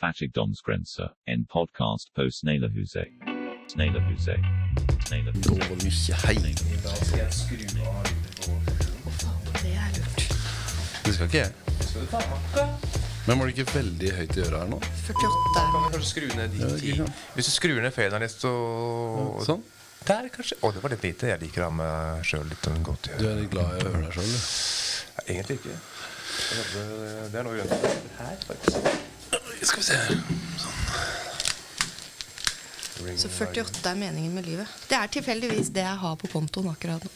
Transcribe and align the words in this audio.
Fattigdomsgrense, 0.00 1.08
en 1.26 1.46
podcast 1.46 2.14
på 2.14 2.30
Sneglehuset. 2.30 3.04
Sneglehuset. 3.72 4.40
Sneglehuset. 5.06 5.46
Gå 5.46 5.76
mye 5.80 6.14
hei. 6.26 6.34
Det 9.62 9.72
er 9.72 9.88
lurt. 9.96 10.20
Det 11.04 11.14
skal 11.14 11.26
ikke 11.26 11.38
jeg. 11.38 11.52
Men 13.26 13.38
var 13.38 13.48
det 13.48 13.56
ikke 13.56 13.72
veldig 13.72 14.12
høyt 14.18 14.36
i 14.36 14.44
øret 14.44 14.58
her 14.60 14.68
nå? 14.74 14.82
48. 15.06 15.40
Kan 15.56 15.72
vi 15.72 15.94
kanskje 15.96 16.10
skru 16.10 16.28
ned 16.36 16.52
din 16.52 16.60
dit 16.60 16.84
i 16.84 16.92
ikke 16.92 17.00
sant. 17.06 17.24
Hvis 17.34 17.48
du 17.48 17.54
skrur 17.56 17.80
ned 17.82 17.96
faderen 17.96 18.26
litt, 18.26 18.36
så 18.36 18.52
Sånn. 19.48 19.64
Der, 20.06 20.28
kanskje. 20.36 20.60
Å, 20.60 20.74
det 20.76 20.84
var 20.84 20.92
litt 20.92 21.08
lite. 21.08 21.32
Jeg 21.32 21.42
liker 21.46 21.64
å 21.64 21.70
ha 21.70 21.76
meg 21.80 22.28
sjøl 22.28 22.44
litt 22.52 22.68
godt 22.84 23.08
i 23.08 23.16
Du 23.16 23.26
er 23.32 23.40
litt 23.40 23.50
glad 23.56 23.80
i 23.80 23.80
å 23.80 23.96
høre 23.96 24.04
deg 24.04 24.20
sjøl, 24.20 24.30
du. 24.30 24.38
Egentlig 25.32 25.58
ikke. 25.62 25.80
Det 27.32 27.40
er 27.40 27.48
noe 27.48 27.58
rundt 27.64 27.92
her, 28.20 28.40
faktisk. 28.44 29.05
Skal 29.66 29.82
vi 29.82 29.86
se. 29.86 29.96
sånn. 30.62 30.76
Så 33.16 33.28
48 33.28 33.90
er 33.90 33.98
meningen 33.98 34.34
med 34.34 34.46
livet. 34.46 34.68
Det 34.88 34.96
er 34.96 35.10
tilfeldigvis 35.12 35.68
det 35.74 35.84
jeg 35.84 35.98
har 36.00 36.16
på 36.20 36.30
kontoen 36.32 36.70
akkurat 36.72 37.04
nå. 37.04 37.10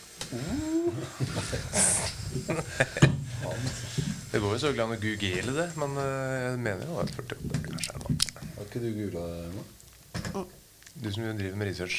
Det 4.30 4.38
går 4.38 4.52
jo 4.54 4.58
så 4.62 4.70
an 4.70 4.94
å 4.94 4.98
google 5.00 5.54
det, 5.56 5.68
men 5.80 5.96
øh, 5.98 6.34
jeg 6.44 6.58
mener 6.62 6.86
jo 6.86 6.98
at 7.02 7.10
48 7.16 7.62
kanskje 7.64 7.94
er 7.94 8.04
noe. 8.04 8.18
Har 8.56 8.68
ikke 8.68 8.82
du 8.84 8.90
googla 8.98 9.24
det 9.26 9.40
ennå? 9.48 9.62
Du 11.00 11.08
som 11.10 11.24
jo 11.24 11.32
driver 11.38 11.56
med 11.58 11.70
research. 11.70 11.96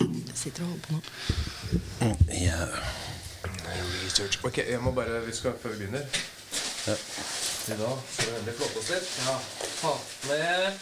Jeg 0.00 0.36
sitter 0.36 0.66
og 0.66 0.68
holder 0.68 0.84
på 0.84 0.92
nå. 0.92 1.00
Yeah. 2.34 2.68
Research. 4.04 4.40
Ok, 4.44 4.58
jeg 4.68 4.80
må 4.82 4.92
bare 4.96 5.22
Vi 5.26 5.32
skal 5.36 5.56
før 5.62 5.76
vi 5.76 5.84
begynner. 5.84 6.04
Ja. 6.86 6.96
I 7.68 7.76
dag 7.78 7.98
skal 8.12 8.26
veldig 8.26 8.38
endelig 8.40 8.54
flotte 8.58 8.78
oss 8.80 8.88
litt. 8.90 9.08
Ja. 9.26 9.34
Ta 9.80 9.92
med 10.28 10.72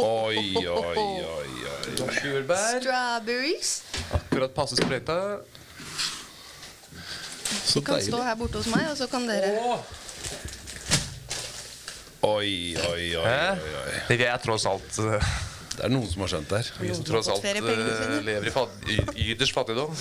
Oi, 0.00 0.56
oi, 0.56 0.66
oi, 0.66 0.96
oi. 1.28 1.90
norske 1.98 2.28
jordbær. 2.30 2.78
Strawberries. 2.80 3.72
Akkurat 4.16 4.54
passe 4.56 4.74
sprøyta. 4.78 5.16
Så 7.66 7.80
De 7.80 7.84
kan 7.90 8.00
stå 8.02 8.22
her 8.24 8.34
borte 8.40 8.56
hos 8.62 8.70
meg, 8.72 8.86
og 8.92 8.96
så 8.96 9.06
kan 9.10 9.26
dere 9.28 9.50
Oi, 12.22 12.76
oi, 12.76 12.76
oi, 12.86 13.16
oi, 13.16 13.74
oi. 13.82 13.92
Det 14.08 14.26
er 14.28 14.36
tross 14.44 14.66
alt 14.68 14.98
øh, 15.00 15.22
Det 15.76 15.84
er 15.86 15.92
noen 15.92 16.08
som 16.10 16.20
har 16.24 16.28
skjønt 16.34 16.50
det 16.50 16.58
her. 16.60 16.66
vi 16.82 16.94
som 16.94 17.04
tross 17.08 17.28
alt 17.32 17.44
øh, 17.44 18.18
lever 18.26 18.46
i 18.46 18.52
fat 18.54 18.72
y- 18.86 19.12
yders 19.30 19.52
fattigdom. 19.56 19.92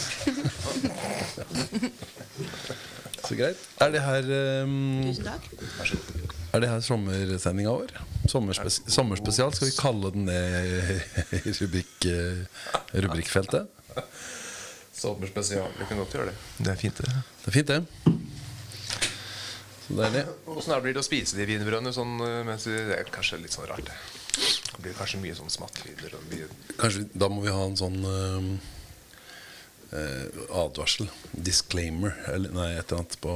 Så 3.30 3.36
greit. 3.38 3.66
Er 3.78 3.92
det 3.94 4.00
her 4.02 4.30
um, 4.66 5.04
Tusen 5.06 5.28
takk. 5.28 5.44
Er 6.50 6.64
det 6.64 6.70
her 6.72 6.80
sommersendinga 6.82 7.74
vår? 7.78 7.92
Sommerspe 8.32 8.72
sommerspesial? 8.90 9.54
Skal 9.54 9.70
vi 9.70 9.76
kalle 9.78 10.10
den 10.16 10.26
det 10.26 10.40
i 11.38 11.54
rubrik, 11.60 11.92
eh, 12.10 12.40
rubrikkfeltet? 13.06 13.70
Sommerspesial. 14.98 15.70
Vi 15.78 15.86
kan 15.92 16.02
godt 16.02 16.18
gjøre 16.18 16.32
det. 16.32 16.34
Det 16.58 16.74
er 16.74 16.82
fint, 16.82 17.04
det. 17.06 17.22
Det 17.44 17.52
er 17.52 17.58
fint, 17.60 17.70
det. 17.70 18.18
Så 19.86 20.00
deilig. 20.02 20.26
Åssen 20.50 20.82
blir 20.82 20.98
det 20.98 21.04
å 21.04 21.06
spise 21.06 21.38
de 21.38 21.46
wienerbrødene 21.50 21.94
sånn 21.94 22.18
øh, 22.22 22.42
mens 22.50 22.66
vi 22.66 22.76
Det 22.90 22.98
er 22.98 23.14
kanskje 23.14 23.40
litt 23.44 23.54
sånn 23.54 23.70
rart, 23.70 23.86
det. 23.86 24.42
Det 24.74 24.84
blir 24.88 24.98
kanskje 24.98 25.22
mye 25.22 25.38
sånn 25.38 25.54
smattelyder 25.54 26.18
og 26.18 26.28
mye 26.34 26.50
Kanskje 26.82 27.08
Da 27.14 27.30
må 27.30 27.42
vi 27.46 27.54
ha 27.54 27.64
en 27.66 27.78
sånn 27.78 28.02
eh, 28.10 28.52
advarsel. 29.92 31.10
Disclaimer. 31.32 32.14
Eller 32.34 32.54
nei, 32.56 32.70
et 32.76 32.86
eller 32.86 33.02
annet 33.02 33.18
på 33.24 33.36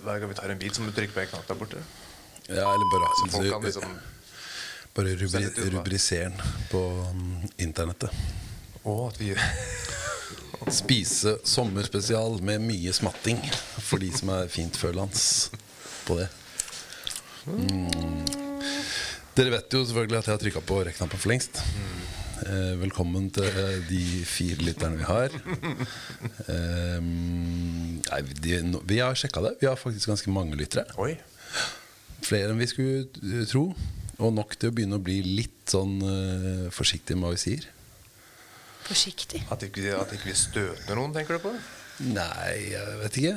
Hver 0.00 0.20
gang 0.22 0.30
vi 0.30 0.38
tar 0.38 0.52
en 0.52 0.60
bil, 0.60 0.72
så 0.74 0.84
må 0.84 0.92
du 0.92 0.96
trykke 0.96 1.16
på 1.16 1.24
en 1.24 1.32
knapp 1.34 1.48
der 1.48 1.58
borte. 1.60 1.82
Ja, 2.46 2.66
eller 2.66 2.86
bare, 2.92 3.10
Så 3.18 3.30
folk 3.36 3.52
kan 3.52 3.66
liksom 3.68 3.98
bare 4.94 5.14
rubri 5.14 5.28
sende 5.30 5.70
rubrisere 5.70 6.30
den 6.30 6.54
på 6.72 6.80
um, 7.12 7.42
internettet. 7.62 8.14
Å, 8.82 8.94
at 9.10 9.20
vi 9.20 9.34
Spise 10.80 11.38
sommerspesial 11.44 12.40
med 12.42 12.60
mye 12.60 12.92
smatting 12.92 13.40
for 13.80 14.02
de 14.02 14.10
som 14.12 14.32
er 14.34 14.50
fintfølende 14.52 15.22
på 16.06 16.18
det. 16.20 16.28
Mm. 17.48 17.88
Dere 19.36 19.54
vet 19.54 19.72
jo 19.72 19.84
selvfølgelig 19.86 20.18
at 20.18 20.28
jeg 20.28 20.34
har 20.34 20.42
trykka 20.42 20.62
på 20.68 20.80
rekknappen 20.90 21.22
for 21.22 21.32
lengst. 21.32 21.62
Eh, 21.62 21.99
velkommen 22.80 23.28
til 23.34 23.46
eh, 23.46 23.78
de 23.88 24.02
fire 24.28 24.64
lytterne 24.66 25.00
vi 25.00 25.08
har. 25.08 25.34
Eh, 26.50 26.98
nei, 27.00 28.20
de, 28.42 28.56
no, 28.66 28.80
vi 28.88 28.98
har 28.98 29.14
sjekka 29.18 29.42
det. 29.44 29.52
Vi 29.60 29.68
har 29.68 29.78
faktisk 29.78 30.10
ganske 30.10 30.32
mange 30.34 30.58
lyttere. 30.58 30.86
Oi. 30.98 31.14
Flere 32.26 32.52
enn 32.52 32.60
vi 32.60 32.68
skulle 32.70 33.06
eh, 33.22 33.44
tro. 33.50 33.68
Og 34.20 34.34
nok 34.36 34.56
til 34.58 34.72
å 34.72 34.76
begynne 34.76 34.98
å 34.98 35.04
bli 35.04 35.20
litt 35.24 35.70
sånn 35.70 36.00
eh, 36.04 36.66
forsiktig 36.74 37.16
med 37.16 37.28
hva 37.28 37.34
vi 37.36 37.42
sier. 37.44 37.68
Forsiktig. 38.88 39.44
At 39.52 39.62
ikke, 39.66 39.92
at 39.96 40.16
ikke 40.16 40.32
vi 40.32 40.38
støter 40.38 40.98
noen, 40.98 41.14
tenker 41.14 41.38
du 41.38 41.46
på? 41.46 41.54
Nei, 42.10 42.72
jeg 42.72 42.96
vet 43.04 43.20
ikke. 43.22 43.36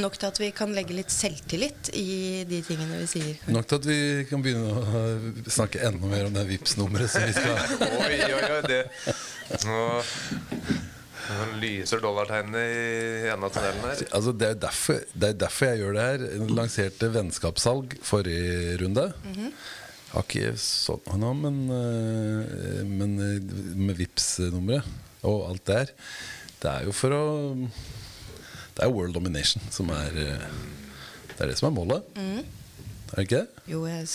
Nok 0.00 0.16
til 0.18 0.26
at 0.26 0.38
vi 0.42 0.48
kan 0.54 0.72
legge 0.74 0.96
litt 0.96 1.12
selvtillit 1.14 1.92
i 1.94 2.42
de 2.48 2.58
tingene 2.66 2.98
vi 2.98 3.06
sier. 3.10 3.36
Nok 3.52 3.68
til 3.70 3.78
at 3.78 3.86
vi 3.86 3.98
kan 4.26 4.42
begynne 4.42 4.72
å 4.74 5.04
snakke 5.46 5.82
enda 5.86 6.10
mer 6.10 6.26
om 6.26 6.34
det 6.34 6.46
Vipps-nummeret 6.48 7.12
som 7.12 7.22
vi 7.28 7.34
skal 7.36 7.54
Oi, 8.02 8.18
oi, 8.26 8.42
oi, 8.56 8.60
det 8.66 8.80
Nå, 9.68 9.78
nå 11.28 11.46
lyser 11.62 12.02
dollartegnene 12.02 12.64
i 12.64 13.30
enden 13.30 13.46
av 13.46 13.54
tunnelen 13.54 13.86
her. 13.86 14.02
Altså 14.16 14.34
det, 14.34 14.50
er 14.54 14.60
derfor, 14.66 15.00
det 15.14 15.30
er 15.30 15.40
derfor 15.44 15.70
jeg 15.70 15.82
gjør 15.84 15.96
det 15.96 16.08
her. 16.08 16.26
Jeg 16.32 16.50
lanserte 16.58 17.10
vennskapssalg 17.14 17.98
forrige 18.04 18.78
runde. 18.82 19.08
Har 20.14 20.26
ikke 20.26 20.54
sånn 20.60 21.20
nå, 21.22 21.32
men, 21.38 21.64
eh, 21.74 22.82
men 22.86 23.18
eh, 23.22 23.54
med 23.78 23.98
Vipps-nummeret 24.00 25.26
og 25.28 25.50
alt 25.50 25.66
det 25.68 25.78
her. 25.82 25.92
Det 26.64 26.70
er 26.72 26.88
jo 26.88 26.94
for 26.96 27.14
å 27.14 27.24
Det 28.74 28.82
er 28.82 28.90
world 28.90 29.14
domination 29.14 29.62
som 29.70 29.90
er 29.94 30.10
eh, 30.18 30.46
Det 31.34 31.40
er 31.44 31.46
det 31.52 31.58
som 31.60 31.68
er 31.70 31.74
målet. 31.76 32.02
Er 32.18 33.16
det 33.20 33.22
ikke 33.28 33.36
det? 33.44 33.48
Jo, 33.70 33.84
jeg 33.86 34.08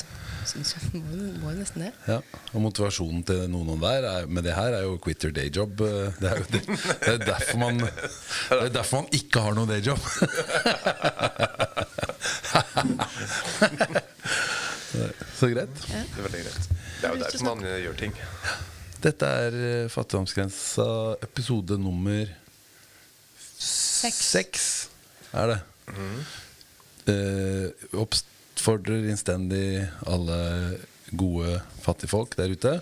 syns 0.49 0.73
jeg 0.75 0.81
må, 1.03 1.15
må 1.43 1.51
nesten 1.55 1.81
det. 1.85 1.91
Ja, 2.09 2.17
og 2.51 2.61
motivasjonen 2.65 3.21
til 3.27 3.45
noen 3.53 3.69
av 3.77 3.79
der 3.85 4.07
er, 4.09 4.25
med 4.27 4.43
det 4.47 4.55
her 4.57 4.71
er 4.75 4.83
jo 4.87 4.97
quit 5.03 5.23
your 5.23 5.31
day 5.35 5.47
job. 5.55 5.79
eh, 5.85 6.11
Det 6.19 6.27
er 6.31 6.37
jo 6.41 6.45
det, 6.51 6.61
det 6.67 7.13
er 7.13 7.17
derfor 7.23 7.57
man 7.61 7.79
Det 7.85 8.59
er 8.59 8.69
derfor 8.75 9.01
man 9.03 9.09
ikke 9.15 9.39
har 9.45 9.53
noen 9.55 9.71
dayjob. 9.71 10.03
Så 15.39 15.47
greit. 15.53 15.75
Det 15.87 15.95
er 15.95 16.25
veldig 16.25 16.41
greit. 16.43 16.69
Det 16.99 17.07
er 17.07 17.13
jo 17.13 17.21
derfor 17.23 17.45
man 17.53 17.63
gjør 17.63 17.95
ting. 17.99 18.13
Dette 18.99 19.25
er 19.45 19.55
eh, 19.55 19.85
Fattigdomsgrensa 19.91 20.85
episode 21.23 21.77
nummer 21.79 22.27
Seks. 23.99 24.19
seks. 24.31 24.65
Er 25.35 25.51
det. 25.51 25.59
Eh, 27.11 27.87
oppfordrer 27.99 29.09
innstendig 29.09 29.87
alle 30.07 30.37
gode 31.11 31.57
fattigfolk 31.83 32.37
der 32.39 32.53
ute 32.53 32.75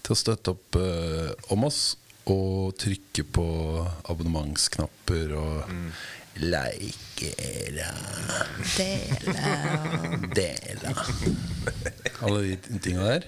til 0.00 0.14
å 0.14 0.18
støtte 0.18 0.54
opp 0.54 0.78
eh, 0.80 1.34
om 1.52 1.66
oss 1.68 1.82
og 2.30 2.78
trykke 2.80 3.24
på 3.34 3.44
abonnementsknapper 4.12 5.34
og 5.36 5.74
like 6.40 7.32
Dele 8.76 9.34
dele 10.36 10.94
Alle 12.24 12.40
de 12.46 12.80
tinga 12.80 13.04
der. 13.04 13.26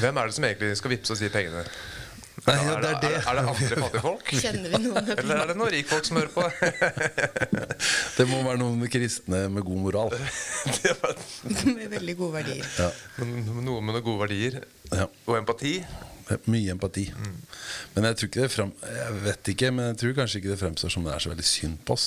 Hvem 0.00 0.16
er 0.16 0.28
det 0.28 0.36
som 0.36 0.46
egentlig 0.46 0.76
skal 0.78 0.92
vippse 0.94 1.12
og 1.16 1.20
si 1.20 1.28
pengene? 1.32 1.66
Nei, 2.44 2.54
ja, 2.60 2.72
er, 2.76 2.82
det 2.82 2.88
er 2.90 2.98
det. 3.00 3.10
Er, 3.16 3.38
det 3.38 3.42
andre 3.48 3.76
fattigfolk? 3.86 4.32
Kjenner 4.36 4.72
vi 4.74 4.80
noen 4.84 5.06
Eller 5.14 5.38
er 5.40 5.48
det 5.50 5.54
noen 5.56 5.70
rikfolk 5.72 6.04
som 6.04 6.18
hører 6.20 6.32
på? 6.34 6.42
Det 8.18 8.26
må 8.28 8.42
være 8.44 8.60
noen 8.60 8.82
kristne 8.92 9.40
med 9.52 9.64
god 9.64 9.80
moral. 9.86 10.12
med 11.78 11.88
veldig 11.94 12.16
gode 12.18 12.34
verdier? 12.36 12.68
Ja. 12.76 12.90
Men 13.20 13.32
Noen 13.64 13.80
med 13.88 13.96
noen 13.96 14.04
gode 14.04 14.20
verdier 14.26 14.58
Ja. 14.92 15.08
og 15.24 15.38
empati. 15.38 15.78
Mye 16.50 16.74
empati. 16.74 17.06
Men 17.94 18.08
jeg 18.10 18.18
tror 18.20 18.28
ikke 18.30 18.44
det 18.44 18.52
frem, 18.52 18.72
Jeg 18.84 19.18
vet 19.24 19.50
ikke, 19.54 19.72
men 19.72 19.90
jeg 19.92 19.98
tror 20.02 20.16
kanskje 20.20 20.40
ikke 20.42 20.52
det 20.52 20.60
fremstår 20.60 20.92
som 20.92 21.04
det 21.06 21.14
er 21.16 21.22
så 21.24 21.32
veldig 21.32 21.46
synd 21.48 21.76
på 21.88 21.96
oss. 21.96 22.06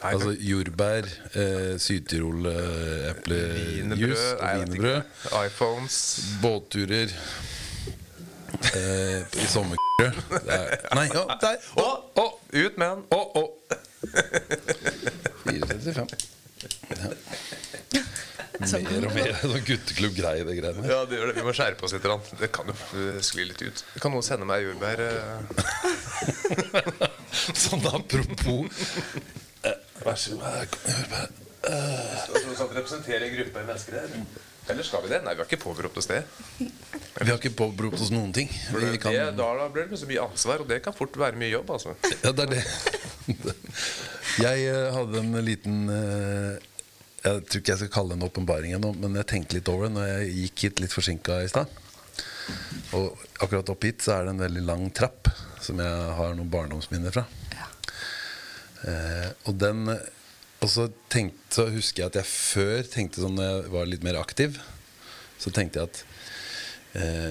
Nei, 0.00 0.14
Altså 0.16 0.32
jordbær, 0.40 1.08
eh, 1.36 1.74
Syd-Tyrol, 1.78 2.46
eh, 2.48 3.10
eplejus 3.12 4.22
wienerbrød. 4.40 5.02
iPhones 5.44 5.98
Båtturer 6.40 7.12
i 8.60 9.46
sommerkrø. 9.50 10.08
Nei, 10.96 11.06
ja, 11.14 11.24
der! 11.40 11.56
Å, 11.80 11.86
å, 12.20 12.26
Ut 12.52 12.76
med 12.80 12.88
den! 12.88 13.04
å, 13.14 13.20
å. 13.40 13.44
435. 15.46 16.08
Ja. 17.00 18.02
Mer 18.60 19.06
og 19.08 19.14
mer 19.16 19.30
sånn 19.40 19.62
gutteklubb-greie, 19.64 20.42
det 20.44 20.54
greiene. 20.58 20.84
Ja, 20.84 20.98
det 21.08 21.16
gjør 21.16 21.30
det. 21.30 21.36
Vi 21.38 21.44
må 21.46 21.52
skjerpe 21.56 21.86
oss 21.86 21.94
litt. 21.96 22.04
Det 22.42 22.50
kan 22.52 22.68
jo 22.68 22.74
eh, 23.00 23.20
skli 23.24 23.46
litt 23.48 23.62
ut. 23.64 23.80
Kan 24.02 24.12
noen 24.12 24.26
sende 24.26 24.44
meg 24.48 24.66
jordbær? 24.66 25.00
eh? 25.00 25.38
Sånn 27.64 27.86
apropos 27.88 28.68
eh, 29.64 29.78
Vær 30.04 30.20
så 30.20 30.36
god. 30.36 30.44
Jordbær. 30.84 31.32
du 32.68 32.76
representere 32.76 33.30
en 33.30 33.36
gruppe 33.38 33.64
mennesker 33.64 33.92
her? 34.02 34.08
Eller 34.70 34.86
skal 34.86 35.02
vi 35.04 35.10
det? 35.12 35.20
Nei, 35.24 35.34
vi 35.34 35.42
har 35.42 35.48
ikke 35.48 35.64
påberopt 35.64 35.98
oss 36.00 36.08
det. 36.10 36.22
Vi 36.60 37.28
har 37.28 37.36
ikke 37.36 37.52
påberopt 37.58 38.00
oss 38.00 38.12
noen 38.14 38.32
ting. 38.34 38.50
Det, 38.50 38.96
kan, 39.02 39.16
da, 39.36 39.48
da 39.58 39.68
blir 39.72 39.90
det 39.90 39.98
så 40.00 40.08
mye 40.08 40.24
ansvar, 40.28 40.62
og 40.62 40.70
det 40.70 40.80
kan 40.84 40.96
fort 40.96 41.16
være 41.18 41.38
mye 41.40 41.50
jobb. 41.52 41.72
altså 41.76 41.96
ja, 42.22 42.32
det 42.32 42.46
er 42.46 42.52
det. 42.54 42.64
Jeg 44.40 44.66
eh, 44.70 44.88
hadde 44.94 45.20
en 45.20 45.34
liten 45.42 45.90
eh, 45.90 46.52
Jeg 47.24 47.42
tror 47.50 47.60
ikke 47.60 47.72
jeg 47.72 47.80
skal 47.82 47.90
kalle 47.92 48.14
det 48.14 48.20
en 48.20 48.28
åpenbaring 48.28 48.76
ennå, 48.76 48.92
men 48.96 49.18
jeg 49.18 49.28
tenkte 49.28 49.58
litt 49.58 49.68
over 49.68 49.88
det 49.88 49.96
når 49.96 50.06
jeg 50.06 50.30
gikk 50.36 50.62
hit 50.64 50.82
litt 50.84 50.94
forsinka 50.94 51.40
i 51.44 51.50
stad. 51.50 51.74
Og 52.96 53.18
akkurat 53.42 53.72
opp 53.74 53.84
hit 53.84 54.06
så 54.06 54.14
er 54.14 54.24
det 54.28 54.36
en 54.36 54.44
veldig 54.46 54.62
lang 54.64 54.86
trapp 54.96 55.28
som 55.60 55.82
jeg 55.82 56.14
har 56.16 56.32
noen 56.38 56.52
barndomsminner 56.52 57.12
fra. 57.12 57.26
Eh, 58.88 59.28
og 59.50 59.58
den 59.60 59.84
Og 60.60 60.68
så, 60.68 60.88
tenkte, 61.12 61.40
så 61.54 61.68
husker 61.72 62.02
jeg 62.02 62.12
at 62.12 62.18
jeg 62.20 62.28
før 62.28 62.88
tenkte 62.92 63.22
sånn 63.22 63.38
når 63.38 63.48
jeg 63.48 63.70
var 63.72 63.88
litt 63.88 64.04
mer 64.04 64.18
aktiv, 64.20 64.58
så 65.40 65.52
tenkte 65.54 65.80
jeg 65.80 65.88
at 65.88 66.00
eh, 67.00 67.30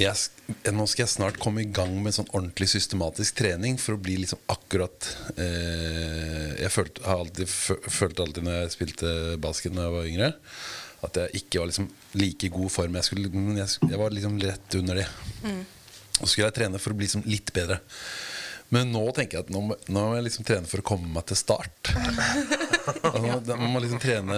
jeg, 0.00 0.72
nå 0.72 0.86
skal 0.88 1.04
jeg 1.04 1.12
snart 1.12 1.40
komme 1.40 1.66
i 1.66 1.68
gang 1.68 1.92
med 2.00 2.16
sånn 2.16 2.30
ordentlig 2.32 2.70
systematisk 2.72 3.36
trening 3.42 3.76
for 3.80 3.98
å 3.98 4.00
bli 4.00 4.16
liksom 4.22 4.40
akkurat 4.50 5.10
eh, 5.36 6.54
Jeg 6.62 6.72
følte, 6.72 7.04
har 7.04 7.20
alltid, 7.20 7.50
følte 7.52 8.24
alltid 8.24 8.46
når 8.46 8.56
jeg 8.56 8.72
spilte 8.72 9.12
basket 9.42 9.76
Når 9.76 9.84
jeg 9.84 9.94
var 9.96 10.08
yngre, 10.08 10.30
at 11.02 11.20
jeg 11.20 11.42
ikke 11.42 11.60
var 11.60 11.68
liksom 11.68 11.90
like 12.16 12.48
god 12.54 12.72
form. 12.72 12.96
Jeg, 12.96 13.08
skulle, 13.10 13.30
jeg, 13.58 13.68
jeg 13.90 14.00
var 14.00 14.16
liksom 14.16 14.36
rett 14.40 14.76
under 14.78 15.00
det. 15.02 15.06
Og 16.20 16.24
så 16.24 16.30
skulle 16.30 16.48
jeg 16.48 16.56
trene 16.60 16.80
for 16.80 16.94
å 16.94 16.98
bli 16.98 17.08
liksom 17.08 17.24
litt 17.26 17.50
bedre. 17.56 17.80
Men 18.72 18.92
nå 18.92 19.02
tenker 19.12 19.38
jeg 19.38 19.46
at 19.46 19.52
nå 19.52 19.60
nå 19.68 20.00
må 20.00 20.14
jeg 20.16 20.24
liksom 20.28 20.46
trene 20.48 20.68
for 20.68 20.80
å 20.80 20.86
komme 20.92 21.10
meg 21.12 21.26
til 21.30 21.38
start. 21.40 21.92
Altså, 22.82 23.36
da 23.46 23.54
må 23.54 23.68
man 23.70 23.82
liksom 23.84 24.00
trene 24.02 24.36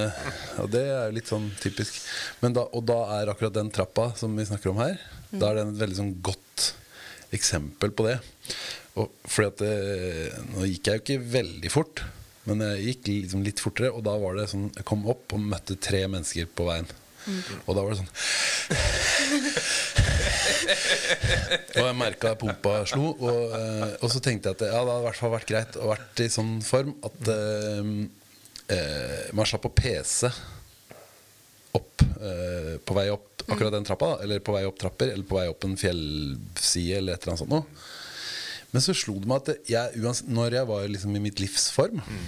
Og 0.61 0.67
det 0.69 0.83
er 0.85 1.07
jo 1.07 1.15
litt 1.17 1.31
sånn 1.31 1.47
typisk. 1.63 1.97
Men 2.43 2.53
da, 2.53 2.67
og 2.77 2.83
da 2.85 2.99
er 3.17 3.31
akkurat 3.33 3.55
den 3.57 3.71
trappa 3.73 4.11
som 4.21 4.35
vi 4.37 4.45
snakker 4.45 4.69
om 4.69 4.83
her, 4.83 4.99
da 5.31 5.49
er 5.49 5.57
det 5.57 5.63
et 5.71 5.81
veldig 5.81 5.97
sånn 5.97 6.11
godt 6.25 6.67
eksempel 7.33 7.95
på 7.97 8.05
det. 8.11 8.19
Og 9.01 9.09
fordi 9.25 9.49
at 9.49 9.63
det, 9.65 9.73
Nå 10.53 10.69
gikk 10.69 10.91
jeg 10.91 11.01
jo 11.01 11.05
ikke 11.07 11.31
veldig 11.39 11.73
fort, 11.73 12.05
men 12.45 12.61
jeg 12.67 12.85
gikk 12.91 13.09
liksom 13.25 13.47
litt 13.49 13.65
fortere. 13.65 13.95
Og 13.97 14.05
da 14.05 14.19
var 14.21 14.37
det 14.37 14.51
sånn 14.53 14.69
Jeg 14.75 14.89
kom 14.93 15.09
opp 15.09 15.33
og 15.33 15.41
møtte 15.55 15.81
tre 15.81 16.05
mennesker 16.05 16.53
på 16.53 16.69
veien. 16.69 16.89
Og 17.65 17.73
da 17.73 17.81
var 17.81 17.95
det 17.95 18.03
sånn 18.03 18.13
og 20.65 21.81
jeg 21.85 21.97
merka 21.99 22.35
pumpa 22.41 22.77
slo. 22.89 23.13
Og, 23.15 23.55
eh, 23.59 23.95
og 24.01 24.11
så 24.13 24.23
tenkte 24.25 24.51
jeg 24.51 24.59
at 24.59 24.67
ja, 24.67 24.73
det 24.73 24.81
hadde 24.81 24.99
i 25.03 25.07
hvert 25.09 25.23
fall 25.23 25.35
vært 25.35 25.51
greit 25.51 25.79
å 25.79 25.91
vært 25.91 26.25
i 26.25 26.29
sånn 26.33 26.59
form 26.65 26.95
at 27.07 27.33
eh, 27.35 27.95
eh, 28.77 29.25
man 29.37 29.49
slapp 29.49 29.69
å 29.69 29.75
pese 29.75 30.31
opp 31.75 32.05
eh, 32.05 32.77
på 32.85 32.97
vei 32.97 33.09
opp 33.13 33.45
akkurat 33.49 33.75
den 33.75 33.87
trappa. 33.87 34.15
da, 34.15 34.23
Eller 34.25 34.45
på 34.45 34.55
vei 34.55 34.65
opp 34.69 34.79
trapper, 34.81 35.13
eller 35.13 35.27
på 35.29 35.39
vei 35.39 35.49
opp 35.51 35.67
en 35.67 35.77
fjellside, 35.79 37.01
eller 37.01 37.17
et 37.17 37.23
eller 37.25 37.35
annet 37.35 37.45
sånt 37.45 37.55
noe. 37.55 37.85
Men 38.75 38.83
så 38.83 38.95
slo 38.97 39.19
det 39.23 39.31
meg 39.31 39.43
at 39.43 39.69
jeg, 39.71 40.01
uansett, 40.03 40.31
når 40.35 40.59
jeg 40.59 40.71
var 40.71 40.89
liksom 40.91 41.15
i 41.15 41.23
mitt 41.23 41.39
livs 41.39 41.69
form 41.71 42.01
mm. 42.03 42.25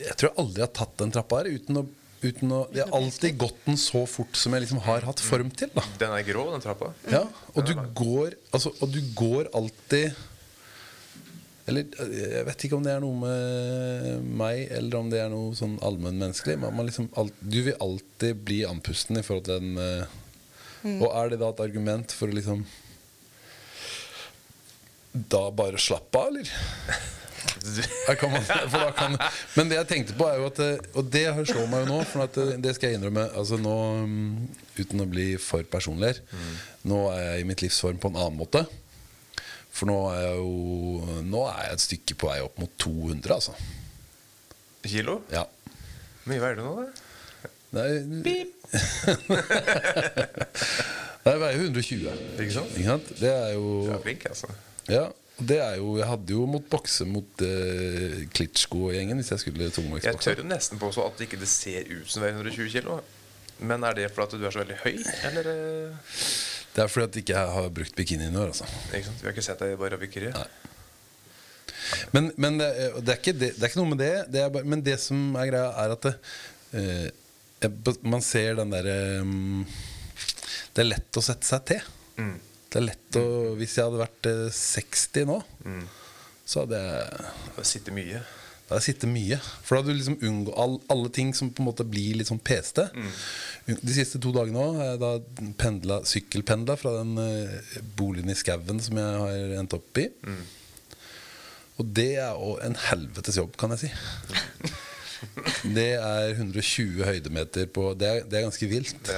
Jeg 0.00 0.16
tror 0.18 0.26
jeg 0.26 0.40
aldri 0.42 0.64
har 0.64 0.72
tatt 0.74 0.96
den 0.98 1.12
trappa 1.14 1.38
her 1.38 1.52
uten 1.54 1.78
å, 1.78 1.84
uten 2.24 2.52
å 2.56 2.60
Jeg 2.74 2.84
har 2.88 2.94
alltid 2.98 3.38
gått 3.38 3.58
den 3.66 3.76
så 3.80 4.04
fort 4.08 4.36
som 4.40 4.52
jeg 4.56 4.64
liksom 4.66 4.80
har 4.86 5.04
hatt 5.06 5.20
form 5.20 5.50
til. 5.50 5.70
da 5.74 5.82
Den 6.00 6.12
er 6.16 6.22
grå, 6.26 6.46
den 6.52 6.62
trappa. 6.64 6.92
ja, 7.12 7.24
og 7.54 7.66
du 7.68 7.74
går 7.94 8.34
Altså, 8.52 8.72
og 8.80 8.90
du 8.94 9.00
går 9.14 9.50
alltid 9.54 10.14
Eller 11.66 11.84
jeg 12.12 12.44
vet 12.44 12.64
ikke 12.66 12.76
om 12.76 12.82
det 12.84 12.92
er 12.92 13.00
noe 13.00 13.16
med 13.16 14.24
meg, 14.36 14.66
eller 14.76 14.98
om 14.98 15.08
det 15.12 15.20
er 15.22 15.30
noe 15.32 15.54
sånn 15.56 15.78
allmennmenneskelig. 15.80 16.58
Men 16.60 16.74
man 16.76 16.84
liksom, 16.90 17.06
alt- 17.16 17.38
du 17.40 17.62
vil 17.70 17.78
alltid 17.80 18.42
bli 18.44 18.58
andpusten 18.68 19.16
i 19.16 19.22
forhold 19.24 19.46
til 19.48 19.60
den 19.60 19.78
eh, 19.80 20.98
Og 21.00 21.08
er 21.08 21.30
det 21.32 21.38
da 21.40 21.48
et 21.54 21.62
argument 21.64 22.12
for 22.12 22.28
å 22.28 22.36
liksom 22.36 22.66
Da 25.14 25.46
bare 25.54 25.78
slappe 25.80 26.18
av, 26.18 26.32
eller? 26.34 26.50
Kan 28.18 29.16
men 29.54 29.70
det 29.70 29.76
jeg 29.78 29.88
tenkte 29.88 30.16
på, 30.18 30.26
er 30.28 30.40
jo 30.40 30.48
at 30.50 30.58
eh, 30.60 30.82
Og 30.98 31.06
det 31.12 31.24
slår 31.48 31.68
meg 31.70 31.84
jo 31.84 31.88
nå, 31.90 31.98
for 32.08 32.26
eh, 32.26 32.54
det 32.62 32.74
skal 32.76 32.90
jeg 32.90 32.98
innrømme. 33.00 33.24
Altså 33.38 33.58
nå, 33.60 33.74
mm, 34.04 34.48
Uten 34.78 35.04
å 35.04 35.08
bli 35.10 35.28
for 35.40 35.64
personlig 35.70 36.12
her. 36.12 36.20
Nå 36.88 36.98
er 37.14 37.22
jeg 37.28 37.44
i 37.44 37.48
mitt 37.48 37.62
livsform 37.64 38.00
på 38.02 38.10
en 38.12 38.18
annen 38.20 38.38
måte. 38.40 38.64
For 39.74 39.90
nå 39.90 39.96
er 40.12 40.20
jeg 40.26 40.36
jo 40.42 40.52
Nå 41.26 41.46
er 41.50 41.60
jeg 41.68 41.78
et 41.78 41.84
stykke 41.88 42.18
på 42.20 42.30
vei 42.30 42.38
opp 42.44 42.60
mot 42.62 42.72
200, 42.84 43.34
altså. 43.38 43.54
Kilo? 44.84 45.20
Ja. 45.32 45.44
Hvor 46.24 46.32
mye 46.32 46.42
veier 46.42 46.56
du 46.60 46.64
nå, 46.66 46.74
da? 46.82 46.86
Nei, 47.74 47.88
Nei, 51.24 51.32
jeg 51.32 51.40
veier 51.40 51.58
120. 51.58 52.04
Ikke 52.44 52.54
sant? 52.54 52.74
Ikke 52.76 52.86
sant? 52.90 53.08
Det 53.18 53.32
er 53.32 53.54
jo 53.56 53.64
Du 53.88 53.92
er 53.96 54.02
flink, 54.04 54.26
altså. 54.30 54.50
Ja, 54.92 55.08
det 55.38 55.56
er 55.58 55.76
jo 55.80 55.96
Jeg 55.98 56.06
hadde 56.06 56.30
jo 56.36 56.44
måttet 56.46 56.70
bokse 56.70 57.04
mot 57.10 57.42
uh, 57.42 58.18
Klitsjko-gjengen 58.36 59.18
hvis 59.18 59.32
jeg 59.32 59.42
skulle 59.42 59.66
Jeg 60.04 60.20
tør 60.22 60.38
jo 60.42 60.46
nesten 60.46 60.78
påstå 60.78 61.06
at 61.08 61.18
det 61.18 61.26
ikke 61.26 61.46
ser 61.50 61.88
ut 61.90 62.06
som 62.06 62.20
du 62.22 62.26
veier 62.26 62.36
120 62.38 62.70
kilo. 62.70 63.00
Men 63.64 63.82
er 63.86 63.94
det 63.98 64.08
fordi 64.14 64.38
du 64.38 64.46
er 64.46 64.54
så 64.54 64.62
veldig 64.62 64.76
høy, 64.82 64.94
eller 65.28 65.48
eh, 65.50 66.14
Det 66.74 66.82
er 66.84 66.88
fordi 66.90 67.04
at 67.06 67.18
ikke 67.22 67.34
jeg 67.36 67.52
har 67.56 67.68
brukt 67.70 67.94
bikini 67.98 68.26
i 68.26 68.36
år, 68.36 68.50
altså. 68.50 68.66
ikke 68.90 69.06
sant? 69.06 69.20
Vi 69.22 69.28
har 69.28 69.34
ikke 69.36 69.44
sett 69.46 69.60
deg 69.62 69.74
i 69.74 69.78
barabikkeriet. 69.78 70.34
Nei. 70.38 70.70
Men, 72.16 72.30
men 72.40 72.58
det, 72.58 72.66
er- 72.66 72.96
det, 72.98 73.12
er 73.12 73.20
ikke 73.20 73.34
det, 73.38 73.50
det 73.54 73.62
er 73.62 73.70
ikke 73.70 73.80
noe 73.82 73.92
med 73.92 74.00
det. 74.02 74.12
det 74.34 74.42
er 74.42 74.50
bare, 74.54 74.66
men 74.74 74.82
det 74.86 74.96
som 75.02 75.36
er 75.38 75.50
greia, 75.52 75.68
er 75.84 75.94
at 75.94 76.08
det, 76.08 76.14
eh, 76.80 77.06
jeg- 77.62 78.00
man 78.02 78.22
ser 78.26 78.58
den 78.58 78.74
derre 78.74 78.96
um, 79.22 79.62
Det 80.74 80.82
er 80.82 80.90
lett 80.90 81.20
å 81.20 81.22
sette 81.22 81.46
seg 81.46 81.64
til. 81.70 81.86
Mm. 82.18 82.34
Det 82.74 82.80
er 82.80 82.88
lett 82.88 83.18
å 83.20 83.26
Hvis 83.54 83.76
jeg 83.78 83.86
hadde 83.86 84.00
vært 84.02 84.26
eh, 84.30 84.46
60 84.50 85.28
nå, 85.30 85.36
Mm. 85.64 85.84
så 86.44 86.64
hadde 86.64 86.80
jeg 86.82 87.28
Det 87.56 87.66
sitter 87.70 87.94
mye. 87.94 88.22
Da 88.64 88.78
sittet 88.80 89.10
mye. 89.12 89.36
For 89.62 89.76
da 89.76 89.82
hadde 89.82 89.92
du 89.92 89.98
liksom 90.00 90.16
unngå 90.24 90.54
all, 90.58 90.78
alle 90.90 91.10
ting 91.12 91.34
som 91.36 91.50
på 91.52 91.60
en 91.62 91.66
måte 91.68 91.84
blir 91.86 92.16
litt 92.16 92.30
sånn 92.30 92.40
pesete. 92.40 92.86
De 93.68 93.92
siste 93.94 94.18
to 94.24 94.32
dagene 94.32 94.56
òg 94.58 94.78
har 94.80 94.88
jeg 94.94 95.00
da 95.02 95.10
pendla, 95.60 95.98
sykkelpendla 96.08 96.76
fra 96.80 96.94
den 97.02 97.12
uh, 97.20 97.82
boligen 97.98 98.32
i 98.32 98.36
skauen 98.40 98.80
som 98.80 98.96
jeg 98.96 99.20
har 99.20 99.52
endt 99.60 99.76
opp 99.76 100.00
i. 100.00 100.06
Og 101.76 101.92
det 102.00 102.08
er 102.24 102.40
òg 102.40 102.64
en 102.64 102.78
helvetes 102.88 103.36
jobb, 103.36 103.52
kan 103.60 103.76
jeg 103.76 103.84
si. 103.84 103.92
Det 105.76 105.86
er 105.96 106.34
120 106.34 107.04
høydemeter 107.06 107.66
på 107.72 107.90
Det 107.98 108.08
er, 108.10 108.22
det 108.28 108.38
er 108.40 108.46
ganske 108.48 108.68
vilt. 108.70 108.96
Det. 109.06 109.16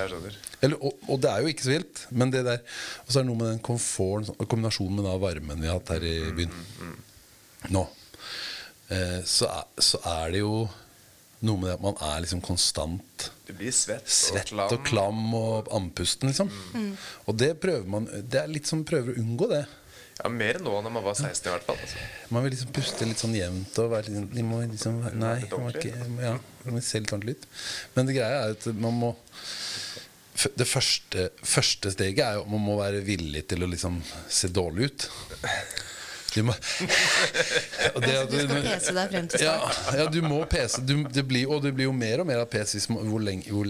Eller, 0.62 0.76
og, 0.80 0.96
og 1.10 1.20
det 1.22 1.30
er 1.32 1.42
jo 1.44 1.52
ikke 1.52 1.66
så 1.66 1.74
vilt, 1.74 2.02
men 2.10 2.32
det 2.32 2.44
der 2.46 2.62
Og 3.04 3.12
så 3.12 3.18
er 3.18 3.26
det 3.26 3.30
noe 3.30 3.40
med 3.42 3.50
den 3.54 3.62
komforten 3.66 4.34
og 4.36 4.48
kombinasjonen 4.48 4.98
med 5.00 5.08
den 5.10 5.20
varmen 5.26 5.62
vi 5.62 5.70
har 5.70 5.78
hatt 5.80 5.94
her 5.96 6.06
i 6.08 6.16
byen 6.38 6.52
nå. 7.74 7.82
Eh, 8.94 9.22
så, 9.26 9.48
er, 9.50 9.64
så 9.82 9.98
er 10.06 10.34
det 10.36 10.42
jo 10.44 10.66
noe 11.46 11.60
med 11.60 11.68
det 11.68 11.74
at 11.76 11.82
man 11.84 11.96
er 12.06 12.20
liksom 12.24 12.40
konstant 12.44 13.26
Du 13.46 13.52
blir 13.58 13.74
svett, 13.74 14.06
svett 14.10 14.52
og 14.54 14.54
klam. 14.54 14.70
og 14.72 14.86
klam 14.86 15.34
og 15.38 15.72
andpusten, 15.76 16.30
liksom. 16.30 16.48
Og 17.26 17.36
det 17.38 17.52
prøver 17.62 17.84
man 17.90 18.06
Det 18.22 18.40
er 18.40 18.48
litt 18.50 18.70
som 18.70 18.84
prøver 18.88 19.12
å 19.12 19.20
unngå 19.22 19.50
det. 19.52 19.64
Ja, 20.16 20.30
Mer 20.32 20.58
nå 20.64 20.72
enn 20.78 20.86
da 20.88 20.92
man 20.92 21.04
var 21.04 21.16
16 21.18 21.48
i 21.48 21.52
hvert 21.52 21.66
fall. 21.66 21.80
Altså. 21.84 22.04
Man 22.32 22.46
vil 22.46 22.54
liksom 22.54 22.72
puste 22.76 23.08
litt 23.08 23.20
sånn 23.20 23.34
jevnt 23.36 23.80
og 23.82 23.90
være 23.92 24.12
litt, 24.14 24.30
de 24.32 24.44
må 24.46 24.62
liksom, 24.64 25.02
Nei, 25.20 25.34
man 25.50 25.66
må 25.66 25.72
ikke, 25.74 25.92
ja, 26.24 26.36
man 26.64 26.78
må 26.78 26.84
se 26.84 27.02
litt 27.02 27.12
ordentlig 27.12 27.36
ut. 27.36 27.48
Men 27.96 28.08
det 28.08 28.16
greia 28.16 28.46
er 28.46 28.54
at 28.56 28.68
man 28.80 28.96
må 28.96 29.12
Det 30.56 30.66
første, 30.68 31.30
første 31.40 31.92
steget 31.94 32.24
er 32.24 32.38
jo 32.38 32.44
at 32.44 32.50
man 32.52 32.64
må 32.64 32.76
være 32.80 33.04
villig 33.04 33.46
til 33.48 33.64
å 33.64 33.68
liksom 33.72 34.00
se 34.28 34.50
dårlig 34.52 34.90
ut. 34.90 35.06
Du 36.36 36.42
må, 36.44 36.52
og 37.94 38.02
det 38.04 38.16
at 38.18 38.28
Du 38.28 38.36
skal 38.42 38.66
pese 38.66 38.92
deg 38.92 39.14
frem 39.14 39.28
til 39.32 39.44
ja, 39.46 39.54
start. 39.72 39.96
ja, 39.96 40.04
du 40.12 40.18
må 40.26 40.42
pese. 40.50 40.82
Du, 40.84 40.98
det 41.08 41.24
blir, 41.28 41.48
og 41.48 41.62
det 41.64 41.72
blir 41.76 41.88
jo 41.88 41.94
mer 41.96 42.20
og 42.20 42.28
mer 42.28 42.42
av 42.42 42.50
pes 42.52 42.74
hvis 42.76 42.90
man, 42.92 43.08
hvor 43.08 43.24
jo, 43.24 43.62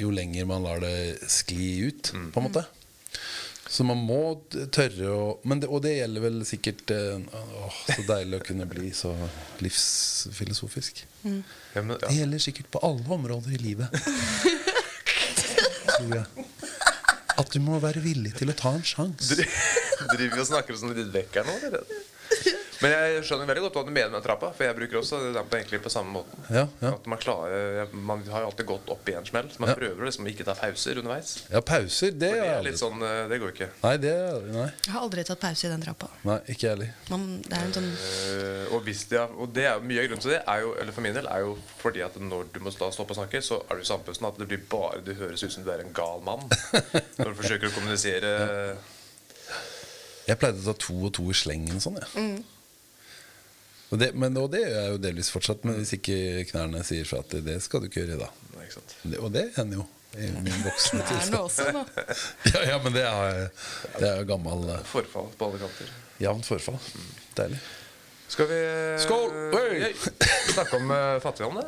jo 0.00 0.12
lenger 0.16 0.48
man 0.48 0.64
lar 0.64 0.80
det 0.80 0.96
skli 1.28 1.90
ut, 1.90 2.14
på 2.32 2.40
en 2.40 2.48
måte. 2.48 2.64
Så 3.76 3.84
man 3.84 3.98
må 4.08 4.38
tørre 4.72 5.08
å 5.12 5.24
men 5.44 5.60
det, 5.60 5.68
Og 5.68 5.82
det 5.84 5.98
gjelder 5.98 6.22
vel 6.24 6.38
sikkert 6.48 6.88
eh, 6.94 7.18
Åh, 7.20 7.80
så 7.90 8.04
deilig 8.08 8.40
å 8.40 8.44
kunne 8.46 8.64
bli 8.70 8.88
så 8.96 9.12
livsfilosofisk. 9.60 11.02
Ja, 11.26 11.82
men, 11.82 11.98
Det 12.00 12.14
gjelder 12.16 12.40
sikkert 12.40 12.70
på 12.72 12.80
alle 12.86 13.04
områder 13.18 13.52
i 13.52 13.60
livet. 13.60 13.92
Tror 15.96 16.14
jeg. 16.14 16.46
At 17.36 17.52
du 17.52 17.60
må 17.60 17.76
være 17.82 18.00
villig 18.00 18.32
til 18.38 18.48
å 18.48 18.56
ta 18.56 18.72
en 18.78 18.86
sjanse. 18.86 19.36
Driver 19.36 20.38
vi 20.38 20.40
og 20.40 20.48
snakker 20.48 20.72
oss 20.72 20.80
sånn 20.84 20.96
litt 20.96 21.12
vekk 21.12 21.36
her 21.42 21.50
nå? 21.50 21.56
Eller? 21.68 21.84
Men 22.82 22.92
jeg 22.92 23.22
skjønner 23.24 23.48
veldig 23.48 23.62
godt 23.66 23.76
hva 23.78 23.82
du 23.86 23.90
mener 23.94 24.10
med 24.12 24.24
trappa, 24.26 24.50
for 24.56 24.66
jeg 24.66 24.76
bruker 24.76 24.98
også 25.00 25.18
den 25.32 25.46
på, 25.48 25.56
egentlig 25.56 25.78
på 25.84 25.92
samme 25.92 26.12
måten. 26.12 26.42
Ja, 26.52 26.66
ja. 26.82 26.90
At 26.92 27.06
Man 27.08 27.18
klarer 27.22 27.88
Man 27.96 28.24
har 28.28 28.42
jo 28.44 28.50
alltid 28.50 28.66
gått 28.68 28.90
opp 28.92 29.08
i 29.08 29.14
en 29.16 29.24
smell, 29.24 29.48
så 29.52 29.62
man 29.62 29.70
Ja. 29.72 29.76
prøver 29.78 30.04
liksom 30.10 30.26
å 30.26 30.30
ikke 30.32 30.44
ta 30.44 30.54
pauser 30.58 30.98
underveis. 31.00 31.30
ja, 31.50 31.60
pauser, 31.60 32.10
det 32.12 32.30
For 32.34 32.42
det 32.42 32.50
er 32.52 32.62
litt 32.66 32.80
sånn 32.80 33.02
eh, 33.02 33.28
Det 33.30 33.38
går 33.40 33.52
ikke. 33.54 33.68
Nei, 33.82 33.94
det 34.02 34.12
er 34.12 34.40
Nei, 34.52 34.66
Jeg 34.84 34.92
har 34.92 35.00
aldri 35.06 35.24
tatt 35.24 35.40
pause 35.40 35.66
i 35.66 35.70
den 35.72 35.82
trappa. 35.86 36.10
nei 36.28 36.38
ikke 36.52 36.66
jeg 36.66 36.74
heller. 36.74 36.92
Det 37.06 37.56
er 37.56 37.64
en 37.64 37.72
sånn 37.78 37.88
uh, 37.96 38.74
og, 38.74 38.82
hvis 38.84 39.04
det 39.10 39.18
er, 39.22 39.32
og 39.36 39.52
det 39.56 39.64
er 39.70 39.80
mye 39.80 40.02
av 40.02 40.08
grunnen 40.10 40.22
til 40.26 40.34
det, 40.36 40.42
er 40.46 40.60
jo, 40.66 40.74
eller 40.80 40.92
for 40.92 41.06
min 41.06 41.14
del, 41.16 41.26
er 41.32 41.40
jo 41.46 41.56
fordi 41.80 42.02
at 42.04 42.16
når 42.20 42.50
du 42.52 42.60
må 42.60 42.70
stå 42.74 42.90
stoppe 42.92 43.14
å 43.16 43.20
snakke, 43.22 43.40
så 43.42 43.62
er 43.70 43.80
du 43.80 43.84
samfunnet 43.88 44.28
at 44.34 44.38
det 44.42 44.48
blir 44.50 44.62
bare 44.70 45.00
Du 45.06 45.14
høres 45.14 45.42
ut 45.42 45.52
som 45.52 45.64
du 45.64 45.70
er 45.72 45.80
en 45.84 45.92
gal 45.96 46.20
mann 46.26 46.44
når 47.18 47.32
du 47.32 47.38
forsøker 47.40 47.70
å 47.70 47.74
kommunisere. 47.76 48.34
Jeg 50.26 50.38
pleide 50.42 50.58
å 50.58 50.72
ta 50.72 50.74
to 50.82 50.94
og 51.06 51.12
to 51.14 51.28
i 51.30 51.36
slengen 51.38 51.80
sånn, 51.82 51.98
jeg. 52.02 52.44
Og 53.94 54.00
det, 54.02 54.10
men, 54.18 54.34
og 54.40 54.48
det 54.50 54.64
gjør 54.64 54.80
jeg 54.80 54.94
jo 54.94 55.02
delvis 55.02 55.28
fortsatt, 55.30 55.66
men 55.66 55.78
hvis 55.78 55.94
ikke 55.94 56.16
knærne 56.50 56.82
sier 56.86 57.06
fra 57.06 57.20
at 57.22 57.36
det 57.46 57.60
skal 57.62 57.84
du 57.84 57.86
ikke 57.90 58.02
gjøre 58.02 58.18
da. 58.24 58.30
Nei, 58.56 58.66
ikke 58.66 58.80
sant? 58.80 58.96
Det, 59.04 59.20
og 59.22 59.30
det 59.34 59.44
hender 59.54 59.82
jo 59.82 59.86
i 60.16 60.30
min 60.32 60.60
voksne 60.64 61.04
tilstand. 61.06 61.38
også, 61.38 61.70
da. 61.76 61.84
Ja, 62.54 62.62
ja, 62.72 62.76
men 62.82 62.94
det 62.96 63.04
er, 63.06 63.42
det 64.00 64.10
er 64.10 64.22
gammel 64.28 64.64
eh, 64.72 64.84
Forfall 64.90 65.28
på 65.38 65.50
alle 65.50 65.60
kanter. 65.60 65.90
jevnt 66.22 66.48
forfall. 66.48 66.78
Deilig. 67.36 67.60
Skal 68.32 68.48
vi 68.50 68.58
Skål! 69.04 69.28
Hey! 69.54 69.92
snakke 70.50 70.80
om 70.80 70.90
uh, 70.90 71.20
fattigdom, 71.22 71.60
da? 71.60 71.66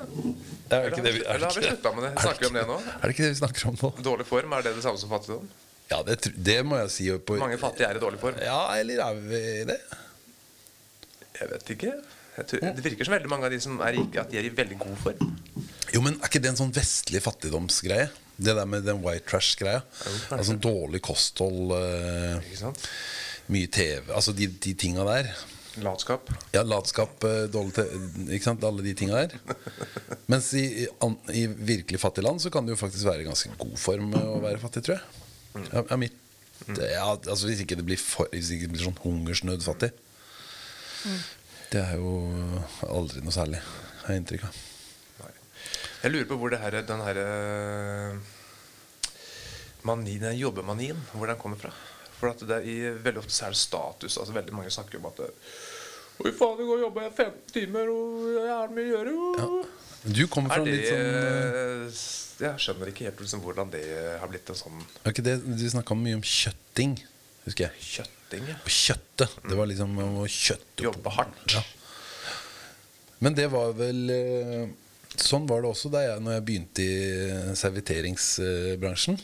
Er 0.74 0.88
ikke 0.90 1.04
det 1.04 1.12
vi, 1.14 1.22
er 1.22 1.36
Eller 1.36 1.46
har 1.46 1.54
vi 1.54 1.68
slutta 1.68 1.92
med 1.94 2.06
det? 2.08 2.12
Snakker 2.24 2.42
vi 2.42 2.48
om 2.50 2.58
det 2.58 2.64
nå? 2.66 2.78
er 2.82 3.04
det 3.04 3.14
ikke 3.14 3.26
det 3.28 3.30
vi 3.30 3.40
snakker 3.44 3.68
om 3.70 3.78
nå? 3.78 3.90
Dårlig 4.08 4.26
form, 4.26 4.56
er 4.58 4.66
det 4.66 4.74
det 4.74 4.82
samme 4.88 4.98
som 4.98 5.12
fattigdom? 5.12 5.46
Ja, 5.88 6.02
det, 6.04 6.18
det 6.34 6.58
må 6.66 6.80
jeg 6.82 6.90
si. 6.92 7.06
På, 7.24 7.38
Mange 7.40 7.60
fattige 7.62 7.86
er 7.88 8.00
i 8.00 8.02
dårlig 8.02 8.18
form. 8.20 8.40
Ja, 8.42 8.58
eller 8.74 9.04
er 9.06 9.22
vi 9.22 9.42
det? 9.70 9.78
Jeg 11.38 11.50
vet 11.52 11.70
ikke. 11.76 11.92
Tror, 12.46 12.62
det 12.76 12.84
virker 12.84 13.08
som 13.08 13.16
veldig 13.16 13.30
mange 13.32 13.48
av 13.48 13.54
de 13.54 13.58
som 13.62 13.80
er 13.82 13.96
rike, 13.98 14.22
at 14.22 14.30
de 14.30 14.38
er 14.40 14.46
i 14.46 14.54
veldig 14.54 14.78
god 14.78 14.96
form. 15.02 15.36
Jo, 15.94 16.02
men 16.04 16.18
Er 16.18 16.28
ikke 16.28 16.42
det 16.44 16.52
en 16.52 16.60
sånn 16.60 16.74
vestlig 16.74 17.22
fattigdomsgreie? 17.24 18.08
Det 18.38 18.54
der 18.54 18.68
med 18.70 18.84
den 18.86 19.00
white 19.02 19.26
trash-greia. 19.26 19.82
Altså 20.06 20.36
Altså 20.36 20.58
Dårlig 20.62 21.00
kosthold, 21.02 21.72
uh, 21.74 22.90
mye 23.50 23.70
TV 23.72 24.12
Altså 24.14 24.34
de, 24.36 24.46
de 24.46 24.74
tinga 24.78 25.06
der. 25.08 25.32
Latskap. 25.82 26.30
Ja, 26.54 26.64
latskap, 26.66 27.24
eh, 27.24 27.44
dårlig 27.52 27.74
TV 27.76 28.32
Ikke 28.34 28.48
sant? 28.48 28.64
Alle 28.66 28.82
de 28.82 28.94
tinga 28.98 29.20
der. 29.24 29.36
Mens 30.30 30.50
i, 30.58 30.86
i, 30.86 31.44
virkelig 31.46 32.00
fattige 32.02 32.26
land 32.26 32.42
så 32.42 32.50
kan 32.50 32.66
det 32.66 32.74
jo 32.74 32.80
faktisk 32.80 33.06
være 33.06 33.22
i 33.22 33.28
ganske 33.28 33.52
god 33.58 33.76
form 33.78 34.14
å 34.18 34.40
være 34.42 34.62
fattig, 34.62 34.84
tror 34.86 34.98
jeg. 34.98 35.24
Ja, 35.72 35.82
ja, 35.82 35.96
mitt, 35.98 36.18
ja, 36.76 37.06
altså 37.14 37.48
Hvis 37.48 37.62
ikke 37.64 37.78
det 37.78 37.86
blir, 37.86 37.98
for, 38.00 38.28
hvis 38.34 38.50
ikke 38.54 38.68
det 38.68 38.74
blir 38.74 38.84
sånn 38.84 39.00
hungersnødfattig. 39.04 39.92
Det 41.68 41.82
er 41.82 41.98
jo 42.00 42.12
aldri 42.88 43.20
noe 43.24 43.34
særlig, 43.34 43.60
har 44.04 44.14
jeg 44.14 44.22
inntrykk 44.22 44.46
av. 44.48 44.60
Nei. 45.20 45.32
Jeg 46.04 46.14
lurer 46.14 46.28
på 46.30 46.38
hvor 46.40 46.52
det 46.54 46.60
her, 46.62 46.78
den 46.88 47.04
herre 47.04 47.26
manien, 49.88 50.22
den 50.24 50.38
jobbemanien 50.38 51.00
hvor 51.12 51.28
den 51.28 51.40
kommer 51.40 51.60
fra. 51.60 51.74
For 52.18 52.32
at 52.32 52.40
det 52.42 52.56
er 52.56 52.66
i, 52.66 52.78
veldig 52.98 53.22
ofte 53.22 53.34
så 53.34 53.46
er 53.46 53.54
det 53.54 53.60
status. 53.60 54.16
Altså 54.18 54.34
Veldig 54.34 54.56
mange 54.56 54.72
snakker 54.74 54.98
om 54.98 55.10
at 55.12 55.20
det, 55.22 55.28
Oi, 56.18 56.32
faen, 56.34 56.58
i 56.58 56.66
går 56.66 56.80
jobba 56.82 57.04
jeg 57.04 57.12
15 57.14 57.52
timer, 57.54 57.90
og 57.94 58.24
jeg 58.34 58.50
har 58.50 58.72
mye 58.74 58.88
å 58.88 58.94
gjøre. 58.96 59.12
jo». 59.14 59.60
Men 60.02 60.14
Du 60.16 60.24
kommer 60.30 60.54
fra 60.54 60.64
det 60.66 60.74
litt 60.74 60.88
sånn 60.88 61.06
eh, 61.18 62.00
Jeg 62.42 62.62
skjønner 62.64 62.90
ikke 62.90 63.06
helt 63.06 63.22
liksom, 63.22 63.42
hvordan 63.44 63.70
det 63.70 63.84
har 64.18 64.30
blitt 64.30 64.50
en 64.50 64.58
sånn 64.58 64.82
okay, 65.02 65.24
det 65.26 65.40
Du 65.42 65.64
snakka 65.70 65.96
mye 65.98 66.18
om 66.18 66.22
kjøtting, 66.26 66.96
husker 67.46 67.68
jeg. 67.68 68.08
Kjøtting. 68.28 68.48
ja. 68.48 68.56
På 68.64 68.70
kjøttet. 68.70 69.36
Det 69.48 69.56
var 69.56 69.66
liksom 69.66 69.98
å 69.98 70.26
kjøtte. 70.28 70.84
Jobbe 70.84 71.10
hardt. 71.10 71.54
Ja. 71.54 71.62
Men 73.18 73.34
det 73.34 73.48
var 73.50 73.72
vel 73.74 74.10
eh, 74.14 74.68
Sånn 75.18 75.48
var 75.48 75.62
det 75.64 75.70
også 75.72 75.88
da 75.90 76.02
jeg, 76.04 76.20
når 76.22 76.32
jeg 76.36 76.44
begynte 76.46 76.84
i 76.84 77.54
serviteringsbransjen. 77.58 79.16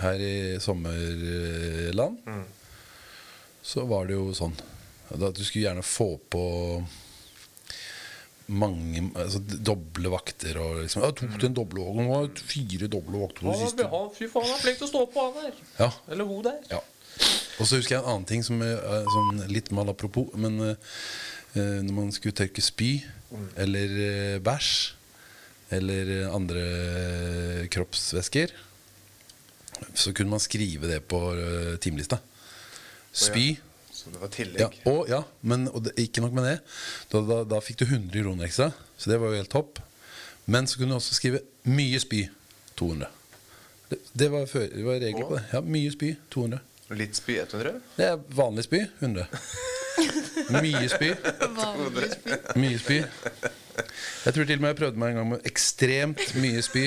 Her 0.00 0.18
i 0.18 0.58
sommerland. 0.60 2.16
Så 3.62 3.84
var 3.86 4.06
det 4.08 4.16
jo 4.16 4.32
sånn 4.34 4.56
at 5.14 5.36
du 5.36 5.44
skulle 5.46 5.68
gjerne 5.68 5.84
få 5.86 6.16
på 6.32 6.42
mange 8.46 9.04
altså, 9.14 9.38
doble 9.40 10.10
vakter. 10.10 10.58
Og 10.58 10.82
liksom, 10.82 11.04
Jeg 11.06 11.16
tok 11.20 11.46
en 11.46 11.54
doble 11.54 11.86
var 12.08 12.26
det 12.26 12.42
fire 12.42 12.90
doble 12.90 13.22
vakter 13.22 13.46
på 13.46 13.54
det 13.54 13.62
siste. 13.62 13.86
Fy 14.18 14.28
faen, 14.32 14.48
han 14.48 14.58
er 14.58 14.62
flink 14.64 14.82
til 14.82 14.88
å 14.88 14.90
stå 14.90 15.06
på, 15.14 15.24
han 15.28 15.38
der. 15.44 15.64
Ja, 15.78 15.90
Eller 16.10 16.24
hun 16.26 16.42
der. 16.46 16.60
ja. 16.72 16.82
Og 17.56 17.64
så 17.64 17.78
husker 17.78 17.96
jeg 17.96 18.02
en 18.02 18.10
annen 18.12 18.28
ting 18.28 18.44
som 18.44 18.60
er 18.64 18.76
er 18.76 19.08
sånn 19.12 19.46
litt 19.52 19.72
mal 19.74 19.88
apropos. 19.92 20.28
Men 20.36 20.58
eh, 20.60 20.76
eh, 21.56 21.80
når 21.86 21.94
man 21.96 22.12
skulle 22.14 22.36
tørke 22.36 22.64
spy 22.64 22.98
eller 23.58 23.90
uh, 23.96 24.36
bæsj 24.44 24.70
eller 25.74 26.10
eh, 26.14 26.28
andre 26.30 26.62
uh, 26.62 27.62
kroppsvæsker, 27.74 28.52
så 29.94 30.12
kunne 30.14 30.30
man 30.30 30.40
skrive 30.40 30.88
det 30.88 31.00
på 31.10 31.18
eh, 31.34 31.74
timelista. 31.82 32.20
Spy. 33.12 33.56
Så 33.90 34.12
det 34.12 34.20
var 34.22 34.30
tillegg. 34.32 34.62
Ja, 34.62 34.68
og, 34.92 35.08
ja, 35.10 35.22
men 35.40 35.66
og 35.68 35.86
det, 35.86 35.96
ikke 36.00 36.22
nok 36.24 36.36
med 36.36 36.46
det. 36.48 36.54
Da, 37.12 37.20
da, 37.26 37.40
da 37.56 37.60
fikk 37.64 37.82
du 37.82 37.86
100 37.88 38.14
kroner 38.14 38.46
ekstra, 38.48 38.70
så 38.96 39.10
det 39.10 39.18
var 39.20 39.32
jo 39.32 39.40
helt 39.42 39.52
topp. 39.52 39.82
Men 40.46 40.68
så 40.70 40.78
kunne 40.78 40.94
du 40.94 41.00
også 41.00 41.18
skrive 41.18 41.42
'mye 41.66 42.00
spy' 42.00 42.28
200. 42.78 43.10
Det, 43.90 43.98
det, 44.12 44.30
var, 44.32 44.46
før, 44.46 44.66
det 44.70 44.86
var 44.86 45.00
regler 45.02 45.28
på 45.28 45.36
det. 45.36 45.44
Ja, 45.52 45.60
Mye 45.60 45.92
spy 45.94 46.14
200. 46.30 46.62
Litt 46.94 47.16
spy 47.18 47.38
100. 47.40 47.80
Det 47.96 48.04
er 48.06 48.20
vanlig 48.36 48.64
spy 48.68 48.84
100. 49.00 49.26
Mye 50.54 50.88
spy. 50.92 51.08
vanlig 51.56 52.10
spy. 52.12 52.36
Mye 52.60 52.78
spy. 52.78 52.98
Jeg 54.26 54.34
tror 54.34 54.46
til 54.46 54.58
og 54.58 54.62
med 54.62 54.70
jeg 54.72 54.78
prøvde 54.78 55.00
meg 55.00 55.12
en 55.12 55.18
gang 55.20 55.30
med 55.32 55.48
ekstremt 55.50 56.22
mye 56.38 56.62
spy. 56.64 56.84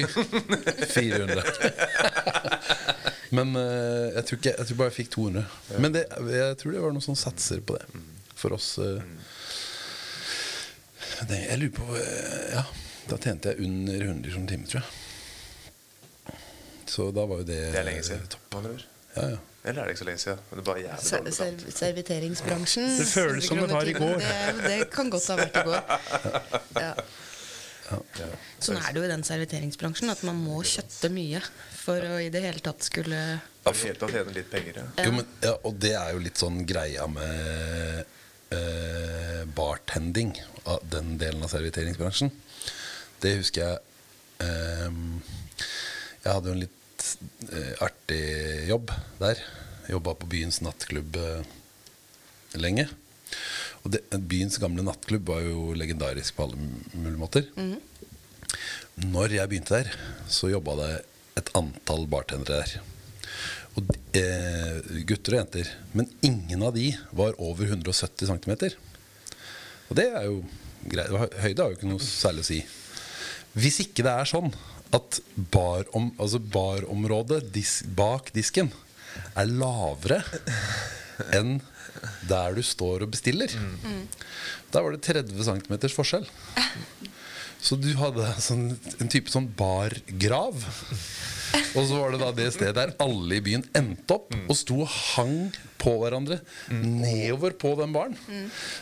400. 0.93 1.43
Men 3.35 3.51
eh, 3.59 4.07
jeg, 4.15 4.23
tror 4.25 4.39
ikke, 4.39 4.53
jeg 4.55 4.69
tror 4.69 4.79
bare 4.79 4.89
jeg 4.89 4.97
fikk 5.01 5.11
200. 5.17 5.43
Men 5.83 5.93
det, 5.97 6.05
jeg 6.33 6.57
tror 6.61 6.73
det 6.73 6.85
var 6.85 6.95
noen 6.95 7.05
sånne 7.05 7.21
satser 7.21 7.59
på 7.61 7.75
det. 7.77 8.03
For 8.39 8.55
oss 8.55 8.69
eh. 8.79 9.03
det, 11.27 11.41
Jeg 11.43 11.59
lurer 11.59 11.73
på 11.75 11.89
eh, 11.99 12.53
Ja, 12.55 12.63
da 13.11 13.19
tjente 13.19 13.51
jeg 13.51 13.67
under 13.67 14.07
100 14.13 14.31
som 14.37 14.47
time, 14.49 14.69
tror 14.69 14.81
jeg. 14.81 16.37
Så 16.89 17.11
da 17.13 17.27
var 17.29 17.43
jo 17.43 17.49
det 17.51 17.59
Det 17.67 17.83
er 17.83 17.85
lenge 17.91 18.07
siden. 18.07 18.25
topp. 18.31 18.47
Ja, 19.15 19.29
ja. 19.35 19.37
Eller 19.63 19.81
er 19.81 19.89
det 19.89 19.93
ikke 19.93 19.99
så 19.99 20.07
lenge 20.07 20.21
siden? 20.23 20.43
Men 20.49 20.59
det 20.59 20.65
bare 20.65 20.81
jævlig 20.81 21.05
Ser, 21.05 21.17
dårlig 21.17 21.33
ser, 21.35 21.79
serviteringsbransjen. 21.79 22.85
Det 22.99 23.07
føles 23.09 23.47
som 23.49 23.57
det 23.59 23.71
var 23.73 23.89
i 23.91 23.95
går. 23.97 24.21
Det, 24.23 24.53
det 24.63 24.77
kan 24.93 25.09
godt 25.11 25.27
ha 25.33 25.39
vært 25.41 25.59
i 25.59 25.65
går. 25.67 25.81
Ja. 26.79 26.93
Sånn 28.61 28.77
er 28.77 28.91
det 28.93 29.01
jo 29.01 29.05
i 29.07 29.09
den 29.09 29.23
serviteringsbransjen, 29.25 30.11
at 30.13 30.21
man 30.27 30.37
må 30.37 30.59
kjøtte 30.67 31.09
mye 31.09 31.41
for 31.73 32.03
å 32.05 32.19
i 32.21 32.29
det 32.29 32.43
hele 32.43 32.61
tatt 32.61 32.85
skulle 32.85 33.17
Ja, 33.17 33.71
For 33.71 33.87
hele 33.87 33.97
tatt 33.97 34.13
tjene 34.13 34.35
litt 34.35 34.49
penger. 34.51 34.77
Ja. 34.77 35.07
Jo, 35.07 35.15
men, 35.17 35.27
ja, 35.41 35.55
og 35.65 35.79
det 35.81 35.95
er 35.97 36.13
jo 36.13 36.21
litt 36.21 36.37
sånn 36.41 36.61
greia 36.69 37.07
med 37.09 38.03
eh, 38.53 39.41
bartending, 39.57 40.35
av 40.69 40.83
den 40.91 41.15
delen 41.21 41.41
av 41.45 41.49
serviteringsbransjen. 41.53 42.29
Det 43.23 43.33
husker 43.39 43.65
jeg 43.65 43.79
eh, 44.45 44.99
Jeg 46.21 46.29
hadde 46.29 46.51
jo 46.51 46.55
en 46.59 46.63
litt 46.67 46.78
eh, 47.51 47.73
artig 47.85 48.21
jobb 48.69 48.91
der. 49.21 49.41
Jobba 49.89 50.13
på 50.19 50.29
byens 50.29 50.59
nattklubb 50.65 51.17
eh, 51.19 51.47
lenge. 52.61 52.87
Og 53.85 53.93
det, 53.95 54.01
byens 54.29 54.57
gamle 54.61 54.83
nattklubb 54.85 55.29
var 55.31 55.41
jo 55.45 55.69
legendarisk 55.77 56.35
på 56.37 56.47
alle 56.47 56.59
mulige 56.97 57.21
måter. 57.21 57.47
Når 58.99 59.35
jeg 59.37 59.49
begynte 59.51 59.77
der, 59.79 59.91
så 60.27 60.49
jobba 60.51 60.75
det 60.81 60.89
et 61.39 61.51
antall 61.55 62.05
bartendere 62.11 62.63
der. 62.65 62.81
Og, 63.77 63.85
de- 63.87 64.19
eh, 64.19 65.03
gutter 65.07 65.37
og 65.37 65.39
jenter. 65.43 65.69
Men 65.95 66.09
ingen 66.25 66.63
av 66.65 66.73
de 66.75 66.89
var 67.15 67.37
over 67.39 67.69
170 67.69 68.27
cm. 68.27 68.55
Og 69.89 69.95
det 69.97 70.07
er 70.09 70.25
jo 70.27 70.41
greit. 70.89 71.13
Høyde 71.39 71.63
har 71.63 71.71
jo 71.71 71.77
ikke 71.77 71.91
noe 71.93 72.03
særlig 72.03 72.43
å 72.43 72.49
si. 72.49 72.59
Hvis 73.55 73.79
ikke 73.85 74.03
det 74.05 74.11
er 74.13 74.27
sånn 74.29 74.51
at 74.95 75.19
barom, 75.53 76.11
altså 76.17 76.39
barområdet 76.41 77.43
dis, 77.53 77.79
bak 77.83 78.31
disken 78.35 78.71
er 79.37 79.49
lavere 79.49 80.21
enn 81.35 81.59
der 82.29 82.55
du 82.55 82.63
står 82.63 83.03
og 83.03 83.11
bestiller, 83.13 83.51
da 84.71 84.81
var 84.85 84.95
det 84.95 85.03
30 85.03 85.35
cm 85.35 85.73
forskjell. 85.91 86.27
Så 87.59 87.75
du 87.75 87.89
hadde 87.99 88.23
sånn, 88.39 88.69
en 89.03 89.09
type 89.11 89.27
sånn 89.33 89.49
bargrav. 89.59 90.61
Og 91.75 91.81
så 91.89 91.97
var 91.97 92.13
det 92.13 92.21
da 92.21 92.29
det 92.31 92.45
stedet 92.55 92.75
der 92.77 92.93
alle 93.03 93.35
i 93.35 93.43
byen 93.43 93.65
endte 93.75 94.15
opp 94.15 94.31
og 94.37 94.55
sto 94.55 94.77
og 94.85 94.93
hang 94.93 95.49
på 95.81 95.95
hverandre 95.99 96.39
nedover 96.71 97.57
på 97.59 97.73
den 97.81 97.91
baren. 97.95 98.15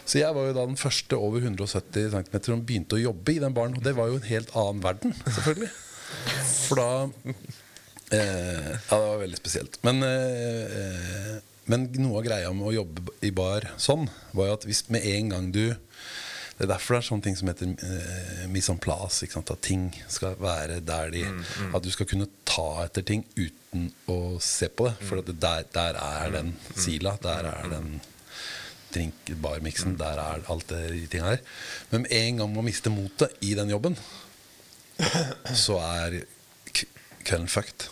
Så 0.05 0.21
jeg 0.21 0.35
var 0.35 0.49
jo 0.49 0.55
da 0.59 0.67
den 0.69 0.77
første 0.77 1.17
over 1.17 1.41
170 1.41 2.13
cm 2.13 2.37
som 2.51 2.61
begynte 2.67 2.99
å 2.99 3.05
jobbe 3.07 3.33
i 3.33 3.41
den 3.41 3.55
baren. 3.57 3.75
Og 3.79 3.83
det 3.87 3.95
var 3.97 4.11
jo 4.11 4.21
en 4.21 4.29
helt 4.29 4.53
annen 4.53 4.83
verden, 4.85 5.17
selvfølgelig. 5.25 5.73
For 6.67 6.79
da 6.79 6.89
eh, 8.11 8.71
Ja, 8.75 8.97
det 8.97 9.07
var 9.07 9.21
veldig 9.23 9.39
spesielt. 9.39 9.79
Men, 9.87 10.03
eh, 10.03 11.37
men 11.67 11.89
noe 11.99 12.21
av 12.21 12.27
greia 12.27 12.53
med 12.55 12.69
å 12.69 12.75
jobbe 12.79 13.15
i 13.27 13.31
bar 13.35 13.69
sånn, 13.81 14.07
var 14.31 14.51
jo 14.51 14.57
at 14.57 14.67
hvis 14.69 14.85
med 14.93 15.05
en 15.07 15.33
gang 15.35 15.51
du 15.51 15.65
Det 16.57 16.65
er 16.65 16.71
derfor 16.71 16.95
det 16.95 16.99
er 17.03 17.05
sånne 17.05 17.21
ting 17.21 17.35
som 17.37 17.49
heter 17.51 17.67
uh, 17.69 18.45
mise 18.49 18.71
en 18.73 18.79
place. 18.81 19.19
Ikke 19.21 19.35
sant? 19.35 19.51
At 19.53 19.59
ting 19.61 19.91
skal 20.09 20.39
være 20.41 20.79
der 20.81 21.11
de 21.13 21.21
At 21.69 21.83
du 21.85 21.91
skal 21.93 22.07
kunne 22.09 22.25
ta 22.49 22.81
etter 22.81 23.05
ting 23.05 23.21
uten 23.35 23.91
å 24.09 24.39
se 24.41 24.65
på 24.73 24.87
det. 24.87 24.95
For 25.05 25.21
at 25.21 25.29
det 25.29 25.35
der, 25.37 25.67
der 25.75 25.99
er 26.01 26.33
den 26.33 26.55
sila. 26.73 27.13
Der 27.21 27.45
er 27.51 27.69
den 27.75 27.99
drink, 28.89 29.29
barmiksen. 29.41 29.99
Der 30.01 30.17
er 30.17 30.41
alt 30.49 30.65
det 30.71 30.81
de 30.95 31.05
tinga 31.11 31.35
her. 31.35 31.45
Men 31.91 32.07
med 32.07 32.17
en 32.23 32.41
gang 32.41 32.55
man 32.55 32.65
mister 32.65 32.89
motet 32.89 33.37
i 33.45 33.53
den 33.53 33.69
jobben, 33.75 33.97
så 35.53 35.77
er 35.83 36.19
kvelden 37.27 37.47
fucked. 37.51 37.87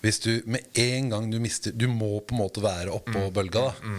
Hvis 0.00 0.18
du 0.24 0.30
med 0.48 0.64
en 0.80 1.10
gang 1.12 1.26
du 1.32 1.36
mister 1.42 1.74
Du 1.76 1.84
må 1.92 2.20
på 2.24 2.32
en 2.34 2.38
måte 2.40 2.62
være 2.64 2.88
oppå 2.96 3.26
Mm. 3.28 3.32
bølga 3.36 3.66
da 3.66 3.90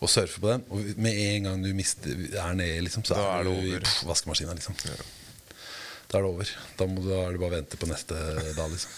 og 0.00 0.08
surfe 0.12 0.38
på 0.40 0.52
den. 0.52 0.62
Og 0.70 0.84
med 1.02 1.16
en 1.18 1.42
gang 1.48 1.64
du 1.64 1.72
mister, 1.74 2.12
er 2.38 2.52
nede, 2.54 2.80
liksom, 2.86 3.02
så 3.04 3.14
Da 3.18 3.40
er, 3.40 3.42
du 3.42 3.50
i 3.50 3.80
vaskemaskina. 4.06 4.54
Liksom. 4.54 4.76
Da 4.78 6.18
er 6.18 6.22
det 6.22 6.30
over. 6.30 6.52
Da, 6.78 6.86
må, 6.86 7.02
du- 7.02 7.10
da 7.10 7.24
er 7.26 7.32
det 7.34 7.40
bare 7.42 7.50
å 7.50 7.56
vente 7.56 7.76
på 7.76 7.86
neste 7.90 8.14
dag, 8.54 8.70
liksom. 8.70 8.90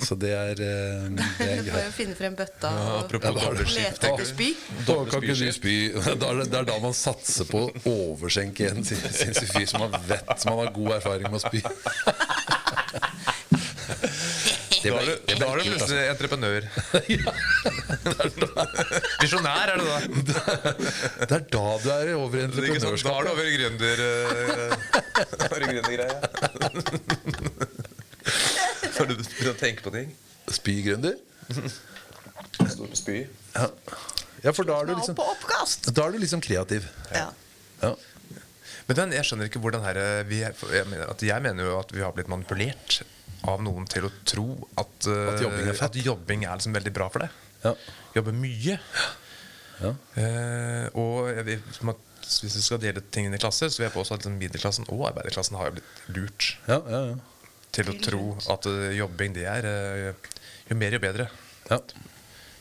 Så 0.00 0.16
det 0.20 0.30
er, 0.32 0.60
eh, 0.64 1.08
det 1.38 1.48
er 1.50 1.66
Bare 1.70 1.92
finne 1.94 2.16
frem 2.18 2.36
bøtta 2.38 2.70
Ja, 2.72 2.98
apropos 3.02 3.28
Ja, 3.28 3.34
da 3.36 3.44
har 3.44 3.54
du 3.58 3.62
lete 3.64 3.74
skift, 3.74 4.00
da. 4.02 4.12
etter 4.14 4.28
spy. 4.30 4.48
Da 4.88 4.96
kan 5.10 5.26
ikke 5.26 5.38
du 5.40 5.52
spy. 5.56 5.74
Da 6.20 6.30
er 6.30 6.40
det, 6.42 6.48
er 6.60 6.68
da 6.70 6.78
man 6.82 6.96
satser 6.96 7.48
på 7.50 7.66
å 7.68 7.70
overskjenke 7.92 8.70
en 8.72 8.84
sin- 8.86 9.00
sinnssyk 9.20 9.52
fyr 9.54 9.68
som 9.70 9.84
man 9.86 9.92
vet 10.08 10.34
som 10.40 10.54
man 10.54 10.64
har 10.64 10.72
god 10.76 10.96
erfaring 11.00 11.28
med 11.30 11.38
å 11.40 11.44
spy. 11.44 11.60
Det 14.80 14.88
du, 14.88 14.96
det 15.28 15.34
var, 15.36 15.40
da 15.40 15.46
er 15.46 15.56
du 15.56 15.60
altså. 15.60 15.70
plutselig 15.70 16.04
entreprenør. 16.08 16.62
Visjonær, 19.20 19.68
er 19.68 19.76
det 19.76 19.84
da? 19.84 19.98
Det 21.20 21.34
er 21.36 21.44
da 21.52 21.64
du 21.82 21.88
er 21.92 22.14
over 22.16 22.36
i 22.40 22.42
sant? 22.46 22.56
Da 23.04 23.12
er 23.12 23.22
du 23.26 23.30
over 23.34 23.44
i 23.44 23.52
eh, 23.60 24.72
over 25.44 25.60
i 25.60 25.68
gründergreia. 25.74 26.16
Når 29.00 29.08
du 29.10 29.16
begynner 29.22 29.52
å 29.54 29.58
tenke 29.60 29.84
på 29.86 29.92
ting. 29.94 30.12
Spygründer. 30.50 31.16
Står 32.60 32.90
på 32.92 32.98
spy. 32.98 33.18
Ja. 33.54 33.66
ja, 34.44 34.52
for 34.56 34.66
da 34.68 34.80
er 34.82 34.90
du 34.90 34.94
liksom 34.96 35.16
på 35.18 35.24
oppkast! 35.32 35.90
Da 35.96 36.06
er 36.06 36.14
du 36.14 36.20
liksom 36.22 36.42
kreativ. 36.44 36.86
Ja. 37.14 37.28
Ja. 37.82 37.94
Men 38.90 38.98
den, 38.98 39.12
jeg 39.14 39.26
skjønner 39.28 39.48
ikke 39.50 39.60
hvordan 39.62 39.84
her 39.86 39.98
vi, 40.28 40.40
er- 40.46 40.56
jeg, 40.74 40.86
mener, 40.90 41.10
at 41.12 41.22
jeg 41.22 41.44
mener 41.44 41.68
jo 41.68 41.76
at 41.78 41.92
vi 41.94 42.02
har 42.02 42.12
blitt 42.16 42.30
manipulert 42.30 43.00
av 43.48 43.62
noen 43.64 43.86
til 43.88 44.04
å 44.08 44.10
tro 44.28 44.46
at, 44.80 45.06
uh, 45.08 45.30
At 45.32 45.40
jobbing 45.44 45.68
er 45.70 45.76
fett. 45.78 45.94
at 45.94 46.04
jobbing 46.04 46.42
er 46.44 46.58
liksom 46.58 46.74
veldig 46.76 46.92
bra 46.96 47.06
for 47.12 47.24
deg. 47.24 47.36
Ja. 47.64 47.72
Jobbe 48.18 48.34
mye. 48.36 48.76
Ja. 49.80 49.92
Uh, 50.16 50.86
og 50.98 51.30
jeg, 51.32 51.60
hvis 52.20 52.42
vi 52.58 52.62
skal 52.66 52.82
dele 52.82 53.00
tingene 53.14 53.38
i 53.38 53.42
klasser, 53.42 53.70
så 53.72 53.80
vil 53.80 53.88
jeg 53.88 53.94
påstå 53.96 54.16
at 54.18 54.24
liksom 54.24 54.36
middelklassen 54.42 54.90
og 54.92 55.06
arbeiderklassen 55.12 55.56
har 55.56 55.70
jo 55.70 55.78
blitt 55.78 56.02
lurt 56.18 56.50
Ja, 56.68 56.80
ja, 56.84 57.00
ja. 57.14 57.18
Til 57.74 57.90
å 57.90 57.96
tro 58.02 58.24
at 58.52 58.68
eh, 58.70 58.96
jobbing 58.98 59.34
det 59.36 59.46
er 59.50 59.68
eh, 59.68 60.30
jo 60.70 60.78
mer, 60.78 60.96
jo 60.96 61.02
bedre. 61.02 61.28
ja. 61.70 61.80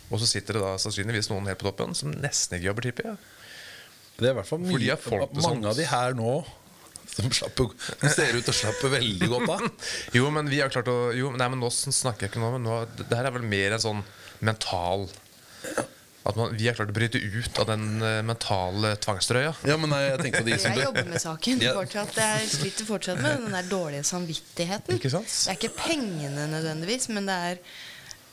Og 0.10 0.18
så 0.18 0.26
sitter 0.26 0.58
det 0.58 0.64
da 0.64 0.72
sannsynligvis 0.82 1.28
noen 1.30 1.46
helt 1.52 1.60
på 1.62 1.68
toppen 1.68 1.92
som 1.98 2.10
nesten 2.10 2.58
ikke 2.58 2.66
jobber, 2.66 2.88
tipper 2.88 3.12
jeg. 3.12 3.20
Det 4.20 4.26
er 4.26 4.34
i 4.34 4.38
hvert 4.40 4.50
fall 4.50 4.64
mye 4.64 4.96
folk 5.00 5.36
Mange 5.46 5.70
av 5.70 5.78
de 5.78 5.86
her 5.88 6.18
nå 6.18 6.32
som, 7.10 7.30
slapper, 7.34 7.72
ser 8.16 8.36
ut 8.36 8.44
til 8.46 8.54
å 8.54 8.58
slappe 8.58 8.92
veldig 8.92 9.30
godt 9.32 9.54
av. 9.54 9.68
Jo, 10.18 10.30
men 10.34 10.50
vi 10.50 10.62
har 10.64 10.74
klart 10.74 10.90
å 10.92 10.98
jo, 11.16 11.32
Nei, 11.38 11.50
men 11.52 11.62
nå 11.62 11.70
snakker 11.74 12.26
jeg 12.28 12.34
ikke 12.34 12.44
nå, 12.44 12.52
men 12.58 12.66
nå, 12.66 12.82
det 13.00 13.10
her 13.14 13.30
er 13.30 13.36
vel 13.38 13.48
mer 13.50 13.78
en 13.78 13.86
sånn 13.86 14.04
mental 14.46 15.08
At 16.30 16.38
man, 16.38 16.52
vi 16.54 16.68
har 16.70 16.76
klart 16.78 16.92
å 16.92 16.96
bryte 16.96 17.18
ut 17.18 17.60
av 17.64 17.66
den 17.72 17.86
eh, 18.06 18.20
mentale 18.26 18.92
tvangstrøya. 19.02 19.54
Ja, 19.66 19.78
men 19.82 19.90
nei, 19.90 20.02
jeg 20.12 20.20
tenker 20.22 20.44
på 20.44 20.50
de 20.52 20.58
som 20.62 20.76
Jeg 20.78 20.86
jobber 20.86 21.08
med 21.10 21.24
saken 21.24 21.64
Ja. 21.66 21.72
fortsatt. 21.78 22.18
Jeg 22.22 22.50
sliter 22.54 22.86
fortsatt 22.90 23.22
med 23.24 23.40
den 23.48 23.56
der 23.58 23.70
dårlige 23.72 24.04
samvittigheten. 24.08 25.00
Ikke 25.00 25.12
sant? 25.14 25.26
Det 25.32 25.56
er 25.56 25.58
ikke 25.58 25.74
pengene 25.80 26.46
nødvendigvis, 26.52 27.10
men 27.16 27.26
det 27.30 27.38
er 27.54 27.64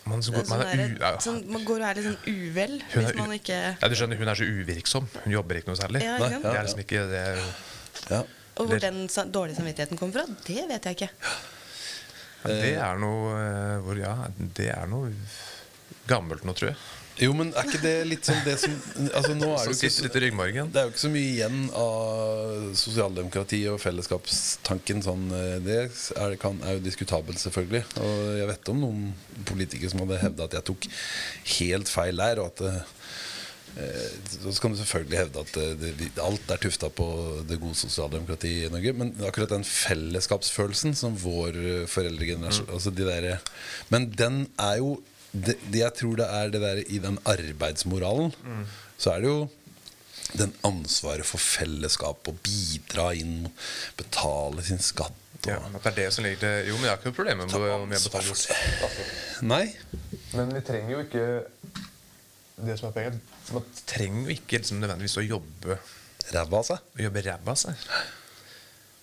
Man, 0.07 0.21
så, 0.23 0.31
er 0.31 0.45
man, 0.45 0.47
sånn 0.47 0.69
er 0.71 0.79
u, 0.79 0.99
ja, 1.01 1.09
sånn, 1.19 1.39
man 1.51 1.65
går 1.67 1.81
og 1.83 1.87
er 1.89 1.97
litt 1.99 2.05
sånn 2.07 2.29
uvel 2.31 2.75
Hun 2.79 2.93
hvis 3.01 3.09
er 3.11 3.17
man 3.19 3.33
ikke 3.35 3.57
ja, 3.59 3.89
du 3.91 3.95
skjønner, 3.99 4.21
Hun 4.21 4.31
er 4.31 4.39
så 4.39 4.47
uvirksom. 4.47 5.09
Hun 5.25 5.33
jobber 5.35 5.59
ikke 5.59 5.73
noe 5.73 5.81
særlig. 5.81 6.03
Ja, 6.07 6.13
Nei? 6.23 6.29
Det 6.45 6.53
er 6.53 6.69
liksom 6.69 6.83
ikke 6.85 7.03
det 7.11 7.23
er 7.33 7.41
ja. 8.13 8.21
Og 8.57 8.71
hvor 8.71 8.81
den 8.85 9.01
dårlige 9.35 9.59
samvittigheten 9.59 9.99
kommer 9.99 10.21
fra, 10.21 10.37
det 10.47 10.63
vet 10.71 10.87
jeg 10.87 10.99
ikke. 11.01 11.09
ja, 12.45 12.53
Det 12.53 12.71
er 12.77 13.01
noe 13.03 13.35
eh, 13.41 13.75
hvor, 13.83 13.99
Ja, 13.99 14.15
det 14.61 14.69
er 14.77 14.87
noe 14.93 15.11
gammelt 16.07 16.47
nå, 16.47 16.55
tror 16.55 16.71
jeg. 16.71 16.79
Jo, 17.17 17.33
men 17.33 17.53
er 17.57 17.65
ikke 17.65 17.81
det 17.81 17.95
litt 18.11 18.29
sånn 18.29 18.43
det 18.45 18.59
som 18.61 18.73
altså, 19.07 19.33
nå 19.39 19.49
er 19.57 19.71
det, 19.73 20.21
ryggmargen. 20.21 20.69
det 20.73 20.81
er 20.81 20.89
jo 20.89 20.93
ikke 20.93 21.05
så 21.07 21.13
mye 21.13 21.31
igjen 21.31 21.63
av 21.81 22.67
sosialdemokrati 22.77 23.61
og 23.73 23.79
fellesskapstanken. 23.81 25.01
Sånn, 25.07 25.25
eh, 25.33 25.55
det 25.65 25.79
er, 25.87 26.37
kan, 26.41 26.61
er 26.67 26.77
jo 26.77 26.85
diskutabelt, 26.85 27.41
selvfølgelig. 27.41 27.87
Og 28.05 28.21
jeg 28.43 28.51
vet 28.53 28.73
om 28.75 28.85
noen 28.85 29.09
politikere 29.49 29.93
som 29.95 30.05
hadde 30.05 30.21
hevda 30.27 30.51
at 30.51 30.59
jeg 30.59 30.69
tok 30.73 30.91
helt 31.57 31.95
feil 31.95 32.21
der. 32.21 32.43
Og 32.45 32.53
at 32.53 32.65
eh, 32.69 34.13
så 34.45 34.53
kan 34.61 34.77
du 34.77 34.81
selvfølgelig 34.83 35.23
hevde 35.23 35.49
at 35.49 35.57
det, 35.57 35.97
det, 36.03 36.13
alt 36.21 36.53
er 36.53 36.61
tufta 36.61 36.93
på 36.93 37.11
det 37.49 37.61
gode 37.65 37.81
sosialdemokratiet 37.81 38.69
i 38.69 38.73
Norge. 38.77 38.97
Men 39.01 39.17
akkurat 39.25 39.57
den 39.57 39.65
fellesskapsfølelsen 39.65 40.93
som 41.01 41.17
vår 41.17 41.57
foreldregenerasjon 41.89 41.89
foreldregenerasjon 41.97 42.73
altså 42.77 42.93
de 42.93 43.09
der, 43.09 43.53
Men 43.89 44.11
den 44.13 44.43
er 44.61 44.83
jo 44.85 44.99
det, 45.45 45.57
det 45.73 45.83
Jeg 45.83 45.95
tror 46.01 46.17
det 46.21 46.27
er 46.39 46.51
det 46.55 46.61
der 46.65 46.81
i 46.87 46.99
den 47.03 47.19
arbeidsmoralen. 47.29 48.33
Så 48.99 49.13
er 49.13 49.23
det 49.25 49.31
jo 49.31 49.47
den 50.37 50.53
ansvaret 50.67 51.27
for 51.29 51.39
fellesskap 51.39 52.27
å 52.29 52.35
bidra 52.43 53.13
inn, 53.15 53.47
betale 53.99 54.65
sin 54.67 54.83
skatt. 54.83 55.15
Og, 55.37 55.51
Ja, 55.53 55.61
at 55.61 55.85
det 55.85 55.91
er 55.93 55.97
det 56.01 56.07
som 56.17 56.25
ligger 56.25 56.41
til 56.43 56.71
Jo, 56.71 56.79
men 56.79 56.87
jeg 56.89 56.91
har 56.91 56.97
ikke 56.99 57.11
noe 57.13 57.17
problem 57.19 57.39
med 57.43 57.53
om 57.55 57.93
jeg 57.93 58.03
betaler 58.09 58.39
skatt. 58.41 59.43
Nei. 59.47 59.67
Men 60.33 60.55
vi 60.57 60.63
trenger 60.67 60.95
jo 60.95 61.03
ikke 61.05 61.27
Det 62.67 62.75
som 62.81 62.89
er 62.89 62.95
poenget 62.97 63.53
Man 63.55 63.67
trenger 63.87 64.31
jo 64.31 64.35
ikke 64.39 64.59
liksom 64.63 64.81
nødvendigvis 64.81 65.19
å 65.21 65.27
jobbe 65.27 65.77
Ræva 66.33 66.59
av 66.59 66.67
seg. 66.67 66.89
Å 66.97 67.05
jobbe 67.05 67.23
ræva 67.29 67.53
av 67.53 67.61
seg. 67.61 67.85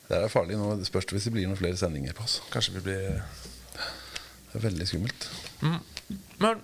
Det 0.09 0.17
er 0.17 0.33
farlig 0.33 0.57
nå. 0.59 0.73
Det 0.81 0.89
spørs 0.89 1.07
hvis 1.13 1.29
det 1.29 1.35
blir 1.37 1.47
noen 1.47 1.61
flere 1.61 1.79
sendinger 1.79 2.17
på 2.17 2.25
oss. 2.25 2.41
Kanskje 2.51 2.73
vi 2.79 2.83
blir 2.89 3.05
Det 3.13 4.59
er 4.59 4.65
veldig 4.67 4.89
skummelt. 4.89 5.29
Men 6.43 6.61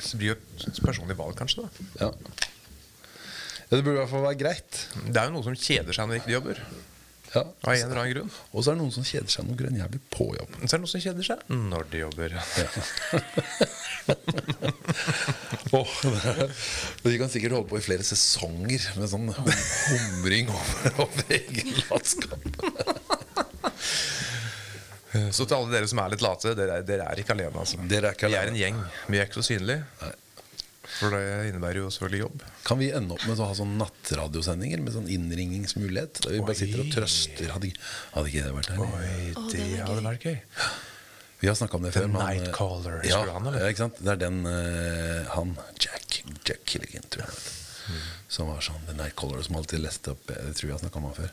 det 0.00 0.18
blir 0.18 0.32
jo 0.32 0.36
et 0.68 0.80
personlig 0.84 1.16
valg, 1.18 1.34
kanskje. 1.38 1.62
da 1.64 2.06
Ja. 2.06 2.10
ja 2.10 3.76
det 3.76 3.82
burde 3.86 3.96
i 3.98 4.00
hvert 4.02 4.10
fall 4.12 4.24
være 4.26 4.38
greit. 4.40 4.86
Det 5.06 5.16
er 5.20 5.28
jo 5.28 5.34
noen 5.36 5.46
som 5.46 5.54
kjeder 5.58 5.92
seg 5.96 6.06
når 6.08 6.16
de 6.16 6.20
ikke 6.24 6.36
jobber. 6.38 6.62
Ja. 7.30 7.44
Av 7.62 7.70
en 7.70 7.84
eller 7.86 8.00
annen 8.00 8.10
grunn. 8.16 8.30
Og 8.50 8.64
så 8.64 8.72
er 8.72 8.74
det 8.74 8.80
noen 8.82 8.90
som 8.94 9.04
kjeder 9.06 9.30
seg 9.30 9.44
noe 9.46 9.54
grønn 9.60 9.76
jævlig 9.78 10.00
på 10.10 10.24
jobb. 10.34 10.56
Så 10.64 10.66
er 10.66 10.72
det 10.72 10.82
noen 10.82 10.90
som 10.90 11.04
kjeder 11.04 11.24
seg 11.28 11.38
når 11.54 11.84
de 11.92 12.00
jobber. 12.02 12.30
Er- 14.10 14.18
og 15.70 15.86
de 17.06 17.18
kan 17.20 17.30
sikkert 17.30 17.54
holde 17.54 17.68
på 17.70 17.78
i 17.78 17.84
flere 17.84 18.02
sesonger 18.06 18.82
med 18.98 19.10
sånn 19.12 19.28
humring 19.36 20.50
over, 20.50 21.04
over 21.06 21.34
egen 21.36 21.70
latskap. 21.86 22.42
Så 25.10 25.44
til 25.44 25.56
alle 25.56 25.72
dere 25.72 25.90
som 25.90 25.98
er 26.02 26.12
litt 26.12 26.22
late, 26.22 26.54
dere 26.58 26.80
er, 26.80 26.86
dere 26.86 27.06
er 27.10 27.22
ikke 27.22 27.34
alene. 27.34 27.54
altså 27.58 27.80
Dere 27.90 28.12
er 28.12 28.18
ikke 28.18 28.30
Vi 28.30 28.38
er 28.38 28.50
en 28.52 28.58
gjeng. 28.58 28.82
Vi 29.10 29.18
er 29.18 29.26
ikke 29.26 29.40
så 29.40 29.46
synlige. 29.50 29.84
Nei. 30.02 30.12
For 30.90 31.14
det 31.14 31.50
innebærer 31.50 31.80
jo 31.80 31.90
selvfølgelig 31.92 32.20
jobb. 32.24 32.44
Kan 32.66 32.80
vi 32.80 32.90
ende 32.96 33.14
opp 33.14 33.24
med 33.28 33.40
å 33.40 33.46
ha 33.48 33.56
sånn 33.56 33.76
nattradiosendinger 33.80 34.82
med 34.82 34.94
sånn 34.96 35.08
innringingsmulighet? 35.12 36.22
Der 36.26 36.34
vi 36.34 36.40
bare 36.42 36.58
sitter 36.58 36.82
og 36.82 36.90
trøster. 36.92 37.52
Hadde, 37.54 37.70
hadde 38.16 38.32
ikke 38.32 38.46
det 38.46 38.54
vært 38.56 38.70
der 38.72 38.82
Oi, 38.84 39.12
Å, 39.30 39.44
det 39.52 39.68
hadde 39.86 40.04
vært 40.08 40.26
gøy. 40.26 40.36
Vi 41.40 41.48
har 41.48 41.56
snakka 41.56 41.78
om 41.78 41.86
det 41.86 41.94
før. 41.94 42.04
The 42.04 42.10
han, 42.10 42.18
Night 42.20 42.48
eh, 42.48 42.52
Caller, 42.58 42.98
Ja, 43.08 43.22
han, 43.30 43.46
eller? 43.48 43.62
ja, 43.62 43.70
ikke 43.72 43.84
sant? 43.86 44.02
Det 44.02 44.12
er 44.12 44.20
den 44.20 44.42
uh, 44.44 45.30
han 45.36 45.54
Jack, 45.80 46.20
Jack 46.44 46.66
Killigan, 46.68 47.06
tror 47.08 47.24
jeg. 47.24 47.38
Mm. 47.90 48.02
Som 48.30 48.50
var 48.52 48.60
sånn 48.66 48.84
The 48.90 48.98
Night 48.98 49.16
Caller, 49.18 49.40
som 49.46 49.56
alltid 49.58 49.80
leste 49.82 50.12
opp 50.12 50.28
Jeg 50.30 50.52
tror 50.58 50.68
vi 50.68 50.74
har 50.74 50.82
snakka 50.82 51.00
om 51.00 51.08
han 51.08 51.16
før. 51.16 51.32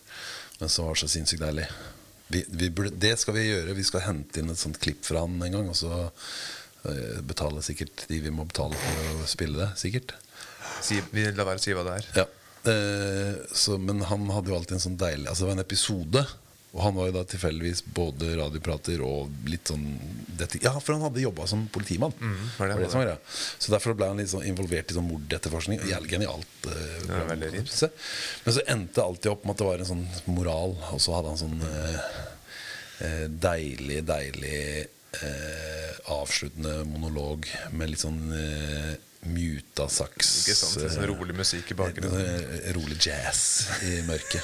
Men 0.61 0.71
som 0.73 0.87
var 0.87 1.01
så 1.01 1.09
sinnssykt 1.11 1.43
deilig. 1.43 1.67
Vi, 2.27 2.43
vi 2.47 2.69
burde, 2.69 2.95
det 2.99 3.15
skal 3.21 3.37
vi 3.37 3.47
gjøre. 3.47 3.75
Vi 3.77 3.85
skal 3.87 4.05
hente 4.07 4.41
inn 4.41 4.51
et 4.51 4.59
sånt 4.59 4.79
klipp 4.83 5.05
fra 5.07 5.23
han 5.23 5.37
en 5.43 5.59
gang. 5.59 5.69
Og 5.71 5.77
så 5.79 5.91
eh, 6.03 7.19
betale 7.27 7.63
sikkert 7.65 8.07
de 8.09 8.21
vi 8.23 8.33
må 8.33 8.47
betale 8.47 8.77
for 8.81 9.23
å 9.23 9.29
spille 9.29 9.61
det. 9.61 9.69
Sikkert. 9.79 10.15
Si, 10.83 10.99
vi 11.13 11.25
lar 11.31 11.47
være 11.47 11.61
å 11.61 11.63
si 11.63 11.75
hva 11.77 11.85
det 11.87 11.95
er. 12.01 12.09
Ja. 12.23 12.27
Eh, 12.67 13.39
så, 13.55 13.77
men 13.79 14.03
han 14.09 14.27
hadde 14.33 14.51
jo 14.51 14.57
alltid 14.57 14.75
en 14.75 14.81
sånn 14.83 14.97
deilig 14.99 15.29
Altså 15.29 15.45
det 15.45 15.47
var 15.47 15.55
en 15.55 15.63
episode. 15.63 16.23
Og 16.77 16.83
han 16.85 16.93
var 16.93 17.07
jo 17.09 17.15
da 17.15 17.23
tilfeldigvis 17.25 17.81
både 17.97 18.35
radioprater 18.37 19.01
og 19.01 19.33
litt 19.49 19.71
sånn 19.71 19.85
dette, 20.37 20.59
Ja, 20.61 20.75
for 20.77 20.93
han 20.93 21.01
hadde 21.07 21.23
jobba 21.23 21.47
som 21.49 21.65
politimann. 21.73 22.13
var 22.59 22.69
det 22.69 22.75
var 22.75 22.83
det 22.83 22.91
som 22.93 23.01
var 23.01 23.07
greia. 23.07 23.21
Så 23.57 23.73
derfor 23.73 23.97
ble 23.97 24.11
han 24.11 24.21
litt 24.21 24.29
sånn 24.29 24.45
involvert 24.45 24.91
i 24.91 24.97
sånn 24.97 25.07
mordetterforskning. 25.09 25.81
Jævlig 25.89 26.13
genialt. 26.13 26.51
Program. 26.61 27.41
Men 27.41 28.53
så 28.53 28.65
endte 28.67 29.03
alltid 29.03 29.31
opp 29.31 29.47
med 29.47 29.55
at 29.55 29.63
det 29.63 29.69
var 29.71 29.81
en 29.81 29.91
sånn 29.93 30.05
moral, 30.29 30.77
og 30.91 31.01
så 31.01 31.17
hadde 31.17 31.33
han 31.33 31.41
sånn 31.41 31.65
uh, 31.65 31.97
eh, 33.07 33.25
deilig, 33.49 34.03
deilig 34.05 34.61
avsluttende 36.13 36.83
monolog 36.85 37.47
med 37.73 37.89
litt 37.89 38.03
sånn 38.03 38.19
muta 39.29 39.85
saks. 39.91 40.31
Ikke 40.41 40.55
sant? 40.57 40.77
Litt 40.81 40.93
sånn 40.95 41.07
rolig 41.11 41.35
musikk 41.37 41.71
i 41.71 41.75
eh, 41.75 41.79
bakgrunnen. 41.79 42.25
eh, 42.57 42.67
rolig 42.77 42.97
jazz 43.03 43.41
i 43.87 44.01
mørket. 44.07 44.43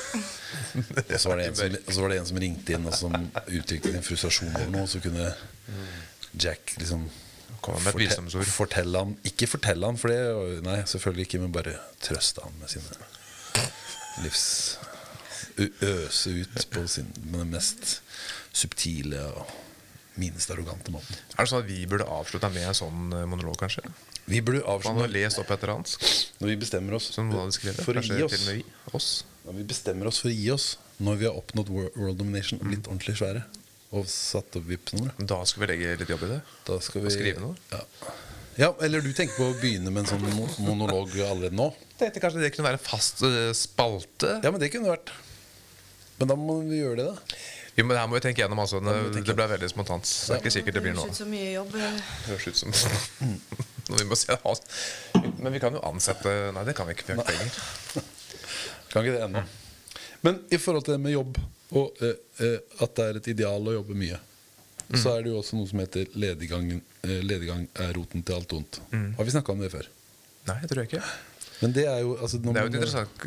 Og 1.13 1.19
så 1.19 1.32
var, 1.32 1.41
det 1.43 1.98
var 1.98 2.13
det 2.13 2.19
en 2.22 2.30
som 2.30 2.39
ringte 2.43 2.76
inn 2.78 2.86
og 2.89 2.96
som 2.98 3.15
uttrykte 3.48 3.93
en 3.96 4.06
frustrasjon 4.06 4.54
over 4.54 4.72
noe. 4.74 4.88
Så 4.89 5.02
kunne 5.04 5.32
Jack 6.34 6.76
liksom 6.82 7.08
Komme 7.63 7.80
med 7.80 7.88
et 7.88 7.96
forte- 7.96 8.08
visdomsord. 8.10 8.50
fortelle 8.52 9.00
han 9.06 9.12
Ikke 9.30 9.48
fortelle 9.48 9.88
han, 9.88 9.96
for 10.02 10.12
det 10.12 10.63
Nei, 10.65 10.80
selvfølgelig 10.89 11.28
ikke, 11.30 11.39
men 11.46 11.54
bare 11.56 11.78
trøste 12.04 12.43
han 12.43 12.58
med 12.60 12.74
sine 12.74 13.63
livs 14.24 14.43
Øse 15.86 16.34
ut 16.41 16.65
på 16.74 16.84
sin, 16.89 17.12
den 17.24 17.52
mest 17.54 18.00
subtile 18.54 19.22
og 19.38 19.52
minst 20.17 20.50
arrogante 20.54 20.91
måten. 20.93 21.15
Er 21.38 21.46
det 21.46 21.50
sånn 21.52 21.62
at 21.63 21.69
vi 21.69 21.84
burde 21.89 22.06
avslutta 22.10 22.50
med 22.54 22.65
en 22.69 22.78
sånn 22.78 23.13
eh, 23.13 23.24
monolog, 23.30 23.56
kanskje? 23.62 23.82
Vi 24.25 24.39
burde 24.41 24.62
Man 24.86 24.97
har 25.01 25.07
lest 25.12 25.39
opp 25.41 25.49
et 25.51 25.63
eller 25.63 25.73
annet 25.75 25.97
når 26.39 26.47
vi 26.47 26.55
bestemmer 26.62 26.95
oss 26.95 27.09
som 27.13 27.29
hadde 27.31 27.51
skrevet. 27.55 27.83
for 27.83 27.93
å 27.99 28.01
gi 28.03 28.23
oss. 28.23 28.47
vi. 28.47 28.63
Oss. 28.93 29.09
Når 29.45 29.57
vi 29.57 29.63
bestemmer 29.67 30.07
oss 30.07 30.19
for 30.23 30.29
å 30.29 30.36
gi 30.36 30.49
oss 30.53 30.77
når 31.03 31.17
vi 31.19 31.25
har 31.27 31.36
oppnådd 31.36 31.69
world 31.69 32.17
domination 32.17 32.59
og 32.59 32.65
Mm. 32.65 32.71
blitt 32.71 32.88
ordentlig 32.88 33.17
svære 33.19 33.43
og 33.91 34.05
satt 34.07 34.55
opp 34.55 34.63
Vipps-nummeret. 34.69 35.25
Da 35.27 35.43
skal 35.45 35.62
vi 35.65 35.67
legge 35.73 35.97
litt 35.99 36.09
jobb 36.09 36.23
i 36.23 36.29
det. 36.36 36.41
Da 36.65 36.79
skal 36.79 37.01
vi 37.01 37.07
Og 37.07 37.12
skrive 37.13 37.39
noe? 37.41 37.55
Ja. 37.71 37.81
ja, 38.57 38.69
eller 38.81 39.01
du 39.01 39.12
tenker 39.13 39.36
på 39.36 39.49
å 39.51 39.59
begynne 39.59 39.91
med 39.91 40.05
en 40.07 40.09
sånn 40.17 40.23
mo- 40.38 40.55
monolog 40.59 41.12
allerede 41.19 41.51
nå? 41.53 41.73
Tenkte 41.99 42.21
kanskje 42.23 42.41
det 42.41 42.53
kunne 42.55 42.69
være 42.71 42.79
en 42.79 42.88
fast 42.88 43.21
eh, 43.27 43.51
spalte. 43.53 44.39
Ja, 44.43 44.51
men 44.51 44.59
det 44.63 44.71
kunne 44.71 44.88
vært. 44.95 45.12
Men 46.19 46.27
da 46.31 46.36
må 46.39 46.62
vi 46.63 46.79
gjøre 46.79 46.95
det, 46.95 47.05
da. 47.12 47.38
Jo, 47.75 47.83
men 47.86 47.95
det 47.95 47.99
her 47.99 48.07
må 48.07 48.13
vi 48.19 48.23
tenke 48.29 48.41
gjennom. 48.45 48.59
Altså. 48.62 48.79
Det, 48.79 49.25
det 49.25 49.36
ble 49.36 49.47
veldig 49.49 49.69
spontant. 49.69 50.05
Så 50.05 50.27
det 50.33 50.36
er 50.38 50.43
ikke 50.45 50.55
sikkert 50.57 50.73
det 50.77 50.83
blir 50.86 50.93
høres 50.93 51.09
ut 51.09 51.15
som 51.23 51.29
mye 51.33 51.51
jobb. 51.53 51.71
Det 51.73 51.91
høres 52.29 52.47
ut 52.47 52.55
som 52.55 52.71
vi 53.89 54.06
må 54.08 54.15
se 54.15 54.36
Men 55.39 55.52
vi 55.54 55.60
kan 55.60 55.76
jo 55.76 55.82
ansette 55.84 56.32
Nei, 56.56 56.63
det 56.67 56.76
kan 56.78 56.88
vi 56.88 56.96
ikke. 56.96 57.10
Vi 57.10 57.17
har 57.17 57.24
ikke 57.24 57.34
penger. 57.34 58.12
Kan 58.93 59.04
ikke 59.04 59.15
det 59.17 59.24
ennå. 59.26 59.41
Men 60.22 60.38
i 60.54 60.60
forhold 60.62 60.86
til 60.86 60.93
det 60.93 61.02
med 61.02 61.15
jobb, 61.15 61.39
og 61.74 61.98
uh, 62.04 62.12
uh, 62.39 62.84
at 62.86 62.96
det 62.96 63.06
er 63.10 63.17
et 63.17 63.30
ideal 63.34 63.69
å 63.72 63.74
jobbe 63.74 63.98
mye, 63.98 64.19
så 64.93 65.15
er 65.15 65.26
det 65.26 65.32
jo 65.32 65.39
også 65.39 65.58
noe 65.58 65.65
som 65.65 65.82
heter 65.82 66.12
lediggang, 66.19 66.67
eh, 67.08 67.22
lediggang 67.26 67.63
er 67.82 67.96
roten 67.98 68.22
til 68.22 68.36
alt 68.36 68.52
ondt. 68.54 68.78
Har 69.17 69.26
vi 69.26 69.34
snakka 69.34 69.56
om 69.56 69.63
det 69.63 69.72
før? 69.74 69.88
Nei, 70.52 70.58
jeg 70.62 70.69
tror 70.69 70.82
jeg 70.84 70.91
ikke. 70.91 71.02
Men 71.63 71.74
det 71.74 71.86
er 71.89 72.04
jo 72.04 72.12
altså, 72.19 72.38
Det 72.43 72.52
er 72.52 72.67
jo 72.67 72.69
et 72.69 72.78
interessant, 72.78 73.26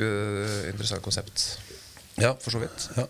interessant 0.71 1.03
konsept. 1.03 1.47
Ja, 2.23 2.37
For 2.38 2.55
så 2.55 2.61
vidt. 2.62 2.87
Ja. 3.01 3.09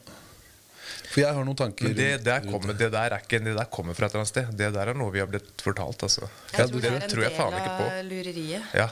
For 1.17 1.25
jeg 1.25 1.33
har 1.33 1.47
noen 1.49 1.57
tanker 1.57 1.87
Men 1.89 1.95
det 1.97 2.11
der, 2.27 2.43
kommer, 2.45 2.75
det 2.77 2.91
der 2.93 3.15
er 3.17 3.23
ikke 3.25 3.39
Det 3.41 3.55
der 3.57 3.69
kommer 3.73 3.97
fra 3.97 4.05
et 4.05 4.13
eller 4.13 4.21
annet 4.21 4.33
sted. 4.35 4.51
Det 4.61 4.67
der 4.75 4.91
er 4.93 4.99
noe 5.01 5.15
vi 5.15 5.23
har 5.23 5.31
blitt 5.31 5.65
fortalt. 5.65 6.03
Altså. 6.05 6.29
Jeg 6.53 6.69
tror 6.69 6.83
det 6.85 6.91
det 6.93 6.99
er 6.99 7.09
tror 7.09 7.25
jeg 7.25 7.33
en 7.33 7.55
del 7.55 7.61
ikke 7.63 7.79
på. 7.79 7.87
av 7.89 8.11
lureriet. 8.11 8.75
Ja, 8.77 8.89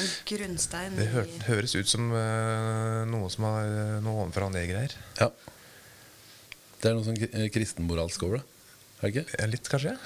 En 0.00 0.10
grunnstein 0.26 0.98
Det 0.98 1.06
hør, 1.10 1.30
høres 1.46 1.76
ut 1.78 1.88
som 1.90 2.10
uh, 2.10 3.06
noe 3.10 3.30
som 3.30 3.46
har 3.46 3.70
uh, 3.70 3.94
noe 4.02 4.24
ovenfra 4.24 4.50
og 4.50 4.54
ned-greier. 4.54 4.94
Ja. 5.18 5.30
Det 6.80 6.90
er 6.90 6.98
noe 6.98 7.06
sånn 7.06 7.18
eh, 7.18 7.48
kristenmoralsk 7.54 8.22
over 8.26 8.40
det. 8.40 8.44
Er 9.00 9.02
det 9.06 9.10
ikke? 9.14 9.38
Ja, 9.38 9.48
Litt, 9.50 9.70
kanskje? 9.70 9.96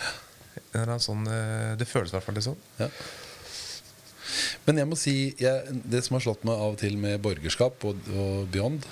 En 0.81 0.95
sånn, 1.05 1.25
uh, 1.29 1.75
det 1.81 1.89
føles 1.89 2.13
i 2.13 2.17
hvert 2.19 2.29
fall 2.29 2.37
litt 2.37 2.49
sånn. 2.49 2.61
Ja. 2.81 2.89
Men 4.67 4.81
jeg 4.83 4.91
må 4.91 4.99
si 4.99 5.17
jeg, 5.41 5.81
det 5.85 6.05
som 6.07 6.19
har 6.19 6.25
slått 6.27 6.45
meg 6.49 6.57
av 6.59 6.75
og 6.75 6.81
til 6.81 6.97
med 7.01 7.21
borgerskap 7.25 7.85
og, 7.89 8.07
og 8.15 8.47
beyond, 8.55 8.87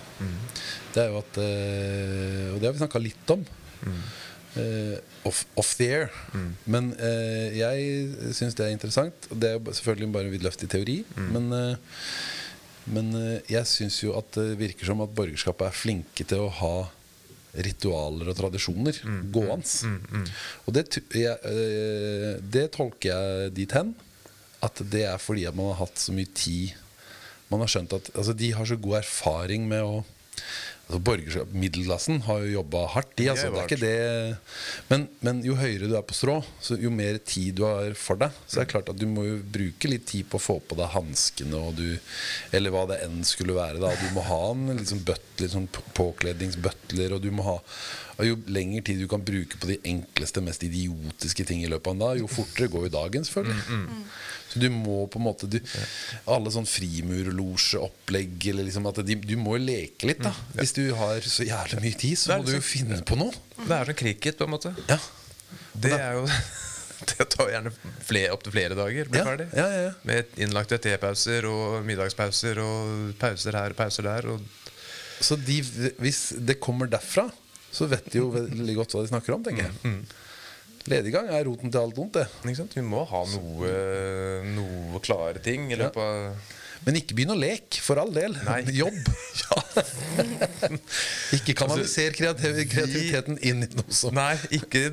det 0.95 1.05
er 1.05 1.13
jo 1.13 1.23
at 1.23 1.39
eh, 1.43 2.51
Og 2.53 2.61
det 2.61 2.69
har 2.69 2.77
vi 2.77 2.83
snakka 2.85 3.03
litt 3.03 3.33
om. 3.35 3.47
eh, 4.57 4.99
off, 5.29 5.47
off 5.55 5.75
the 5.79 5.89
air. 5.89 6.11
Men 6.65 6.93
uh, 6.99 7.49
jeg 7.57 8.33
syns 8.37 8.57
det 8.59 8.67
er 8.67 8.75
interessant. 8.75 9.29
Og 9.33 9.41
det 9.41 9.51
er 9.51 9.59
jo 9.59 9.73
selvfølgelig 9.73 10.13
bare 10.13 10.29
en 10.29 10.35
vidløftig 10.35 10.69
teori. 10.73 10.99
Men, 11.17 11.49
uh, 11.53 11.97
men 12.93 13.13
jeg 13.49 13.69
syns 13.71 14.01
jo 14.03 14.17
at 14.19 14.35
det 14.35 14.59
virker 14.61 14.89
som 14.89 15.01
at 15.05 15.15
borgerskapet 15.15 15.69
er 15.69 15.77
flinke 15.77 16.27
til 16.27 16.45
å 16.49 16.53
ha 16.61 16.75
ritualer 17.63 18.31
og 18.33 18.37
tradisjoner 18.39 18.97
gående. 19.33 19.91
Og 20.67 20.75
det, 20.75 20.87
jeg, 21.15 21.37
det 22.43 22.65
tolker 22.75 23.13
jeg 23.13 23.53
dit 23.59 23.75
hen 23.77 23.93
at 24.62 24.83
det 24.92 25.05
er 25.11 25.18
fordi 25.18 25.46
at 25.51 25.57
man 25.59 25.72
har 25.72 25.81
hatt 25.87 25.98
så 25.98 26.14
mye 26.14 26.31
tid 26.38 26.72
Man 27.53 27.61
har 27.64 27.68
skjønt 27.72 27.92
at 27.98 28.12
altså, 28.14 28.33
de 28.38 28.53
har 28.57 28.64
så 28.68 28.79
god 28.81 29.01
erfaring 29.03 29.66
med 29.68 29.83
å 29.85 29.96
altså, 30.87 31.01
borgerskap, 31.05 31.51
Middelklassen 31.53 32.22
har 32.27 32.40
jo 32.46 32.55
jobba 32.59 32.87
hardt, 32.94 33.11
de. 33.18 33.27
Altså, 33.33 33.51
det 33.53 33.61
er 33.61 33.66
ikke 33.68 33.81
det 33.83 34.88
men, 34.88 35.05
men 35.25 35.42
jo 35.44 35.55
høyere 35.61 35.88
du 35.90 35.94
er 35.98 36.05
på 36.09 36.16
strå, 36.16 36.38
så 36.64 36.79
jo 36.81 36.90
mer 36.94 37.18
tid 37.29 37.59
du 37.61 37.62
har 37.68 37.92
for 37.98 38.16
deg, 38.22 38.33
så 38.48 38.61
er 38.61 38.64
det 38.66 38.72
klart 38.72 38.88
at 38.92 38.98
du 39.01 39.05
må 39.11 39.25
jo 39.27 39.37
bruke 39.55 39.90
litt 39.92 40.07
tid 40.09 40.29
på 40.33 40.40
å 40.40 40.44
få 40.46 40.57
på 40.68 40.79
deg 40.81 40.90
hanskene, 40.94 41.61
og 41.61 41.77
du- 41.77 42.01
eller 42.57 42.72
hva 42.75 42.87
det 42.90 43.03
enn 43.05 43.20
skulle 43.29 43.57
være. 43.57 43.81
Da. 43.85 43.92
Du 44.01 44.09
må 44.16 44.25
ha 44.27 44.40
en 44.55 44.72
liksom, 44.81 45.05
butler, 45.07 45.53
sånn 45.53 45.68
påkledningsbutler, 45.98 47.14
og 47.16 47.22
du 47.25 47.31
må 47.35 47.44
ha 47.51 47.59
og 48.20 48.27
Jo 48.29 48.35
lengre 48.53 48.83
tid 48.85 49.01
du 49.01 49.07
kan 49.09 49.22
bruke 49.25 49.57
på 49.59 49.66
de 49.70 49.79
enkleste, 49.88 50.42
mest 50.44 50.62
idiotiske 50.62 51.46
ting 51.48 51.62
i 51.64 51.70
løpet 51.72 51.88
av 51.88 51.94
en 51.96 52.03
dag, 52.05 52.18
jo 52.20 52.29
fortere 52.31 52.68
går 52.70 52.85
jo 52.87 52.90
dagen, 52.92 53.25
selvfølgelig. 53.27 53.88
Så 54.53 54.61
du 54.61 54.69
må 54.71 55.07
på 55.09 55.17
en 55.21 55.25
måte 55.25 55.49
du, 55.49 55.59
Alle 56.29 56.51
sånn 56.53 56.67
frimurlosjeopplegg 56.69 58.49
eller 58.53 58.67
liksom 58.69 58.87
at 58.91 59.01
de, 59.07 59.17
Du 59.17 59.37
må 59.41 59.57
jo 59.57 59.65
leke 59.65 60.09
litt, 60.11 60.21
da. 60.23 60.33
Hvis 60.59 60.75
du 60.77 60.85
har 60.99 61.21
så 61.25 61.47
jævlig 61.49 61.81
mye 61.87 61.99
tid, 62.03 62.19
så 62.21 62.37
må 62.37 62.45
du 62.47 62.53
jo 62.53 62.59
liksom- 62.61 62.71
finne 62.87 63.01
på 63.09 63.17
noe. 63.17 63.33
Det 63.62 63.71
er 63.79 63.85
som 63.91 63.95
cricket, 64.03 64.38
på 64.38 64.45
en 64.45 64.51
måte. 64.57 64.75
Ja, 64.88 64.99
Det 65.75 65.93
er 65.97 66.12
jo 66.21 66.27
Det 67.03 67.25
tar 67.35 67.49
gjerne 67.51 67.73
flere, 68.07 68.31
opptil 68.33 68.53
flere 68.55 68.77
dager. 68.79 69.09
Blir 69.11 69.19
ja, 69.19 69.25
ferdig. 69.27 69.47
ja, 69.59 69.65
ja, 69.67 69.81
ja. 69.88 69.93
Med 70.07 70.25
innlagte 70.38 70.79
tepauser 70.79 71.49
og 71.51 71.81
middagspauser 71.88 72.61
og 72.62 73.15
pauser 73.19 73.57
her 73.59 73.75
og 73.75 73.77
pauser 73.81 74.07
der. 74.07 74.29
Og 74.31 74.41
Så 75.21 75.35
de, 75.37 75.57
hvis 75.99 76.21
det 76.38 76.61
kommer 76.62 76.87
derfra, 76.87 77.25
så 77.73 77.88
vet 77.91 78.07
de 78.12 78.19
jo 78.21 78.29
veldig 78.31 78.77
godt 78.79 78.95
hva 78.95 79.03
de 79.03 79.11
snakker 79.11 79.35
om, 79.35 79.43
tenker 79.43 79.67
jeg. 79.67 79.97
Lediggang 80.90 81.29
er 81.31 81.45
roten 81.47 81.71
til 81.71 81.79
alt 81.79 81.95
vondt, 81.99 82.18
det. 82.18 82.73
Vi 82.75 82.83
må 82.83 83.05
ha 83.07 83.23
noe, 83.31 83.71
noe 84.51 85.03
klare 85.05 85.42
ting 85.42 85.71
i 85.71 85.79
løpet 85.79 86.03
av 86.03 86.51
Men 86.83 86.99
ikke 86.99 87.14
begynn 87.14 87.35
å 87.35 87.38
leke, 87.38 87.79
for 87.85 88.01
all 88.03 88.11
del. 88.14 88.35
Nei. 88.42 88.59
Jobb. 88.81 88.97
ikke 91.38 91.55
kanaliser 91.61 92.16
kreativ 92.16 92.59
kreativiteten 92.73 93.38
inn 93.47 93.62
i 93.62 93.68
noe 93.77 93.95
som 93.95 94.16
Nei, 94.18 94.35
ikke, 94.59 94.88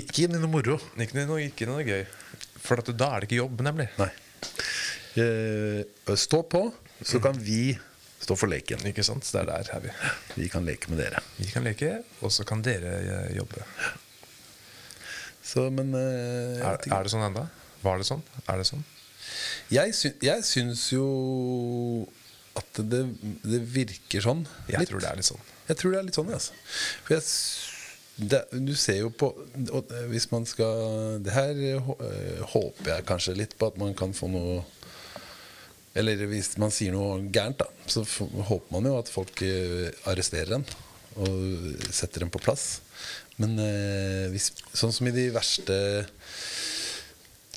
Ikke 0.00 0.24
inn 0.24 0.38
i 0.38 0.40
noe 0.40 0.52
moro. 0.52 0.78
ikke, 0.96 1.26
noe, 1.28 1.42
ikke 1.50 1.68
noe 1.68 1.84
gøy. 1.84 2.06
For 2.66 2.80
at 2.80 2.88
da 2.96 3.10
er 3.12 3.22
det 3.22 3.30
ikke 3.30 3.42
jobb, 3.42 3.60
nemlig. 3.66 3.90
Nei. 4.00 4.08
Uh, 5.16 6.16
stå 6.16 6.42
på, 6.48 6.64
så 7.04 7.20
kan 7.24 7.36
vi 7.40 7.76
stå 8.24 8.36
for 8.36 8.50
leken. 8.50 8.82
Ikke 8.88 9.04
sant? 9.06 9.28
Det 9.28 9.44
er 9.44 9.52
der 9.52 9.70
er 9.76 9.84
vi. 9.84 9.92
Vi 10.40 10.48
kan 10.52 10.64
leke 10.66 10.90
med 10.92 11.04
dere. 11.04 11.20
Vi 11.36 11.52
kan 11.52 11.64
leke, 11.66 12.00
og 12.24 12.32
så 12.32 12.48
kan 12.48 12.64
dere 12.64 12.96
eh, 13.04 13.36
jobbe. 13.36 13.62
Så, 15.56 15.70
men 15.72 15.94
uh, 15.96 16.60
Er, 16.60 16.76
er 16.76 17.06
det 17.06 17.12
sånn 17.14 17.24
enda? 17.24 17.46
Var 17.80 18.02
det 18.02 18.06
sånn? 18.08 18.20
Er 18.44 18.60
det 18.60 18.66
sånn? 18.68 18.84
Jeg, 19.72 19.94
sy 19.96 20.10
jeg 20.22 20.44
syns 20.46 20.82
jo 20.92 21.06
at 22.56 22.80
det, 22.92 23.02
det 23.44 23.60
virker 23.72 24.24
sånn. 24.24 24.44
Jeg 24.68 24.82
litt. 24.82 24.90
tror 24.92 25.02
det 25.02 25.08
er 25.08 25.18
litt 25.20 25.28
sånn. 25.28 25.48
Jeg 25.66 25.80
tror 25.80 25.94
det 25.94 25.98
er 25.98 26.06
litt 26.06 26.18
sånn, 26.18 26.30
altså. 26.36 26.58
For 27.06 27.16
jeg, 27.16 27.24
det, 28.16 28.42
du 28.52 28.72
ser 28.78 29.00
jo 29.02 29.10
på 29.12 29.28
og 29.76 29.90
Hvis 30.08 30.24
man 30.30 30.46
skal 30.48 31.18
Det 31.20 31.34
her 31.34 31.58
eh, 31.60 32.38
håper 32.48 32.94
jeg 32.94 33.04
kanskje 33.10 33.34
litt 33.36 33.52
på 33.60 33.68
at 33.68 33.76
man 33.76 33.92
kan 33.98 34.14
få 34.16 34.30
noe 34.32 34.62
Eller 35.92 36.22
hvis 36.30 36.54
man 36.56 36.72
sier 36.72 36.94
noe 36.96 37.18
gærent, 37.28 37.60
da, 37.60 37.68
så 37.92 38.06
håper 38.06 38.72
man 38.72 38.88
jo 38.88 38.94
at 38.96 39.12
folk 39.12 39.42
eh, 39.44 39.92
arresterer 40.08 40.56
en 40.60 40.68
og 41.16 41.84
setter 41.96 42.26
en 42.26 42.28
på 42.28 42.40
plass. 42.44 42.82
Men 43.42 43.58
eh, 43.60 44.26
hvis, 44.32 44.50
sånn 44.72 44.94
som 44.96 45.08
i 45.10 45.12
de 45.12 45.26
verste 45.34 45.74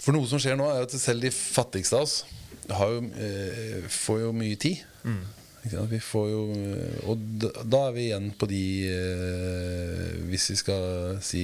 For 0.01 0.11
noe 0.15 0.27
som 0.27 0.41
skjer 0.41 0.57
nå, 0.59 0.67
er 0.67 0.83
at 0.83 0.95
selv 0.99 1.23
de 1.23 1.31
fattigste 1.31 1.99
av 1.99 2.07
oss 2.07 2.23
har 2.69 2.91
jo, 2.93 3.03
eh, 3.17 3.85
får 3.89 4.19
jo 4.25 4.33
mye 4.35 4.57
tid. 4.61 4.83
Sant? 5.69 5.89
Vi 5.91 5.99
får 5.99 6.27
jo, 6.29 6.43
eh, 6.55 6.99
og 7.09 7.23
da, 7.41 7.49
da 7.65 7.81
er 7.87 7.95
vi 7.95 8.05
igjen 8.07 8.29
på 8.39 8.47
de 8.49 8.61
eh, 8.87 10.13
Hvis 10.29 10.51
vi 10.53 10.59
skal 10.61 11.19
si 11.25 11.43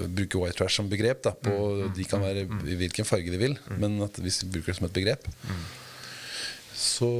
Bruke 0.00 0.40
white 0.40 0.56
trash 0.56 0.78
som 0.78 0.88
begrep. 0.88 1.20
Da, 1.26 1.34
på, 1.36 1.90
de 1.92 2.06
kan 2.08 2.22
være 2.24 2.46
i 2.64 2.76
hvilken 2.80 3.04
farge 3.04 3.28
de 3.28 3.40
vil, 3.40 3.58
men 3.76 3.98
at 4.06 4.16
hvis 4.22 4.38
vi 4.44 4.54
bruker 4.54 4.72
det 4.72 4.76
som 4.78 4.86
et 4.86 4.94
begrep, 4.96 5.26
så 6.72 7.10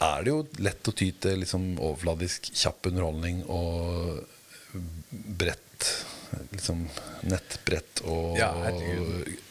er 0.00 0.24
det 0.24 0.32
jo 0.32 0.38
lett 0.64 0.88
å 0.88 0.94
ty 0.96 1.10
til 1.20 1.42
liksom 1.42 1.74
overfladisk, 1.76 2.48
kjapp 2.56 2.88
underholdning 2.88 3.42
og 3.52 4.22
brett 5.10 5.66
liksom 6.50 6.84
nettbrett 7.26 8.02
og 8.06 8.38
Ja, 8.38 8.50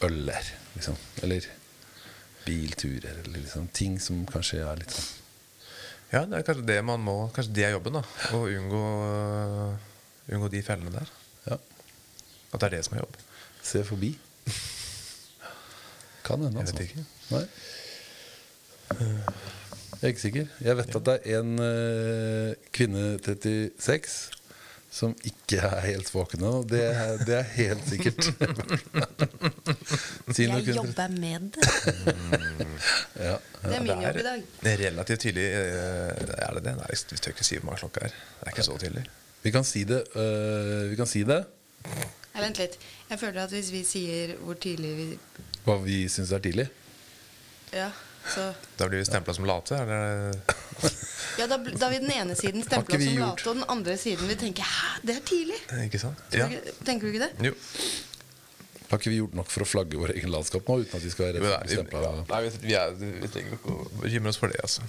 øller, 0.06 0.52
liksom. 0.76 0.96
Eller 1.24 1.46
bilturer, 2.46 3.20
eller 3.24 3.40
liksom 3.40 3.68
ting 3.76 4.00
som 4.02 4.24
kanskje 4.30 4.62
er 4.64 4.80
litt 4.80 4.96
sånn 4.96 5.10
Ja, 6.14 6.24
det 6.26 6.40
er 6.40 6.46
kanskje 6.48 6.68
det 6.72 6.80
man 6.88 7.04
må 7.04 7.18
Kanskje 7.36 7.58
det 7.60 7.68
er 7.68 7.76
jobben, 7.76 8.00
da. 8.00 8.04
Å 8.34 8.42
unngå, 8.48 8.84
unngå 10.32 10.52
de 10.56 10.64
fellene 10.66 10.96
der. 10.96 11.12
Ja. 11.46 11.60
At 12.50 12.64
det 12.64 12.70
er 12.70 12.76
det 12.78 12.84
som 12.88 12.96
er 12.98 13.04
jobb. 13.04 13.20
Se 13.62 13.84
forbi. 13.86 14.16
Kan 16.26 16.42
hende, 16.46 16.64
Jeg 16.64 16.66
altså. 16.66 16.76
vet 16.78 16.84
ikke. 16.88 17.06
Nei. 17.30 17.46
Jeg 20.00 20.02
er 20.02 20.14
ikke 20.14 20.24
sikker. 20.24 20.52
Jeg 20.66 20.78
vet 20.80 20.96
at 20.98 21.06
det 21.10 21.16
er 21.20 21.40
en 21.44 21.62
uh, 21.62 22.70
kvinne 22.74 23.06
36 23.22 24.39
som 24.92 25.12
ikke 25.28 25.60
er 25.62 25.82
helt 25.86 26.10
våkne. 26.14 26.48
Og 26.60 26.70
Det, 26.72 26.82
er- 26.90 27.20
det 27.28 27.36
er 27.40 27.48
helt 27.56 27.84
sikkert. 27.90 28.30
Jeg 30.38 30.76
jobber 30.76 31.08
med 31.20 31.52
det. 31.54 31.68
Ja. 33.20 33.36
Det 33.62 33.76
er 33.76 33.82
min 33.84 34.02
jobb 34.02 34.18
i 34.18 34.24
dag. 34.24 34.44
Det 34.64 34.72
er 34.72 34.78
relativt 34.88 35.20
tidlig. 35.26 35.44
eh, 35.52 36.36
Er 36.48 36.54
det 36.56 36.64
det? 36.64 36.74
Nei, 36.78 36.86
vi 37.12 37.18
tør 37.20 37.34
ikke 37.34 37.44
si 37.44 37.58
hvor 37.60 37.66
mange 37.68 37.82
klokka 37.82 38.06
er. 38.08 38.14
Det 38.40 38.48
er 38.48 38.54
ikke 38.54 38.64
så 38.64 38.78
tidlig. 38.80 39.04
Vi 39.44 39.52
kan 39.52 39.64
si 39.68 39.84
det. 39.88 40.00
Uh, 40.16 40.88
vi 40.90 40.96
kan 41.00 41.08
si 41.08 41.24
det. 41.28 41.42
Nei, 41.86 42.42
vent 42.46 42.62
litt. 42.62 42.78
Jeg 43.10 43.20
føler 43.20 43.42
at 43.44 43.52
hvis 43.56 43.72
vi 43.74 43.84
sier 43.88 44.36
hvor 44.46 44.56
tidlig 44.62 44.94
vi 44.96 45.08
Hva 45.66 45.76
vi 45.84 45.98
syns 46.12 46.32
er 46.32 46.40
tidlig. 46.46 46.70
Ja, 47.76 47.90
så 48.34 48.50
Da 48.80 48.88
blir 48.88 49.00
vi 49.04 49.06
stempla 49.10 49.34
som 49.36 49.46
late? 49.50 49.76
Eller? 49.76 50.40
Ja, 51.40 51.48
da, 51.48 51.58
da 51.58 51.90
vil 51.94 52.04
den 52.04 52.12
ene 52.12 52.36
siden 52.36 52.64
stemple 52.66 52.98
oss 53.00 53.06
som 53.08 53.18
late, 53.24 53.48
og 53.50 53.56
den 53.62 53.66
andre 53.72 53.96
siden 54.02 54.28
vil 54.28 54.38
tenke 54.42 54.62
'hæ, 54.68 54.92
det 55.08 55.16
er 55.18 55.26
tidlig'. 55.32 55.62
Ikke 55.88 56.00
sant? 56.04 56.22
Ja. 56.36 56.48
du 56.52 56.72
Tenker 56.86 57.08
du 57.08 57.14
ikke 57.14 57.26
det? 57.30 57.50
Jo. 57.50 57.54
Har 58.90 58.98
ikke 58.98 59.12
vi 59.14 59.20
gjort 59.20 59.36
nok 59.38 59.52
for 59.54 59.62
å 59.62 59.68
flagge 59.70 60.00
vår 60.02 60.16
egen 60.18 60.32
landskap 60.34 60.66
nå 60.66 60.80
uten 60.82 60.96
at 60.98 61.04
vi 61.06 61.12
skal 61.14 61.28
være 61.28 61.42
Nei, 61.44 61.50
å 61.54 61.66
vi, 61.70 61.76
stempla? 61.78 62.00
nei, 62.32 62.40
vi, 62.42 62.50
vi, 62.64 62.74
er, 62.74 62.96
vi 63.22 63.28
trenger 63.30 63.52
ikke 63.60 63.70
å 63.76 63.84
bekymre 64.02 64.32
oss 64.34 64.40
for 64.42 64.50
det. 64.50 64.58
Altså. 64.66 64.82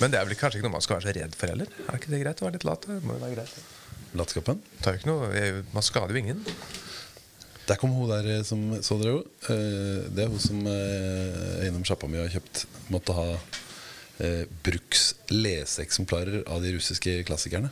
Men 0.00 0.14
det 0.14 0.18
er 0.20 0.24
vel 0.30 0.38
kanskje 0.40 0.58
ikke 0.62 0.64
noe 0.70 0.76
man 0.78 0.84
skal 0.86 0.96
være 0.96 1.10
så 1.10 1.14
redd 1.18 1.34
for 1.36 1.52
heller? 1.52 1.68
Er 1.84 1.98
ikke 2.00 2.12
det 2.14 2.20
greit 2.22 2.40
å 2.40 2.46
være 2.48 2.56
litt 2.56 2.64
lat? 2.64 2.86
Må 3.04 3.18
være 3.20 3.34
greit. 3.36 3.58
Latskapen? 4.16 4.62
Tar 4.80 4.96
jo 4.96 5.02
ikke 5.02 5.10
noe, 5.12 5.28
jeg, 5.36 5.60
man 5.76 5.84
skader 5.84 6.16
jo 6.16 6.22
ingen. 6.24 6.40
Der 7.68 7.76
kom 7.80 7.92
hun 7.96 8.08
der 8.08 8.30
eh, 8.38 8.42
som 8.48 8.64
så 8.84 8.96
dere 9.00 9.12
jo. 9.12 9.20
Eh, 9.52 10.08
Det 10.16 10.24
er 10.24 10.32
hun 10.32 10.40
som 10.40 10.64
eh, 10.64 11.60
er 11.60 11.68
innom 11.68 11.84
sjappa 11.84 12.08
mi 12.08 12.18
og 12.20 12.26
har 12.30 12.34
kjøpt 12.40 12.64
Måtte 12.92 13.12
ha 13.16 13.28
eh, 14.20 14.44
bruks 14.62 15.14
leseeksemplarer 15.30 16.44
av 16.48 16.62
de 16.62 16.74
russiske 16.76 17.22
klassikerne. 17.28 17.70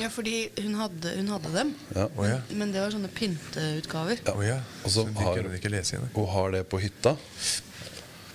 Ja, 0.00 0.08
fordi 0.12 0.50
hun 0.60 0.74
hadde, 0.78 1.14
hun 1.16 1.28
hadde 1.32 1.50
dem. 1.54 1.70
Ja. 1.96 2.04
Oh, 2.16 2.26
ja. 2.28 2.38
Men 2.54 2.70
det 2.74 2.82
var 2.84 2.92
sånne 2.94 3.08
pynteutgaver. 3.16 4.20
Ja. 4.26 4.34
Oh, 4.36 4.44
ja. 4.46 4.58
Og 4.84 4.90
så 4.90 5.02
Så 5.02 5.08
de 5.08 5.24
har- 5.24 5.42
hun 5.42 5.56
ikke 5.56 5.70
lese 5.72 5.96
igjen. 5.96 6.10
Hun 6.14 6.28
har 6.28 6.50
det 6.52 6.64
på 6.68 6.78
hytta. 6.80 7.16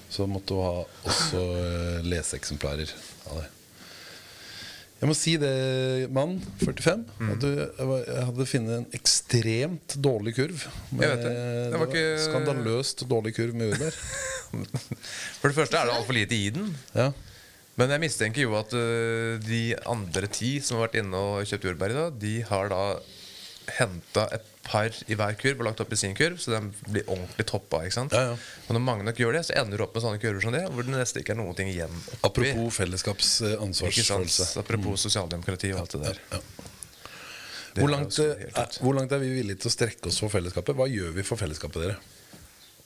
Så 0.09 0.27
måtte 0.27 0.53
hun 0.55 0.63
ha 0.63 0.85
også 1.11 1.41
eh, 1.59 2.01
leseeksemplarer 2.03 2.91
av 3.31 3.41
det. 3.43 3.49
Jeg 5.01 5.09
må 5.11 5.15
si 5.17 5.33
det, 5.37 5.49
mann 6.15 6.37
45, 6.63 7.03
Mm. 7.19 7.31
at 7.33 7.39
du 7.43 7.49
jeg 7.51 8.23
hadde 8.29 8.45
funnet 8.47 8.77
en 8.79 8.85
ekstremt 8.95 9.95
dårlig 10.01 10.33
kurv. 10.37 10.63
Jeg 10.95 11.09
vet 11.11 11.23
det. 11.25 11.33
Det 11.73 11.79
var 11.81 11.87
ikke- 11.91 12.23
Skandaløst 12.23 13.03
dårlig 13.11 13.33
kurv 13.35 13.53
med 13.59 13.73
jordbær. 13.73 13.91
For 15.41 15.51
det 15.51 15.57
første 15.57 15.77
er 15.77 15.85
det 15.89 15.95
altfor 15.97 16.13
lite 16.15 16.35
i 16.39 16.49
den. 16.55 16.71
Ja. 16.95 17.09
Men 17.75 17.91
jeg 17.91 17.99
mistenker 18.05 18.41
jo 18.45 18.55
at 18.55 18.71
uh, 18.73 19.35
de 19.43 19.75
andre 19.85 20.27
ti 20.31 20.59
som 20.63 20.77
har 20.79 20.87
vært 20.87 21.01
inne 21.03 21.13
og 21.19 21.43
kjøpt 21.45 21.67
jordbær 21.67 21.91
i 21.91 21.99
dag, 21.99 22.19
de 22.23 22.33
har 22.47 22.69
da 22.71 22.83
henta 23.79 24.29
et 24.31 24.45
par 24.65 24.95
i 25.07 25.17
hver 25.17 25.37
kurv 25.39 25.61
og 25.61 25.67
lagt 25.69 25.81
opp 25.83 25.93
i 25.93 25.99
sin 25.99 26.15
kurv, 26.17 26.37
så 26.41 26.55
den 26.55 26.71
blir 26.87 27.05
ordentlig 27.05 27.45
toppa. 27.49 27.83
ikke 27.85 27.97
sant? 27.99 28.15
Ja, 28.15 28.33
ja. 28.33 28.37
Og 28.67 28.77
når 28.77 28.83
mange 28.83 29.05
nok 29.07 29.19
gjør 29.21 29.37
det, 29.37 29.43
så 29.47 29.57
ender 29.61 29.79
du 29.79 29.85
opp 29.85 29.95
med 29.95 30.05
sånne 30.05 30.21
kurver 30.21 30.45
som 30.45 30.55
det, 30.55 30.63
hvor 30.73 30.87
det 30.87 30.95
nesten 30.95 31.21
ikke 31.21 31.35
er 31.35 31.39
noen 31.41 31.57
ting 31.57 31.69
igjen 31.71 31.93
oppi. 31.93 32.49
Apropos 32.49 32.79
fellesskaps 32.79 33.33
eh, 33.45 33.57
ansvarsfølelse. 33.65 34.49
Apropos 34.61 35.05
sosialdemokrati 35.07 35.73
og 35.75 35.83
alt 35.83 35.97
det 35.97 36.01
der. 36.07 36.21
Ja. 36.33 36.41
Det 37.75 37.83
Hvor 37.83 37.91
langt, 37.91 38.17
eh, 38.23 38.45
er, 38.47 38.77
hvor 38.79 38.95
langt 38.95 39.11
er 39.11 39.19
vi 39.19 39.33
villige 39.35 39.59
til 39.61 39.69
å 39.69 39.75
strekke 39.75 40.09
oss 40.11 40.21
for 40.23 40.31
fellesskapet? 40.31 40.77
Hva 40.79 40.87
gjør 40.87 41.11
vi 41.17 41.25
for 41.27 41.39
fellesskapet, 41.39 41.83
dere? 41.83 41.97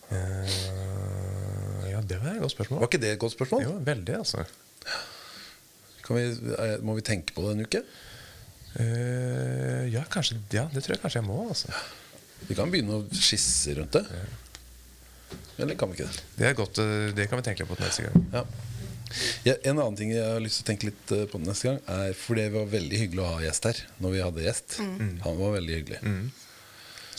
Uh, 0.10 1.86
ja, 1.92 2.00
det 2.02 2.18
var 2.18 2.34
et 2.34 2.42
godt 2.42 2.56
spørsmål. 2.56 2.82
Var 2.82 2.89
ikke 2.89 3.02
det 3.04 3.12
et 3.13 3.22
godt 3.22 3.36
spørsmål? 3.36 3.65
Jo, 3.68 3.76
veldig, 3.86 4.15
altså. 4.18 4.46
Vi, 6.10 6.24
må 6.82 6.96
vi 6.98 7.06
tenke 7.06 7.36
på 7.36 7.46
det 7.46 7.52
en 7.54 7.68
uke? 7.68 7.84
Eh, 8.77 9.88
ja, 9.93 10.03
kanskje, 10.12 10.38
ja, 10.53 10.67
det 10.73 10.84
tror 10.86 10.95
jeg 10.95 11.01
kanskje 11.03 11.21
jeg 11.21 11.27
må. 11.27 11.39
Altså. 11.49 11.73
Vi 12.47 12.55
kan 12.58 12.69
begynne 12.71 12.99
å 13.01 13.05
skisse 13.17 13.73
rundt 13.79 13.95
det. 13.97 14.05
Eller 15.60 15.75
kan 15.79 15.89
vi 15.91 15.97
ikke 15.99 16.08
det? 16.10 16.23
Det, 16.38 16.45
er 16.49 16.58
godt, 16.58 16.79
eh, 16.84 17.10
det 17.17 17.25
kan 17.29 17.41
vi 17.41 17.47
tenke 17.49 17.65
litt 17.65 17.71
på 17.71 17.79
neste 17.82 18.05
gang. 18.08 18.27
Ja. 18.34 18.43
Ja, 19.41 19.55
en 19.65 19.79
annen 19.82 19.95
ting 19.97 20.12
jeg 20.13 20.21
har 20.21 20.38
lyst 20.43 20.60
til 20.60 20.67
å 20.67 20.69
tenke 20.69 20.89
litt 20.91 21.12
eh, 21.15 21.23
på 21.32 21.39
neste 21.41 21.65
gang, 21.71 21.79
er 21.89 22.13
For 22.17 22.38
det 22.38 22.51
var 22.53 22.67
veldig 22.69 22.99
hyggelig 23.01 23.23
å 23.25 23.32
ha 23.34 23.39
gjest 23.43 23.65
her. 23.71 23.82
Når 24.05 24.13
vi 24.13 24.21
hadde 24.23 24.45
gjest. 24.45 24.77
Han 25.25 25.39
var 25.41 25.55
veldig 25.58 25.79
hyggelig. 25.79 26.01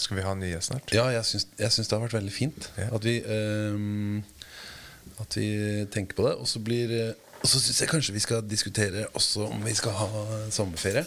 Skal 0.01 0.17
vi 0.17 0.25
ha 0.25 0.33
en 0.33 0.41
ny 0.41 0.53
gjest 0.55 0.71
snart? 0.71 0.95
Ja, 0.97 1.09
jeg 1.13 1.27
syns, 1.29 1.49
jeg 1.59 1.75
syns 1.75 1.91
det 1.91 1.97
har 1.99 2.05
vært 2.07 2.17
veldig 2.17 2.33
fint 2.33 2.71
Ja. 2.81 2.87
at 2.97 3.05
vi 3.05 3.19
um, 3.27 4.23
At 5.21 5.37
vi 5.37 5.51
tenker 5.93 6.17
på 6.17 6.25
det. 6.25 6.37
Og 6.41 6.49
så 6.49 6.63
blir 6.65 6.95
Og 7.43 7.51
så 7.51 7.61
syns 7.61 7.83
jeg 7.83 7.91
kanskje 7.91 8.15
vi 8.17 8.23
skal 8.25 8.47
diskutere 8.49 9.05
også 9.19 9.51
om 9.51 9.67
vi 9.67 9.75
skal 9.77 9.93
ha 9.99 10.09
sommerferie. 10.55 11.05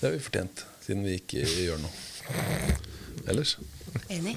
Det 0.00 0.06
har 0.08 0.14
vi 0.16 0.22
fortjent, 0.22 0.64
siden 0.84 1.04
vi 1.06 1.16
ikke 1.20 1.42
gjør 1.46 1.80
noe 1.82 1.92
ellers. 3.32 3.56
Enig. 4.12 4.36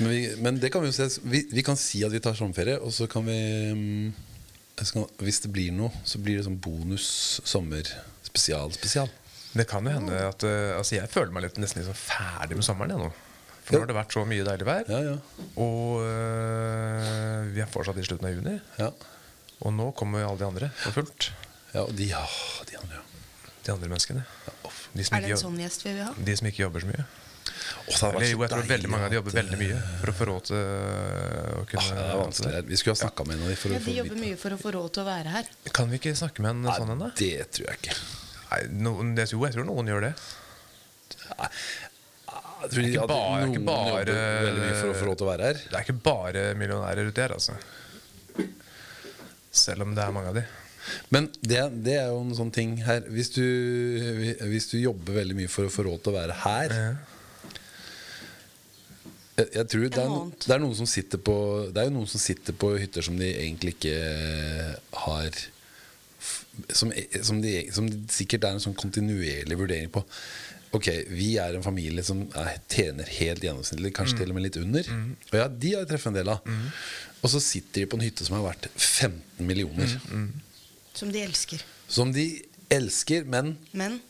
Men, 0.00 0.08
vi, 0.08 0.20
men 0.40 0.58
det 0.62 0.70
kan 0.72 0.80
vi 0.82 0.88
jo 0.88 0.96
se 0.96 1.06
vi, 1.28 1.42
vi 1.52 1.62
kan 1.66 1.76
si 1.78 2.00
at 2.06 2.12
vi 2.14 2.20
tar 2.24 2.36
sommerferie, 2.38 2.78
og 2.80 2.92
så 2.96 3.04
kan 3.10 3.26
vi 3.26 3.36
mm, 3.76 4.12
skal, 4.88 5.04
Hvis 5.20 5.42
det 5.44 5.50
blir 5.52 5.74
noe, 5.76 5.92
så 6.08 6.18
blir 6.24 6.38
det 6.40 6.46
sånn 6.46 6.56
bonus 6.64 7.06
sommer 7.44 7.84
spesial 8.24 8.72
spesial. 8.72 9.10
Det 9.52 9.66
kan 9.68 9.84
jo 9.84 9.92
hende 9.92 10.14
at 10.28 10.44
eh, 10.46 10.70
Altså 10.78 10.94
Jeg 10.94 11.10
føler 11.10 11.32
meg 11.34 11.42
litt, 11.48 11.56
nesten 11.60 11.82
litt 11.82 11.88
sånn 11.90 11.98
ferdig 11.98 12.56
med 12.56 12.64
sommeren. 12.64 12.94
Jeg, 12.94 13.10
nå 13.10 13.66
For 13.66 13.74
nå 13.76 13.82
har 13.82 13.90
det 13.90 13.96
vært 13.98 14.14
så 14.16 14.22
mye 14.30 14.46
deilig 14.46 14.68
vær. 14.68 14.88
Ja, 14.94 15.00
ja. 15.10 15.46
Og 15.60 16.04
øh, 16.06 17.50
vi 17.52 17.64
er 17.64 17.70
fortsatt 17.74 17.98
i 18.00 18.06
slutten 18.06 18.30
av 18.30 18.36
juni. 18.38 18.56
Ja, 18.80 18.92
Og 19.60 19.74
nå 19.76 19.90
kommer 19.98 20.24
alle 20.24 20.40
de 20.40 20.46
andre 20.48 20.70
for 20.80 20.96
fullt. 21.02 21.32
ja 21.74 21.82
og 21.84 21.92
de, 21.98 22.08
ja, 22.14 22.22
de 22.70 22.78
andre, 22.80 22.99
ja. 22.99 22.99
De 23.64 23.72
andre 23.72 23.88
menneskene. 23.92 24.22
De 24.94 25.02
Er 25.04 25.20
det 25.20 25.30
en 25.36 25.42
sånn 25.44 25.58
gjest 25.60 25.84
vi 25.84 25.92
vil 25.94 26.04
ha? 26.06 26.12
de 26.16 26.36
som 26.36 26.46
ikke 26.50 26.62
jobber 26.64 26.80
så 26.84 26.88
mye. 26.90 27.04
Oh, 27.90 27.92
det 27.92 28.08
Eller, 28.08 28.26
jo, 28.30 28.40
jeg 28.42 28.50
tror 28.50 28.66
veldig 28.70 28.88
mange 28.90 29.04
av 29.06 29.10
de 29.12 29.16
jobber 29.18 29.34
veldig 29.36 29.58
mye 29.60 29.76
for 30.00 30.10
å 30.10 30.14
få 30.16 30.26
råd 30.30 30.42
til 30.48 30.56
å 30.56 31.64
kunne 31.70 31.82
Ah, 31.82 31.90
det 31.90 32.04
er 32.06 32.18
vanskelig. 32.20 32.62
Vi 32.70 32.76
skulle 32.80 32.94
ha 32.96 33.00
snakka 33.02 33.26
med 33.26 33.36
en 33.36 33.42
av 33.44 33.48
de 33.52 33.56
for 33.60 33.74
Ja, 33.74 33.78
å 33.80 33.84
De 33.84 33.94
jobber 33.98 34.18
mye 34.20 34.36
for 34.40 34.50
å 34.56 34.58
få 34.60 34.72
råd 34.76 34.90
til 34.96 35.02
å 35.02 35.06
være 35.06 35.34
her. 35.36 35.50
Kan 35.76 35.90
vi 35.92 35.98
ikke 36.00 36.14
snakke 36.18 36.42
med 36.44 36.50
en 36.56 36.62
Nei, 36.66 36.74
sånn 36.78 36.90
en, 36.94 36.98
da? 37.04 37.10
Det 37.20 37.46
tror 37.56 37.70
jeg 37.70 37.78
ikke. 37.82 37.96
Nei, 38.50 38.60
noen, 38.88 39.14
det, 39.18 39.28
jo, 39.32 39.42
jeg 39.46 39.54
tror 39.54 39.68
noen 39.68 39.86
gjør 39.92 40.06
det. 40.08 40.12
Nei. 41.38 41.50
Jeg 42.60 42.70
tror 42.74 42.84
ikke 42.90 43.06
bare- 43.08 43.40
noen 43.40 43.54
ikke 43.54 43.64
bare- 43.64 44.16
jobber 44.16 44.48
veldig 44.50 44.64
mye 44.66 44.80
for 44.80 44.88
å 44.90 44.96
få 45.00 45.04
råd 45.10 45.16
til 45.20 45.26
å 45.26 45.30
være 45.30 45.44
her. 45.50 45.60
Det 45.70 45.76
er 45.78 45.84
ikke 45.86 46.02
bare 46.10 46.42
millionærer 46.60 47.08
ute 47.12 47.22
her, 47.22 47.32
altså. 47.38 47.54
Selv 49.50 49.82
om 49.82 49.94
det 49.94 50.04
er 50.04 50.12
mange 50.14 50.28
av 50.28 50.34
de. 50.38 50.44
Men 51.12 51.28
det, 51.40 51.60
det 51.84 51.96
er 52.00 52.10
jo 52.10 52.20
en 52.24 52.34
sånn 52.36 52.52
ting 52.54 52.76
her 52.86 53.04
Hvis 53.12 53.32
du, 53.34 53.44
hvis 54.48 54.70
du 54.72 54.78
jobber 54.80 55.18
veldig 55.20 55.36
mye 55.36 55.52
for 55.52 55.68
å 55.68 55.72
få 55.72 55.84
råd 55.86 56.04
til 56.04 56.12
å 56.14 56.16
være 56.16 56.36
her 56.44 56.74
jeg, 59.40 59.46
jeg 59.54 59.66
tror 59.72 59.86
det 59.86 60.02
er, 60.02 60.10
no, 60.10 60.22
det 60.36 60.54
er 60.54 60.62
noen 60.62 60.76
som 60.78 60.88
sitter 60.90 61.22
på 61.24 61.36
Det 61.70 61.82
er 61.82 61.90
jo 61.90 61.96
noen 61.98 62.10
som 62.10 62.22
sitter 62.22 62.56
på 62.56 62.74
hytter 62.80 63.06
som 63.06 63.18
de 63.20 63.28
egentlig 63.30 63.76
ikke 63.76 63.96
har 65.06 65.42
som, 66.76 66.90
som, 67.24 67.38
de, 67.40 67.52
som 67.72 67.86
de 67.88 68.00
sikkert 68.12 68.44
er 68.44 68.56
en 68.56 68.60
sånn 68.62 68.76
kontinuerlig 68.76 69.56
vurdering 69.56 69.88
på. 69.94 70.02
Ok, 70.76 70.90
vi 71.08 71.30
er 71.40 71.56
en 71.56 71.64
familie 71.64 72.02
som 72.06 72.20
er, 72.38 72.58
tjener 72.70 73.08
helt 73.16 73.42
gjennomsnittlig, 73.46 73.94
kanskje 73.96 74.20
til 74.20 74.30
og 74.34 74.36
med 74.36 74.44
litt 74.44 74.58
under. 74.60 74.90
Og 75.30 75.38
ja, 75.40 75.46
de 75.48 75.72
har 75.72 75.82
jeg 75.86 75.90
truffet 75.94 76.10
en 76.12 76.18
del 76.20 76.32
av. 76.34 76.52
Og 77.22 77.32
så 77.32 77.40
sitter 77.42 77.82
de 77.82 77.88
på 77.90 77.98
en 77.98 78.04
hytte 78.04 78.26
som 78.28 78.36
er 78.38 78.44
verdt 78.44 78.68
15 78.76 79.48
millioner. 79.48 79.96
Som 81.00 81.12
de 81.14 81.22
elsker. 81.24 81.64
Som 81.88 82.12
de 82.14 82.26
elsker, 82.70 83.24
men 83.24 83.56
Men 83.72 84.00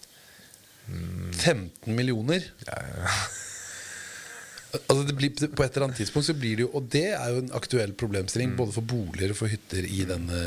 15 0.90 1.94
millioner 1.94 2.42
ja, 2.66 2.80
ja. 2.82 3.12
Altså 4.88 5.02
det 5.06 5.14
blir, 5.18 5.30
På 5.54 5.64
et 5.64 5.74
eller 5.74 5.88
annet 5.88 6.00
tidspunkt 6.00 6.26
så 6.28 6.34
blir 6.38 6.58
det 6.58 6.64
jo 6.64 6.70
Og 6.78 6.88
det 6.92 7.06
er 7.14 7.28
jo 7.34 7.42
en 7.42 7.52
aktuell 7.58 7.92
problemstilling 7.98 8.56
både 8.58 8.74
for 8.74 8.86
boliger 8.86 9.34
og 9.34 9.38
for 9.38 9.50
hytter 9.50 9.86
i 9.86 10.04
denne 10.08 10.40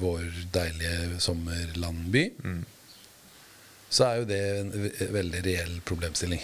vår 0.00 0.26
deilige 0.52 1.20
sommerlandby. 1.24 2.24
Så 3.88 4.04
er 4.04 4.20
jo 4.20 4.28
det 4.28 4.40
en 4.60 4.72
veldig 5.14 5.40
reell 5.46 5.74
problemstilling. 5.88 6.42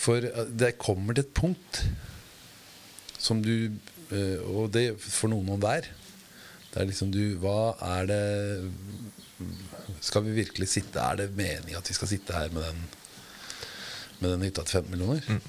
For 0.00 0.22
eh, 0.28 0.50
det 0.62 0.76
kommer 0.78 1.16
til 1.16 1.26
et 1.26 1.34
punkt 1.34 1.82
som 3.20 3.42
du 3.42 3.54
eh, 4.14 4.38
Og 4.46 4.70
det 4.74 4.92
for 5.02 5.32
noen 5.32 5.56
og 5.56 5.64
hver. 5.64 5.90
Det 6.70 6.80
er 6.82 6.86
liksom 6.90 7.10
du 7.10 7.22
Hva 7.42 7.74
er 7.98 8.06
det 8.06 8.20
Skal 10.06 10.22
vi 10.28 10.36
virkelig 10.38 10.68
sitte 10.70 11.02
Er 11.02 11.16
det 11.18 11.30
meningen 11.34 11.80
at 11.80 11.88
vi 11.90 11.96
skal 11.96 12.10
sitte 12.12 12.36
her 12.36 12.52
med 12.54 12.62
den 12.68 12.84
Med 14.20 14.30
den 14.36 14.46
hytta 14.46 14.62
til 14.68 14.82
15 14.84 14.94
millioner? 14.94 15.42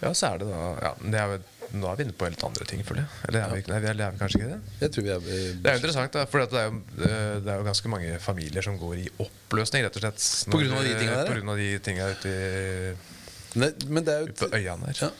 Ja, 0.00 0.10
så 0.16 0.32
er 0.32 0.40
det 0.40 0.48
da 0.50 0.60
ja, 0.82 0.92
Det 1.04 1.20
er 1.20 1.34
jo 1.36 1.40
nå 1.70 1.86
er 1.86 1.98
vi 2.00 2.02
inne 2.02 2.14
på 2.18 2.26
helt 2.26 2.40
andre 2.42 2.64
ting, 2.66 2.80
føler 2.82 3.04
jeg. 3.04 3.18
Eller 3.28 3.44
er 3.44 3.52
vi, 3.54 3.60
nei, 3.70 3.76
er, 3.78 3.98
vi 4.10 4.18
kanskje 4.18 4.38
ikke 4.40 4.48
det? 4.50 4.72
Jeg 4.80 4.90
tror 4.90 5.04
vi 5.06 5.10
er 5.14 5.20
Det 5.22 5.68
er 5.70 5.76
jo 5.76 5.78
interessant, 5.78 6.16
da, 6.16 6.24
for 6.26 6.42
det 6.42 6.58
er 6.58 6.64
jo, 6.66 6.80
eh, 7.06 7.34
det 7.44 7.52
er 7.52 7.60
jo 7.60 7.66
ganske 7.68 7.92
mange 7.92 8.16
familier 8.24 8.66
som 8.66 8.78
går 8.80 8.96
i 9.04 9.04
oppløsning, 9.22 9.84
rett 9.86 9.98
og 10.00 10.02
slett. 10.02 10.24
På 10.50 10.58
grunn 10.58 10.74
av 10.74 10.82
de 10.82 10.96
tingene 10.98 11.20
der. 11.20 11.30
På 11.30 11.36
grunn 11.36 11.52
av 11.54 11.60
de 11.62 11.68
tinga 11.86 12.08
ute 12.10 12.32
i- 12.34 13.19
Nei, 13.58 13.70
men, 13.90 14.04
det 14.06 14.14
er 14.14 14.28
et, 14.28 14.42
ja, 14.62 14.76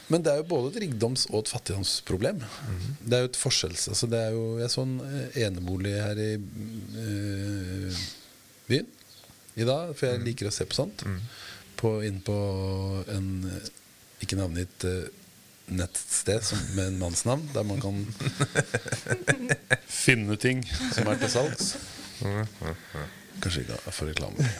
men 0.06 0.22
det 0.22 0.30
er 0.30 0.38
jo 0.38 0.46
både 0.52 0.70
et 0.70 0.84
rikdoms- 0.84 1.26
og 1.32 1.40
et 1.42 1.50
fattigdomsproblem. 1.50 2.38
Det 3.02 3.16
er 3.16 3.24
jo 3.24 3.30
et 3.32 3.38
forskjells... 3.40 3.88
Altså 3.90 4.06
det 4.10 4.20
er 4.22 4.36
jo, 4.36 4.44
jeg 4.60 4.70
så 4.70 4.84
en 4.86 4.96
eh, 5.02 5.40
enebolig 5.46 5.96
her 5.98 6.20
i 6.22 6.30
øh, 6.38 8.04
byen 8.68 8.92
i 9.58 9.66
dag, 9.66 9.90
for 9.96 10.06
jeg 10.06 10.22
liker 10.22 10.46
å 10.46 10.54
se 10.54 10.66
på 10.68 10.78
sånt. 10.78 11.02
På, 11.80 11.96
inn 12.06 12.20
på 12.22 12.36
en 13.10 13.32
eh, 13.50 13.70
ikke 14.20 14.36
navngitt 14.38 14.84
uh, 14.84 15.08
nettsted 15.72 16.44
som, 16.44 16.60
med 16.76 16.92
en 16.92 16.98
mannsnavn, 17.00 17.46
der 17.54 17.64
man 17.66 17.80
kan 17.80 18.02
finne 20.04 20.36
ting 20.36 20.62
som 20.92 21.08
er 21.08 21.18
til 21.22 21.32
salgs. 21.32 21.74
Kanskje 23.40 23.64
ikke 23.64 23.80
for 23.88 24.10
reklame. 24.12 24.50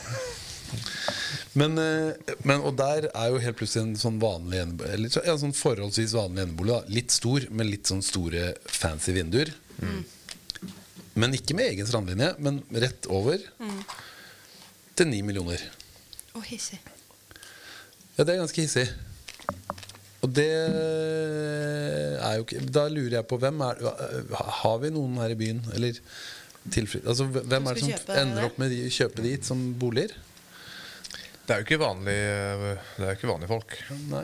Men, 1.58 1.74
eh, 1.82 2.34
men, 2.46 2.62
og 2.62 2.76
der 2.78 3.08
er 3.10 3.32
jo 3.32 3.40
helt 3.42 3.58
plutselig 3.58 3.82
en 3.88 3.96
sånn 3.98 4.20
vanlig 4.22 4.60
Eller 4.86 5.10
ja, 5.10 5.34
sånn 5.40 5.54
forholdsvis 5.56 6.14
vanlig 6.14 6.44
enebolig. 6.46 6.76
da. 6.76 6.94
Litt 7.00 7.14
stor, 7.14 7.46
med 7.50 7.66
litt 7.70 7.90
sånn 7.90 8.04
store 8.06 8.52
fancy 8.70 9.16
vinduer. 9.16 9.50
Men 11.18 11.34
ikke 11.34 11.56
med 11.58 11.72
egen 11.72 11.88
strandlinje, 11.88 12.34
men 12.38 12.62
rett 12.70 13.08
over. 13.10 13.42
Til 14.94 15.10
ni 15.10 15.22
millioner. 15.26 15.62
Og 16.38 16.44
hissig. 16.46 16.78
Ja, 18.16 18.24
det 18.24 18.34
er 18.34 18.42
ganske 18.42 18.62
hissig. 18.62 18.86
Og 20.20 20.28
det 20.36 20.50
er 22.20 22.34
jo 22.36 22.44
ikke 22.44 22.60
Da 22.68 22.82
lurer 22.92 23.14
jeg 23.16 23.26
på 23.30 23.38
hvem 23.40 23.62
er 23.64 23.78
Har 24.60 24.76
vi 24.82 24.90
noen 24.92 25.16
her 25.16 25.32
i 25.32 25.38
byen, 25.40 25.62
eller 25.72 25.96
tilfri, 26.70 27.00
Altså, 27.08 27.24
hvem 27.32 27.70
er 27.70 27.78
det 27.78 27.84
Som 27.86 28.18
ender 28.20 28.50
opp 28.50 28.58
med 28.60 28.74
å 28.76 28.90
kjøpe 28.92 29.24
dit 29.24 29.48
som 29.48 29.62
boliger? 29.80 30.12
Det 31.50 31.56
er 31.56 31.62
jo 31.64 31.66
ikke 31.66 31.80
vanlig 31.82 32.14
Det 32.14 33.02
er 33.02 33.08
jo 33.10 33.16
ikke 33.18 33.30
vanlige 33.32 33.50
folk. 33.50 33.74
Nei. 34.12 34.22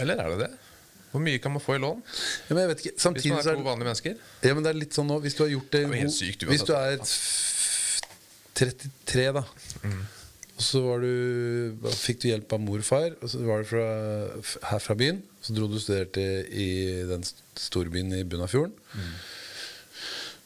Eller 0.00 0.22
er 0.24 0.32
det 0.32 0.38
det? 0.46 0.50
Hvor 1.12 1.20
mye 1.24 1.40
kan 1.40 1.52
man 1.54 1.62
få 1.64 1.74
i 1.76 1.80
lån 1.82 2.00
Ja, 2.04 2.52
men 2.54 2.58
jeg 2.62 2.68
vet 2.70 2.82
ikke. 2.84 2.94
hvis 2.96 3.28
man 3.32 3.38
er 3.40 3.46
to 3.48 3.62
vanlige 3.64 3.86
mennesker? 3.88 4.18
Ja, 4.44 4.52
men 4.56 4.64
det 4.64 4.70
er 4.74 4.76
litt 4.80 4.96
sånn 4.96 5.08
nå 5.08 5.16
Hvis 5.24 5.36
du 5.38 5.42
har 5.46 5.50
gjort 5.54 5.70
det 5.72 5.80
Det 5.92 6.10
sykt 6.12 6.44
Hvis 6.48 6.64
du 6.68 6.72
er 6.76 6.98
33 8.58 9.32
da 9.38 9.44
Mm. 9.84 10.00
Og 10.58 10.64
så 10.66 10.80
var 10.82 11.04
du, 11.04 11.76
fikk 11.94 12.18
du 12.24 12.28
hjelp 12.32 12.50
av 12.56 12.58
mor 12.64 12.80
og 12.82 12.86
far 12.88 13.12
Og 13.22 13.30
så 13.30 13.38
var 13.46 13.62
du 13.62 13.68
fra, 13.70 13.84
her 14.72 14.80
fra 14.82 14.96
byen 14.98 15.20
Så 15.44 15.54
dro 15.54 15.68
du 15.70 15.76
og 15.78 15.82
studerte 15.84 16.24
i 16.50 16.68
den 17.06 17.22
st- 17.22 17.44
storbyen 17.68 18.10
i 18.18 18.24
Bunnafjorden. 18.26 18.72
Mm. 18.94 19.12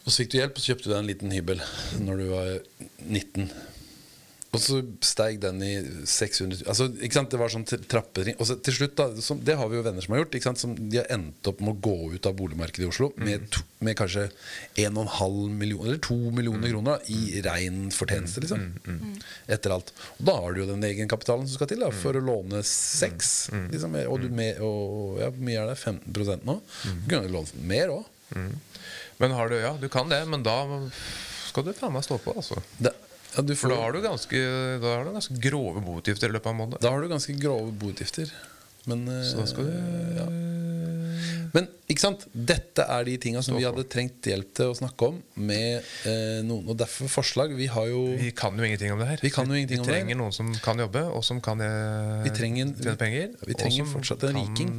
Og 0.05 0.11
så 0.13 0.19
fikk 0.21 0.35
du 0.35 0.39
hjelp 0.43 0.59
Og 0.59 0.61
så 0.65 0.73
kjøpte 0.75 0.85
du 0.91 0.93
deg 0.93 0.99
en 1.01 1.09
liten 1.15 1.33
hybel 1.33 1.63
Når 2.05 2.21
du 2.21 2.27
var 2.35 2.53
19 3.09 3.49
og 4.53 4.61
så 4.61 4.83
steig 5.01 5.39
den 5.41 5.63
i 5.65 5.71
600 5.81 6.59
000 6.61 6.69
altså, 6.69 6.87
ikke 7.01 7.17
sant? 7.17 7.31
Det 7.33 7.39
var 7.41 7.53
sånn 7.55 7.65
trappetring. 7.65 8.35
Og 8.37 8.45
så 8.51 8.59
til 8.61 8.75
slutt, 8.77 8.99
da, 8.99 9.07
som, 9.25 9.39
det 9.41 9.55
har 9.57 9.71
vi 9.73 9.79
jo 9.79 9.85
venner 9.87 10.05
som 10.05 10.13
har 10.13 10.21
gjort. 10.21 10.35
Ikke 10.37 10.49
sant? 10.51 10.61
Som 10.61 10.75
de 10.77 10.99
har 11.01 11.09
endt 11.15 11.49
opp 11.49 11.63
med 11.65 11.73
å 11.73 11.81
gå 11.87 12.11
ut 12.13 12.27
av 12.29 12.35
boligmarkedet 12.37 12.85
i 12.85 12.91
Oslo 12.91 13.09
med, 13.17 13.47
to, 13.55 13.63
med 13.81 13.97
kanskje 13.97 14.27
1,5 14.83 15.55
millioner 15.57 15.95
eller 15.95 16.03
2 16.05 16.19
millioner 16.37 16.69
kroner 16.69 16.99
da, 16.99 17.15
i 17.17 17.41
rein 17.47 17.87
fortjeneste. 17.97 18.43
Liksom. 18.45 18.67
Etter 19.57 19.73
alt. 19.73 19.95
Og 20.19 20.29
da 20.29 20.35
har 20.43 20.53
du 20.53 20.61
jo 20.61 20.67
den 20.69 20.85
egenkapitalen 20.85 21.49
som 21.49 21.57
skal 21.57 21.71
til 21.71 21.81
da, 21.87 21.89
for 22.03 22.21
å 22.21 22.23
låne 22.27 22.61
6 22.61 23.33
liksom, 23.73 23.97
og, 24.05 24.19
du 24.21 24.37
med, 24.37 24.61
og 24.61 25.23
ja, 25.23 25.31
hvor 25.33 25.47
mye 25.49 25.63
er 25.63 25.73
det? 25.73 25.79
15 25.81 26.45
nå? 26.45 26.59
Du 26.85 27.09
kunne 27.09 27.23
jo 27.25 27.39
lånt 27.39 27.55
mer 27.73 27.95
òg. 27.95 28.05
Men 29.17 29.33
har 29.39 29.49
du, 29.49 29.57
ja, 29.65 29.73
du 29.81 29.89
kan 29.93 30.13
det, 30.13 30.21
men 30.29 30.45
da 30.45 30.59
skal 31.49 31.65
du 31.65 31.73
faen 31.77 31.97
meg 31.97 32.05
stå 32.05 32.21
på, 32.21 32.37
altså. 32.37 32.61
Ja, 33.37 33.43
du 33.43 33.55
For 33.57 33.73
da 33.73 33.81
har 33.81 33.93
du 33.97 34.01
ganske, 34.05 34.41
da 34.83 34.97
har 34.97 35.05
du 35.09 35.13
ganske 35.17 35.39
grove 35.41 35.81
boutgifter 35.85 36.29
i 36.29 36.35
løpet 36.37 36.47
av 36.51 36.53
en 36.57 36.61
måned. 36.65 36.81
da 36.83 36.91
har 36.93 37.01
du 37.01 37.09
ganske 37.09 37.37
grove 37.41 37.73
boutgifter. 37.73 38.33
Men, 38.85 39.07
eh, 39.09 39.23
Så 39.25 39.39
da 39.39 39.47
skal 39.47 39.65
du 39.71 39.73
ja. 40.19 40.27
Men 41.53 41.69
ikke 41.91 42.01
sant? 42.01 42.25
dette 42.33 42.83
er 42.89 43.05
de 43.05 43.17
tinga 43.21 43.43
som 43.45 43.55
vi 43.59 43.65
hadde 43.67 43.85
trengt 43.93 44.25
hjelp 44.27 44.55
til 44.57 44.73
å 44.73 44.77
snakke 44.77 45.09
om. 45.13 45.19
Med 45.37 45.85
eh, 46.09 46.41
noen, 46.43 46.65
Og 46.73 46.77
derfor 46.81 47.11
forslag. 47.13 47.53
Vi 47.57 47.69
har 47.71 47.87
jo 47.93 48.17
Vi 48.19 48.33
kan 48.33 48.57
jo 48.57 48.65
ingenting 48.65 48.93
om 48.95 48.99
det 48.99 49.09
her. 49.09 49.19
Vi 49.23 49.31
kan 49.31 49.47
jo 49.47 49.55
ingenting 49.55 49.81
om 49.81 49.87
det 49.87 49.95
trenger 49.95 50.17
noen 50.19 50.33
som 50.35 50.53
kan 50.65 50.81
jobbe, 50.81 51.05
og 51.13 51.23
som 51.25 51.41
kan 51.45 51.61
eh, 51.61 52.23
Vi 52.25 52.31
trenger 52.35 52.73
tjene 52.73 52.97
penger. 52.99 53.35
vi 53.45 53.53
og 53.55 53.61
trenger 53.61 53.85
fortsatt 53.93 54.25
en 54.31 54.41
riking. 54.41 54.73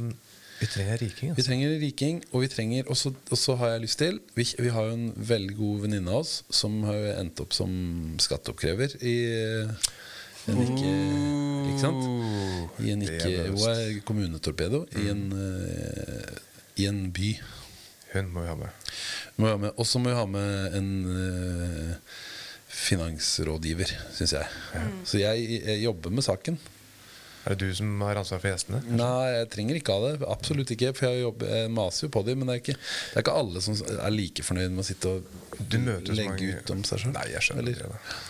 Vi 0.64 0.70
trenger 0.72 0.98
riking. 0.98 1.10
riking. 1.10 1.28
Vi 1.28 1.34
Altså. 1.36 1.48
trenger 1.50 1.74
riking, 1.82 2.20
og 2.32 2.40
vi 2.44 2.48
trenger 2.48 2.88
Og 2.88 3.36
så 3.38 3.56
har 3.60 3.74
jeg 3.74 3.80
lyst 3.84 3.98
til 4.00 4.20
vi, 4.34 4.46
vi 4.58 4.68
har 4.72 4.88
jo 4.88 4.94
en 4.96 5.12
veldig 5.16 5.56
god 5.58 5.80
venninne 5.84 6.10
av 6.10 6.22
oss 6.24 6.38
som 6.50 6.82
har 6.88 7.20
endt 7.20 7.40
opp 7.44 7.52
som 7.56 7.70
skatteoppkrever 8.18 8.96
i 9.04 9.14
en 10.48 10.60
ikke 10.64 10.92
Ikke 11.68 11.80
sant? 11.80 12.04
I 12.84 12.90
en 12.94 13.02
ikke 13.04 13.34
Hun 13.50 13.68
er 13.70 14.00
kommunetorpedo 14.08 14.84
i 15.00 15.08
en 15.12 15.22
eh, 15.32 16.38
I 16.76 16.88
en 16.90 17.04
by. 17.14 17.30
Hun 18.14 18.28
må 18.34 18.42
vi 18.42 18.48
ha 18.50 18.54
med. 18.58 18.68
Må 19.36 19.46
vi 19.46 19.50
ha 19.52 19.56
med- 19.62 19.72
Og 19.78 19.86
så 19.86 19.98
må 20.02 20.10
vi 20.10 20.16
ha 20.18 20.24
med 20.26 20.74
en 20.74 20.88
eh, 21.14 21.94
finansrådgiver, 22.74 23.90
syns 24.14 24.32
jeg. 24.34 24.46
Så 25.06 25.18
jeg, 25.20 25.60
jeg 25.64 25.82
jobber 25.84 26.10
med 26.10 26.22
saken. 26.26 26.58
Er 27.44 27.54
det 27.54 27.66
du 27.68 27.74
som 27.76 27.90
har 28.00 28.16
ansvar 28.16 28.40
for 28.40 28.48
gjestene? 28.48 28.78
Nei, 28.96 29.24
jeg 29.34 29.48
trenger 29.52 29.76
ikke 29.80 29.92
av 29.98 30.04
det. 30.06 30.12
Absolutt 30.32 30.70
ikke. 30.72 30.92
For 30.96 31.10
jeg, 31.10 31.24
jobber, 31.26 31.50
jeg 31.58 31.72
maser 31.76 32.06
jo 32.06 32.12
på 32.14 32.22
dem. 32.24 32.38
Men 32.40 32.48
det 32.48 32.54
er, 32.54 32.62
ikke, 32.62 32.76
det 32.80 33.18
er 33.20 33.24
ikke 33.26 33.34
alle 33.40 33.64
som 33.66 33.76
er 33.98 34.14
like 34.14 34.46
fornøyd 34.46 34.72
med 34.72 34.84
å 34.84 34.86
sitte 34.88 35.12
og 35.12 35.34
legge 35.74 36.30
mange- 36.30 36.54
ut 36.62 36.72
om 36.72 36.84
seg 36.88 37.02
sjøl. 37.04 37.12
Nei, 37.18 37.26
jeg 37.34 37.44
skjønner 37.48 37.68
eller? 37.68 37.82
det. 37.84 38.22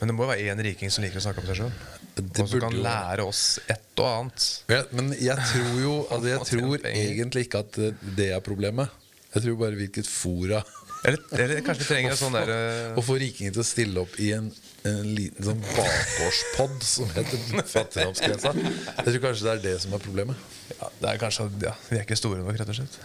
Men 0.00 0.08
det 0.08 0.14
må 0.16 0.24
jo 0.24 0.30
være 0.30 0.48
én 0.48 0.62
riking 0.64 0.88
som 0.92 1.04
liker 1.04 1.20
å 1.20 1.24
snakke 1.26 1.42
om 1.44 1.50
seg 1.50 1.58
sjøl. 1.60 1.74
Og 2.20 2.48
som 2.48 2.62
kan 2.64 2.78
lære 2.88 3.24
oss 3.28 3.42
et 3.70 4.00
og 4.00 4.08
annet. 4.08 4.46
Ja, 4.72 4.80
men 4.96 5.12
jeg 5.20 5.36
tror 5.52 5.74
jo 5.82 5.92
altså 6.12 6.30
Jeg 6.32 6.46
tror 6.48 6.86
egentlig 6.88 7.44
ikke 7.46 7.60
at 7.66 7.78
eh, 7.84 8.00
det 8.16 8.30
er 8.32 8.40
problemet. 8.44 8.88
Jeg 9.34 9.44
tror 9.44 9.58
bare 9.60 9.76
hvilket 9.78 10.08
fora 10.10 10.58
Eller, 11.06 11.20
eller 11.38 11.60
kanskje 11.62 11.84
vi 11.84 11.88
trenger 11.92 12.10
en 12.16 12.18
sånn 12.18 12.34
derre 12.38 12.56
Å 12.98 13.04
få 13.04 13.14
rikingen 13.20 13.54
til 13.54 13.62
å 13.62 13.66
stille 13.68 14.02
opp 14.02 14.16
i 14.20 14.32
en, 14.34 14.48
en 14.88 15.08
liten 15.16 15.44
sånn 15.44 15.60
bakgårdspod 15.66 16.84
som 16.88 17.10
heter 17.12 17.42
Fattigdomsgrensa. 17.68 18.52
Jeg 18.56 19.04
tror 19.06 19.18
kanskje 19.26 19.46
det 19.46 19.52
er 19.52 19.62
det 19.66 19.74
som 19.82 19.96
er 19.96 20.02
problemet. 20.04 20.36
ja, 20.72 20.88
Det 21.02 21.10
er 21.10 21.20
kanskje 21.20 21.48
ja, 21.66 21.74
Vi 21.90 21.98
er 21.98 22.06
ikke 22.06 22.16
store 22.16 22.40
nok, 22.40 22.56
rett 22.60 22.72
og 22.72 22.78
slett. 22.78 22.96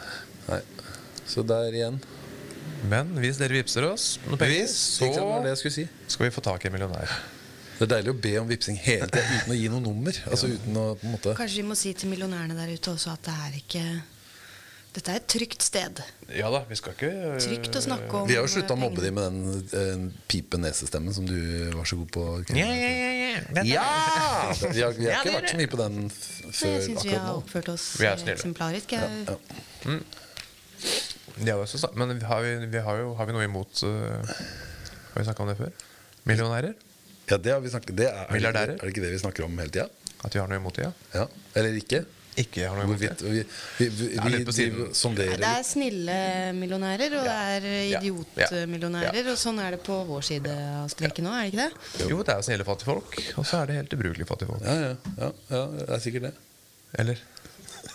Nei. 0.47 0.61
Så 1.27 1.43
der 1.43 1.73
igjen. 1.75 1.99
Men 2.89 3.15
hvis 3.19 3.39
dere 3.41 3.57
vipser 3.57 3.87
oss 3.89 4.15
noen 4.27 4.39
penger, 4.39 4.65
hvis, 4.65 4.75
så 4.99 5.09
det 5.09 5.23
var 5.25 5.41
det 5.43 5.55
så 5.55 5.55
jeg 5.55 5.61
skulle 5.63 5.75
si. 5.79 5.85
skal 6.13 6.27
vi 6.27 6.33
få 6.35 6.43
tak 6.45 6.65
i 6.65 6.69
en 6.69 6.75
millionær. 6.75 7.13
Det 7.75 7.87
er 7.87 7.91
deilig 7.97 8.11
å 8.13 8.19
be 8.23 8.33
om 8.39 8.47
vipsing 8.47 8.77
hele 8.79 9.07
tida 9.11 9.25
uten 9.41 9.51
å 9.51 9.57
gi 9.57 9.69
noe 9.73 9.83
nummer. 9.83 10.19
Altså 10.31 10.47
uten 10.53 10.77
å 10.79 10.83
på 10.95 11.07
en 11.09 11.15
måte 11.17 11.33
Kanskje 11.35 11.59
vi 11.59 11.65
må 11.67 11.75
si 11.75 11.91
til 11.97 12.11
millionærene 12.13 12.55
der 12.55 12.71
ute 12.71 12.93
også 12.93 13.15
at 13.17 13.25
det 13.27 13.35
er 13.47 13.57
ikke 13.59 13.83
Dette 14.95 15.11
er 15.11 15.19
et 15.19 15.25
trygt 15.27 15.63
sted. 15.65 15.99
Ja 16.31 16.47
da, 16.53 16.61
vi 16.69 16.75
skal 16.79 16.93
ikke 16.95 17.09
Trygt 17.43 17.75
å 17.75 17.81
snakke 17.83 18.21
om. 18.21 18.29
Vi 18.29 18.37
har 18.37 18.45
jo 18.45 18.51
slutta 18.53 18.73
å 18.73 18.77
eh, 18.77 18.83
mobbe 18.85 19.03
dem 19.03 19.17
med 19.17 19.25
den 19.27 19.65
eh, 19.81 20.21
pipe 20.31 20.59
nesestemmen 20.61 21.15
som 21.15 21.27
du 21.27 21.35
var 21.75 21.89
så 21.89 21.97
god 21.99 22.13
på. 22.15 22.23
Ja, 22.55 22.69
ja, 22.71 22.91
ja, 22.93 23.09
ja. 23.11 23.65
Ja! 23.67 23.89
Vi 24.71 24.81
har, 24.81 24.95
vi 24.95 25.09
har 25.09 25.17
Ja, 25.17 25.19
ikke 25.19 25.35
vært 25.35 25.51
så 25.51 25.59
mye 25.59 25.71
på 25.73 25.81
den 25.81 25.97
før 26.15 26.45
akkurat 26.45 26.61
før 26.61 26.71
jeg 26.71 26.85
syns 26.87 27.03
vi 27.03 27.13
har 27.17 27.27
nå. 27.27 27.35
oppført 27.41 27.71
oss 27.73 27.89
Vi 27.99 28.07
eksemplarisk. 28.35 28.95
Jeg, 28.95 29.25
Ja. 29.27 29.99
Ja, 31.43 31.43
det 31.43 31.51
er 31.51 31.65
så. 31.67 31.89
Men 31.99 32.15
har 32.23 32.41
vi, 32.45 32.55
vi 32.71 32.81
har, 32.87 32.99
jo, 33.01 33.13
har 33.19 33.27
vi 33.27 33.35
noe 33.35 33.43
imot 33.43 33.81
uh, 33.83 34.23
Har 34.23 35.17
vi 35.19 35.25
snakka 35.27 35.43
om 35.43 35.49
det 35.51 35.57
før? 35.59 35.73
Millionærer? 36.29 36.75
Ja, 37.27 37.37
det 37.41 37.51
har 37.51 37.59
vi 37.63 37.71
snakket 37.73 37.97
det 37.97 38.07
er, 38.07 38.21
er, 38.23 38.31
det 38.31 38.39
ikke, 38.39 38.61
er 38.63 38.83
det 38.85 38.91
ikke 38.93 39.03
det 39.03 39.11
vi 39.15 39.19
snakker 39.19 39.47
om 39.47 39.59
hele 39.59 39.73
tida? 39.73 39.89
At 40.23 40.35
vi 40.35 40.39
har 40.39 40.47
noe 40.47 40.61
imot 40.61 40.77
det? 40.79 40.87
Ja. 40.87 41.23
Ja. 41.23 41.25
Eller 41.57 41.75
ikke? 41.79 42.05
Ikke 42.35 42.65
har 42.67 42.75
noe 42.75 42.83
imot 42.89 42.99
det. 42.99 43.11
vi, 43.23 43.41
vi, 43.79 43.85
vi, 43.95 44.07
vi, 44.19 44.29
litt 44.33 44.45
på 44.49 44.51
siden. 44.55 44.89
sonderer 44.97 45.37
det 45.39 45.47
er 45.47 45.61
snille 45.63 46.15
millionærer, 46.57 47.13
og 47.19 47.23
det 47.29 47.35
er 47.35 47.67
Ja. 47.93 47.99
idiotmillionærer. 48.01 49.29
Og 49.31 49.37
sånn 49.39 49.61
er 49.63 49.77
det 49.77 49.81
på 49.85 49.95
vår 50.09 50.25
side 50.27 50.51
av 50.51 50.89
streken 50.91 51.23
nå, 51.29 51.31
er 51.31 51.45
det 51.47 51.53
ikke 51.53 51.63
det? 51.63 52.09
Jo, 52.11 52.17
det 52.27 52.33
er 52.35 52.41
snille 52.49 52.67
fattigfolk, 52.67 53.15
og 53.39 53.45
så 53.47 53.61
er 53.61 53.71
det 53.71 53.77
helt 53.79 53.95
ubrukelige 53.95 54.27
fattigfolk. 54.27 54.61
ja, 54.67 54.75
ja, 54.75 54.95
ja, 55.21 55.31
ja, 55.55 55.63
det 55.79 55.89
er 55.95 56.03
sikkert 56.03 56.27
det. 56.27 56.33
Eller? 56.99 57.23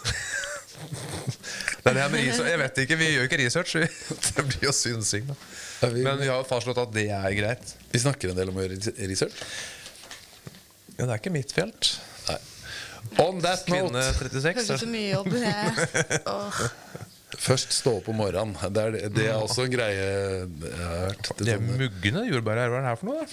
det 1.82 1.90
er 1.90 1.94
det 1.94 2.02
her 2.02 2.08
med. 2.12 2.24
Jeg 2.50 2.58
vet 2.60 2.78
ikke, 2.84 2.96
vi 3.00 3.08
gjør 3.14 3.28
ikke 3.28 3.38
research. 3.44 3.76
Det 4.30 4.44
blir 4.46 4.64
jo 4.68 4.72
synsing, 4.76 5.28
da. 5.30 5.36
Ja, 5.82 5.88
vi, 5.92 6.02
Men 6.04 6.18
vi 6.20 6.28
har 6.32 6.44
fastslått 6.48 6.80
at 6.82 6.92
det 6.96 7.06
er 7.12 7.32
greit. 7.36 7.74
vi 7.92 7.98
snakker 8.02 8.32
en 8.32 8.36
del 8.40 8.48
om 8.52 8.56
å 8.60 8.64
gjøre 8.64 8.78
research. 9.08 9.36
Ja, 10.98 11.06
det 11.06 11.12
er 11.14 11.20
ikke 11.20 11.32
mitt 11.32 11.52
felt. 11.56 11.94
On 13.20 13.40
that 13.44 13.64
Kvinne 13.66 13.90
note 13.92 14.30
36. 14.30 14.54
Kanskje 14.60 14.78
så 14.82 14.88
mye 14.90 15.10
jobb. 15.12 15.30
det. 15.34 15.54
åh. 16.34 16.60
Først 17.40 17.72
stå 17.72 17.96
opp 18.00 18.08
om 18.10 18.18
morgenen. 18.20 18.56
Det 18.74 18.82
er, 18.84 18.96
det 19.14 19.26
er 19.30 19.38
også 19.38 19.64
en 19.68 19.72
greie 19.72 19.96
jeg 19.96 20.78
har 20.80 21.04
hørt. 21.06 21.30
Det 21.38 21.46
De 21.46 21.52
er 21.54 21.62
muggende 21.64 22.24
jordbæret 22.28 22.64
her, 22.66 22.72
hva 22.72 22.80
er 22.80 22.84
det 22.84 22.90
her 22.90 23.00
for 23.00 23.10
noe? 23.10 23.24
da? 23.24 23.26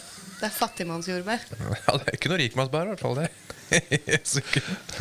Det 0.34 0.48
er 0.50 0.54
fattigmannsjordbær. 0.58 1.44
Ja, 1.54 1.92
det 1.94 2.08
er 2.10 2.16
ikke 2.18 2.28
noe 2.28 2.36
rikmannsbær, 2.40 2.88
i 2.88 2.90
hvert 2.90 3.00
fall. 3.00 3.20
det 3.22 4.24
Sikkert. 4.34 4.98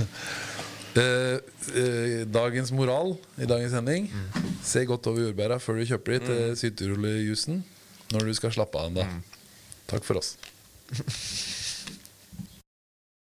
Eh, 0.93 1.39
eh, 1.73 2.13
dagens 2.29 2.69
moral 2.71 3.15
i 3.41 3.47
dagens 3.49 3.73
sending. 3.73 4.07
Se 4.63 4.85
godt 4.87 5.09
over 5.09 5.25
jordbæra 5.25 5.57
før 5.59 5.81
du 5.81 5.87
kjøper 5.89 6.15
de 6.15 6.21
til 6.29 6.55
sytrullejusen 6.61 7.63
når 8.13 8.29
du 8.29 8.33
skal 8.37 8.53
slappe 8.55 8.77
av 8.79 8.91
en 8.91 9.01
dag. 9.01 9.17
Takk 9.89 10.05
for 10.07 10.21
oss. 10.21 10.35